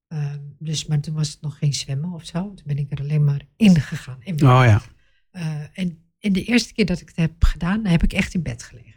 [0.08, 2.40] Ehm, dus, maar toen was het nog geen zwemmen of zo.
[2.42, 4.18] Toen ben ik er alleen maar in gegaan.
[4.20, 4.34] In.
[4.34, 4.82] Oh ja,
[5.30, 8.42] Eh, en, en de eerste keer dat ik het heb gedaan, heb ik echt in
[8.42, 8.94] bed gelegen.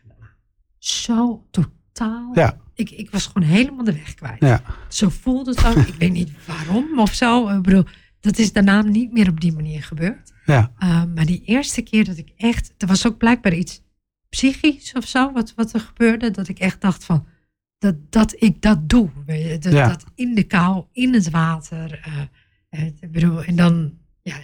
[0.78, 2.32] Zo totaal.
[2.34, 4.40] ja, Ik, ik was gewoon helemaal de weg kwijt.
[4.40, 4.62] ja.
[4.90, 5.76] Zo voelde het ook.
[5.88, 7.48] ik weet niet waarom of zo.
[7.50, 7.84] Ik bedoel,
[8.20, 10.34] dat is daarna niet meer op die manier gebeurd.
[10.46, 10.72] ja.
[10.80, 13.82] Uh, maar die eerste keer dat ik echt, er was ook blijkbaar iets
[14.36, 17.26] psychisch of zo, wat, wat er gebeurde, dat ik echt dacht van,
[17.78, 19.10] dat, dat ik dat doe.
[19.60, 19.88] Dat, Ja.
[19.88, 22.00] dat in de kou, in het water.
[22.70, 24.36] eh, eh, bedoel, en dan, ja,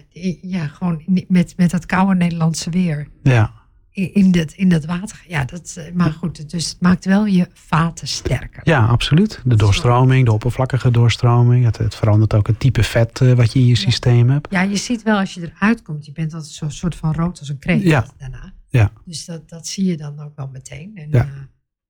[0.42, 3.08] ja gewoon met, met dat koude Nederlandse weer.
[3.24, 3.56] ja.
[3.92, 5.24] In, in, dat, in dat water.
[5.28, 8.62] Ja, dat, eh, maar goed, dus het maakt wel je vaten sterker.
[8.64, 9.42] Ja, absoluut.
[9.46, 11.66] De doorstroming, de oppervlakkige doorstroming.
[11.66, 14.48] Het, het verandert ook het type vet wat je in je systeem hebt.
[14.52, 17.40] Ja, je ziet wel als je eruit komt, je bent altijd zo'n soort van rood
[17.40, 18.06] als een kreeft Ja.
[18.18, 18.54] daarna.
[18.70, 18.91] Ja.
[19.05, 20.91] Dus dat, dat zie je dan ook wel meteen.
[20.95, 21.24] En, Ja.
[21.24, 21.32] eh,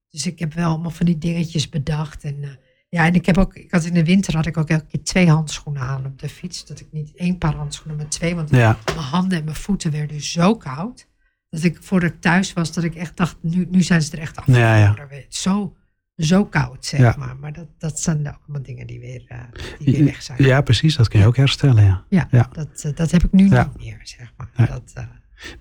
[0.09, 2.23] dus ik heb wel allemaal van die dingetjes bedacht.
[2.23, 2.49] En, eh,
[2.89, 5.03] ja, en ik heb ook, ik had in de winter had ik ook elke keer
[5.03, 6.65] twee handschoenen aan op de fiets.
[6.65, 8.35] Dat ik niet één paar handschoenen, maar twee.
[8.35, 11.07] Want Ja, mijn handen en mijn voeten werden zo koud.
[11.49, 14.19] Dat ik voordat ik thuis was, dat ik echt dacht, nu, nu zijn ze er
[14.19, 14.47] echt af.
[14.47, 14.95] Ja, ja.
[15.29, 15.75] Zo,
[16.15, 17.15] zo koud, zeg Ja.
[17.17, 17.37] maar.
[17.37, 19.39] Maar dat, dat zijn ook allemaal dingen die weer, eh,
[19.79, 20.43] die weer weg zijn.
[20.43, 20.95] ja, precies.
[20.95, 22.03] Dat kun je ook herstellen.
[22.09, 22.27] Ja.
[22.31, 22.49] Ja.
[22.51, 24.67] Dat, dat heb ik nu niet meer, zeg maar.
[24.67, 24.93] Dat,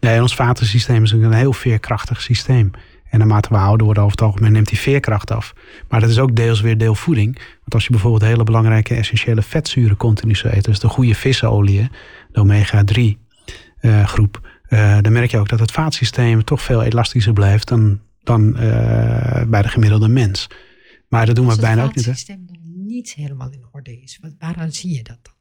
[0.00, 2.70] Nee, ons vatensysteem is een heel veerkrachtig systeem.
[3.10, 5.54] En naarmate we ouder worden over het algemeen neemt die veerkracht af.
[5.88, 7.34] Maar dat is ook deels weer deel voeding.
[7.34, 10.70] Want als je bijvoorbeeld hele belangrijke essentiële vetzuren continu zou eten.
[10.70, 11.90] Dus de goede vissenolieën,
[12.32, 13.24] de omega-3
[13.80, 14.48] eh, groep.
[14.68, 19.42] eh, dan merk je ook dat het vaatsysteem toch veel elastischer blijft dan, dan eh,
[19.46, 20.46] bij de gemiddelde mens.
[21.08, 22.04] Maar dat doen we het bijna ook niet.
[22.04, 22.12] Hè?
[22.96, 24.18] Niet helemaal in orde is?
[24.20, 25.34] Wat, waaraan zie je dat dan?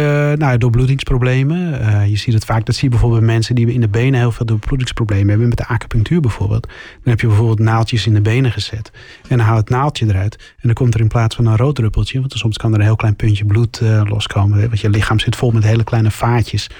[0.00, 1.80] Uh, nou, doorbloedingsproblemen.
[1.80, 4.20] Uh, je ziet het vaak, dat zie je bijvoorbeeld bij mensen die in de benen
[4.20, 5.48] heel veel doorbloedingsproblemen hebben.
[5.48, 6.66] Met de acupunctuur bijvoorbeeld.
[6.66, 8.90] Dan heb je bijvoorbeeld naaldjes in de benen gezet.
[9.28, 10.36] En dan haal het naaldje eruit.
[10.36, 12.84] En dan komt er in plaats van een rood druppeltje, want soms kan er een
[12.84, 14.60] heel klein puntje bloed uh, loskomen.
[14.60, 16.70] Want je lichaam zit vol met hele kleine vaatjes.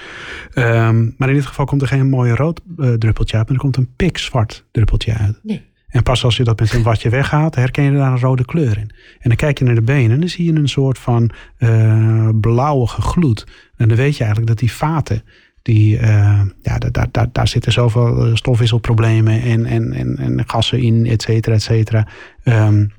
[0.55, 3.77] Um, maar in dit geval komt er geen mooi rood druppeltje uit, maar er komt
[3.77, 5.39] een pikzwart druppeltje uit.
[5.43, 5.73] Nee.
[5.95, 8.77] En pas als je dat met een watje weghaalt, herken je daar een rode kleur
[8.77, 8.91] in.
[9.19, 12.29] En dan kijk je naar de benen en dan zie je een soort van uh,
[12.41, 13.47] blauwige gloed.
[13.77, 15.23] En dan weet je eigenlijk dat die vaten,
[15.61, 20.79] die, uh, ja, daar, daar, daar zitten zoveel eh, stofwisselproblemen en, en, en, en gassen
[20.79, 22.07] in, et cetera, et cetera.
[22.43, 22.91] Um,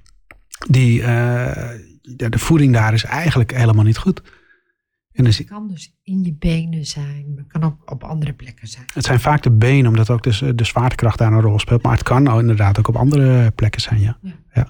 [0.68, 1.06] die, uh,
[2.02, 4.22] de voeding daar is eigenlijk helemaal niet goed.
[5.16, 8.68] En het kan dus in je benen zijn, maar het kan ook op andere plekken
[8.68, 8.84] zijn.
[8.94, 11.82] Het zijn vaak de benen, omdat ook de, de zwaartekracht daar een rol speelt.
[11.82, 14.18] Maar het kan ook inderdaad ook op andere plekken zijn, ja.
[14.22, 14.36] ja.
[14.54, 14.68] ja.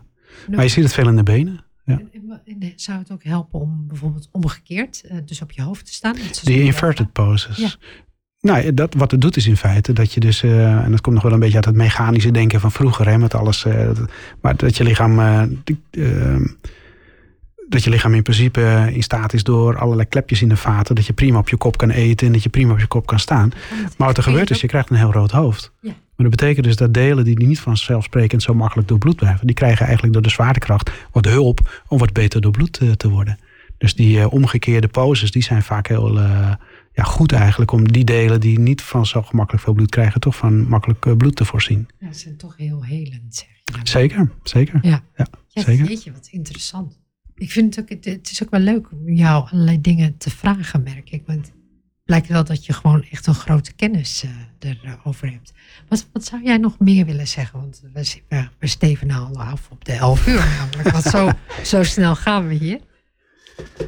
[0.51, 1.65] Maar je ziet het veel in de benen.
[1.85, 2.01] Ja.
[2.45, 6.17] En, zou het ook helpen om bijvoorbeeld omgekeerd, eh, dus op je hoofd te staan?
[6.43, 7.57] Die inverted poses.
[7.57, 7.71] Ja.
[8.41, 11.15] Nou, dat, wat het doet is in feite dat je dus, uh, en dat komt
[11.15, 13.91] nog wel een beetje uit het mechanische denken van vroeger, hè, met alles, uh,
[14.41, 15.19] maar dat je lichaam
[17.69, 20.95] dat je lichaam in principe in staat is door allerlei klepjes in de vaten.
[20.95, 23.07] Dat je prima op je kop kan eten en dat je prima op je kop
[23.07, 23.53] kan staan.
[23.97, 25.73] Maar wat er gebeurt is, je krijgt een heel rood hoofd.
[25.81, 25.91] Ja.
[25.91, 29.55] Maar dat betekent dus dat delen die niet vanzelfsprekend zo makkelijk door bloed blijven, die
[29.55, 33.39] krijgen eigenlijk door de zwaartekracht wat hulp om wat beter door bloed te, te worden.
[33.79, 36.53] Dus die uh, omgekeerde poses, die zijn vaak heel uh,
[36.93, 40.37] ja, goed eigenlijk om die delen die niet van zo gemakkelijk veel bloed krijgen, toch
[40.37, 41.89] van makkelijk uh, bloed te voorzien.
[41.99, 43.81] Ja, ze zijn toch heel helend, zeg je.
[43.83, 44.79] Zeker, zeker.
[44.83, 45.87] Ja, ja, ja zeker.
[45.87, 46.99] Weet je, wat interessant
[47.37, 50.83] ik vind het ook, het is ook wel leuk om jou allerlei dingen te vragen,
[50.83, 51.23] merk ik.
[51.27, 51.55] Want het
[52.05, 55.53] blijkt wel dat je gewoon echt een grote kennis uh, erover hebt.
[55.89, 57.61] Wat, wat zou jij nog meer willen zeggen?
[57.61, 60.91] Want we, we, we steven al af op de 11 uur namelijk.
[60.91, 61.31] Want zo,
[61.73, 62.81] zo snel gaan we hier.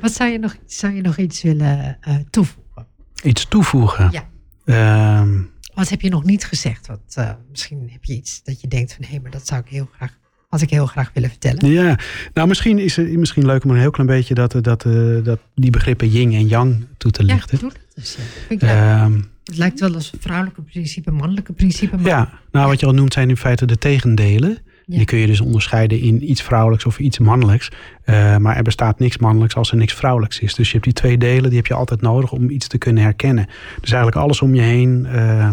[0.00, 2.86] Wat zou je nog, zou je nog iets willen uh, toevoegen?
[3.22, 4.10] Iets toevoegen?
[4.10, 4.28] Ja.
[4.64, 5.44] Uh,
[5.74, 6.86] wat heb je nog niet gezegd?
[6.86, 9.60] Wat, uh, misschien heb je iets dat je denkt van hé, hey, maar dat zou
[9.60, 10.18] ik heel graag
[10.48, 11.70] had ik heel graag willen vertellen.
[11.70, 11.98] Ja,
[12.34, 15.38] nou misschien is het misschien leuk om een heel klein beetje dat, dat, eh, dat
[15.54, 17.58] die begrippen yin en yang toe te lichten.
[17.60, 18.16] Ja, doe dat dus.
[18.58, 19.04] Ja.
[19.04, 21.96] Um, het lijkt wel als vrouwelijke principe, mannelijke principe.
[21.96, 22.06] Maar...
[22.06, 24.58] Ja, nou wat je al noemt zijn in feite de tegendelen.
[24.86, 27.68] Die kun je dus onderscheiden in iets vrouwelijks of iets mannelijks.
[28.04, 30.54] Uh, maar er bestaat niks mannelijks als er niks vrouwelijks is.
[30.54, 33.02] Dus je hebt die twee delen, die heb je altijd nodig om iets te kunnen
[33.02, 33.46] herkennen.
[33.80, 35.06] Dus eigenlijk alles om je heen...
[35.12, 35.50] Uh,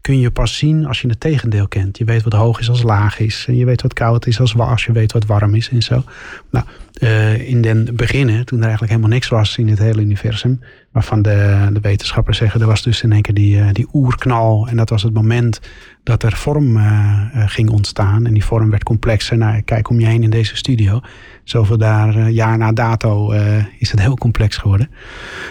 [0.00, 1.98] kun je pas zien als je het tegendeel kent.
[1.98, 3.44] Je weet wat hoog is als laag is.
[3.48, 6.02] En je weet wat koud is als, als je weet wat warm is en zo.
[6.50, 6.64] Nou,
[7.00, 10.60] uh, in den beginnen, toen er eigenlijk helemaal niks was in het hele universum,
[10.92, 14.68] waarvan de, de wetenschappers zeggen, er was dus in één keer die, uh, die oerknal.
[14.68, 15.60] En dat was het moment
[16.02, 18.26] dat er vorm uh, ging ontstaan.
[18.26, 19.38] En die vorm werd complexer.
[19.38, 21.00] Nou, kijk om je heen in deze studio.
[21.44, 23.32] Zoveel daar, jaar na dato,
[23.78, 24.90] is het heel complex geworden.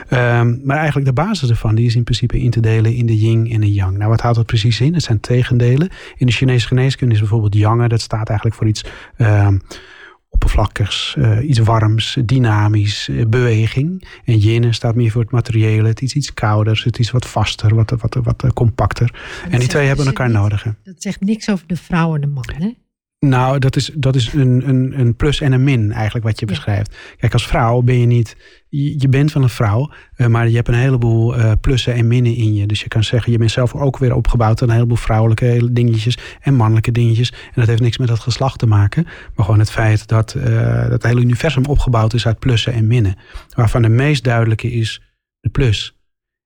[0.09, 3.17] Ehm, maar eigenlijk de basis ervan, die is in principe in te delen in de
[3.17, 3.97] yin en de yang.
[3.97, 4.93] Nou, wat houdt dat precies in?
[4.93, 5.89] Het zijn tegendelen.
[6.17, 8.85] In de Chinese geneeskunde is bijvoorbeeld yang, dat staat eigenlijk voor iets
[9.17, 9.57] ehm,
[10.29, 14.07] oppervlakkigs, uh, iets warms, dynamisch, uh, beweging.
[14.25, 15.87] En yin staat meer voor het materiële.
[15.87, 19.13] Het is iets kouders, het is wat vaster, wat, wat, wat, wat compacter.
[19.49, 20.63] En, die twee hebben elkaar nodig.
[20.83, 22.71] Dat zegt niks over de vrouw en de man, hè?
[23.19, 26.45] Nou, dat is, dat is een, een, een plus en een min eigenlijk wat je
[26.45, 26.95] beschrijft.
[27.17, 28.37] Kijk, als vrouw ben je niet...
[28.69, 32.35] Je, bent wel een vrouw, uh, maar je hebt een heleboel uh, plussen en minnen
[32.35, 32.65] in je.
[32.65, 34.61] Dus je kan zeggen, je bent zelf ook weer opgebouwd...
[34.61, 37.31] aan een heleboel vrouwelijke dingetjes en mannelijke dingetjes.
[37.31, 39.03] En dat heeft niks met dat geslacht te maken.
[39.03, 42.87] Maar gewoon het feit dat, uh, dat het hele universum opgebouwd is uit plussen en
[42.87, 43.15] minnen.
[43.55, 45.01] Waarvan de meest duidelijke is
[45.39, 45.97] de plus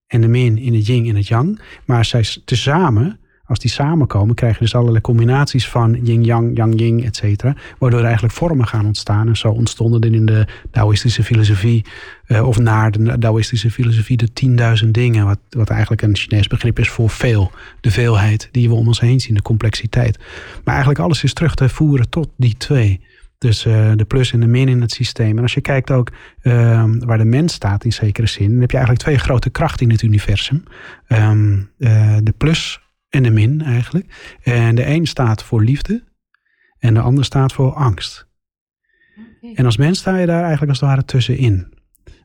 [0.08, 1.62] en de min in het yin en het yang.
[1.86, 3.20] Maar zij tezamen
[3.52, 7.56] als die samenkomen, krijg je dus allerlei combinaties van yin-yang, yang-yin, et cetera.
[7.78, 9.28] Waardoor er eigenlijk vormen gaan ontstaan.
[9.28, 11.86] En zo ontstonden in de Taoïstische filosofie,
[12.28, 14.30] uh, of naar de Taoïstische filosofie, de
[14.84, 15.26] 10.000 dingen.
[15.26, 17.52] Wat, wat eigenlijk een Chinees begrip is voor veel.
[17.82, 20.18] De veelheid die we om ons heen zien, de complexiteit.
[20.64, 23.00] Maar eigenlijk alles is terug te voeren tot die twee.
[23.38, 25.38] Dus uh, de plus en de min in het systeem.
[25.38, 28.72] En als je kijkt ook uh, waar de mens staat in zekere zin, dan heb
[28.72, 30.64] je eigenlijk twee grote krachten in het universum.
[31.08, 32.80] Um, uh, de plus
[33.12, 34.36] en de min eigenlijk.
[34.42, 36.04] En de een staat voor liefde
[36.80, 38.30] en de ander staat voor angst.
[39.56, 41.80] En als mens sta je daar eigenlijk als het ware tussenin.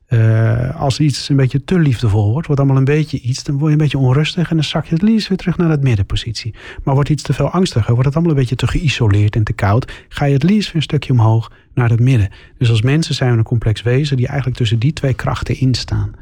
[0.08, 3.66] Uh, als iets een beetje te liefdevol wordt, wordt allemaal een beetje iets, dan word
[3.66, 6.54] je een beetje onrustig en dan zak je het liefst weer terug naar het middenpositie.
[6.84, 9.52] Maar wordt iets te veel angstiger, wordt het allemaal een beetje te geïsoleerd en te
[9.52, 12.28] koud, ga je het liefst weer een stukje omhoog naar het midden.
[12.58, 16.12] Dus als mensen zijn we een complex wezen die eigenlijk tussen die twee krachten instaan.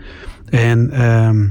[0.48, 1.50] En uh,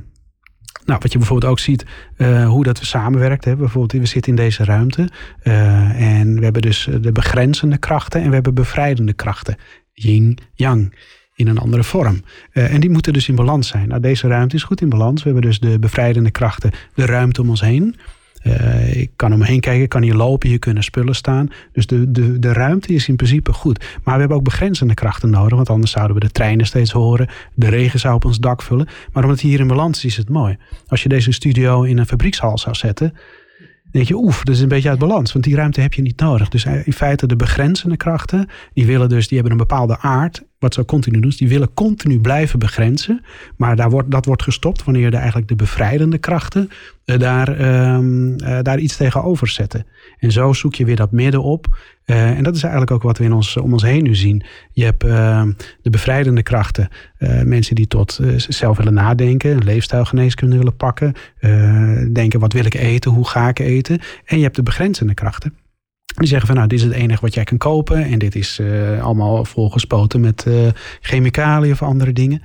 [0.85, 1.85] nou, wat je bijvoorbeeld ook ziet,
[2.17, 3.45] uh, hoe dat we samenwerkt.
[3.45, 3.55] Hè.
[3.55, 5.09] Bijvoorbeeld, we zitten in deze ruimte
[5.43, 9.55] uh, en we hebben dus de begrenzende krachten en we hebben bevrijdende krachten.
[9.93, 10.93] yin, yang
[11.35, 12.23] in een andere vorm.
[12.51, 13.87] En die moeten dus in balans zijn.
[13.87, 15.23] Nou, deze ruimte is goed in balans.
[15.23, 17.95] We hebben dus de bevrijdende krachten, de ruimte om ons heen.
[18.43, 21.49] Uh, ik kan om me heen kijken, ik kan hier lopen, hier kunnen spullen staan.
[21.71, 23.79] Dus de, de, de ruimte is in principe goed.
[24.03, 27.29] Maar we hebben ook begrenzende krachten nodig, want anders zouden we de treinen steeds horen.
[27.53, 28.87] De regen zou op ons dak vullen.
[29.11, 30.57] Maar omdat hier in balans is, is het mooi.
[30.87, 33.13] Als je deze studio in een fabriekshal zou zetten,
[33.91, 35.33] denk je, oef, dat is een beetje uit balans.
[35.33, 36.49] Want die ruimte heb je niet nodig.
[36.49, 40.43] Dus eh, in feite de begrenzende krachten, die willen dus, die hebben een bepaalde aard.
[40.63, 43.21] Wat ze continu doen, die willen continu blijven begrenzen.
[43.57, 46.69] Maar daar wordt, dat wordt gestopt wanneer de, eigenlijk de bevrijdende krachten
[47.05, 47.49] uh, daar,
[47.95, 49.85] um, uh, daar iets tegenover zetten.
[50.19, 51.77] En zo zoek je weer dat midden op.
[52.05, 54.43] Uh, en dat is eigenlijk ook wat we in ons, om ons heen nu zien.
[54.71, 56.89] Je hebt ehm, de bevrijdende krachten.
[57.45, 59.63] mensen die tot zelf willen nadenken.
[59.63, 61.13] Leefstijlgeneeskunde willen pakken.
[62.13, 63.11] denken, wat wil ik eten?
[63.11, 63.99] Hoe ga ik eten?
[64.25, 65.53] En je hebt de begrenzende krachten.
[66.13, 68.03] Die zeggen van nou, dit is het enige wat jij kan kopen.
[68.03, 70.67] En dit is uh, allemaal volgespoten met uh,
[71.01, 72.41] chemicaliën of andere dingen.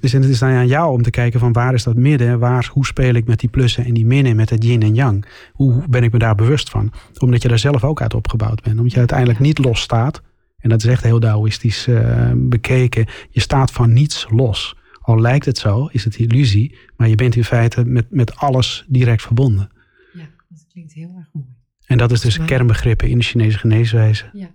[0.00, 2.38] Dus en het is dan aan jou om te kijken van waar is dat midden?
[2.38, 5.24] Waar, hoe speel ik met die plussen en die minnen, met het yin en yang?
[5.52, 6.92] Hoe ben ik me daar bewust van?
[7.18, 8.76] Omdat je daar zelf ook uit opgebouwd bent.
[8.76, 10.22] Omdat je uiteindelijk niet los staat.
[10.58, 13.06] En dat is echt heel Taoïstisch uh, bekeken.
[13.30, 14.76] Je staat van niets los.
[15.00, 16.78] Al lijkt het zo, is het illusie.
[16.96, 19.70] Maar je bent in feite met, met alles direct verbonden.
[20.12, 21.46] Ja, dat klinkt heel erg mooi.
[21.86, 22.46] En dat is dus mij...
[22.46, 24.30] kernbegrippen in de Chinese geneeswijze.
[24.32, 24.50] Ja.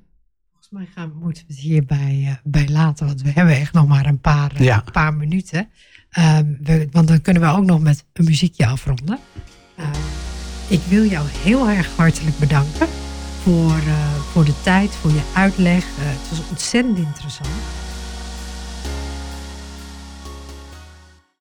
[0.49, 3.87] Volgens mij gaan, moeten we het hierbij uh, bij laten, want we hebben echt nog
[3.87, 4.83] maar een paar, uh, ja.
[4.91, 5.69] paar minuten.
[6.19, 9.19] Um, we, want dan kunnen we ook nog met een muziekje afronden.
[9.79, 9.85] Uh,
[10.69, 12.87] ik wil jou heel erg hartelijk bedanken
[13.41, 15.85] voor, uh, voor de tijd, voor je uitleg.
[15.97, 17.76] het was ontzettend interessant.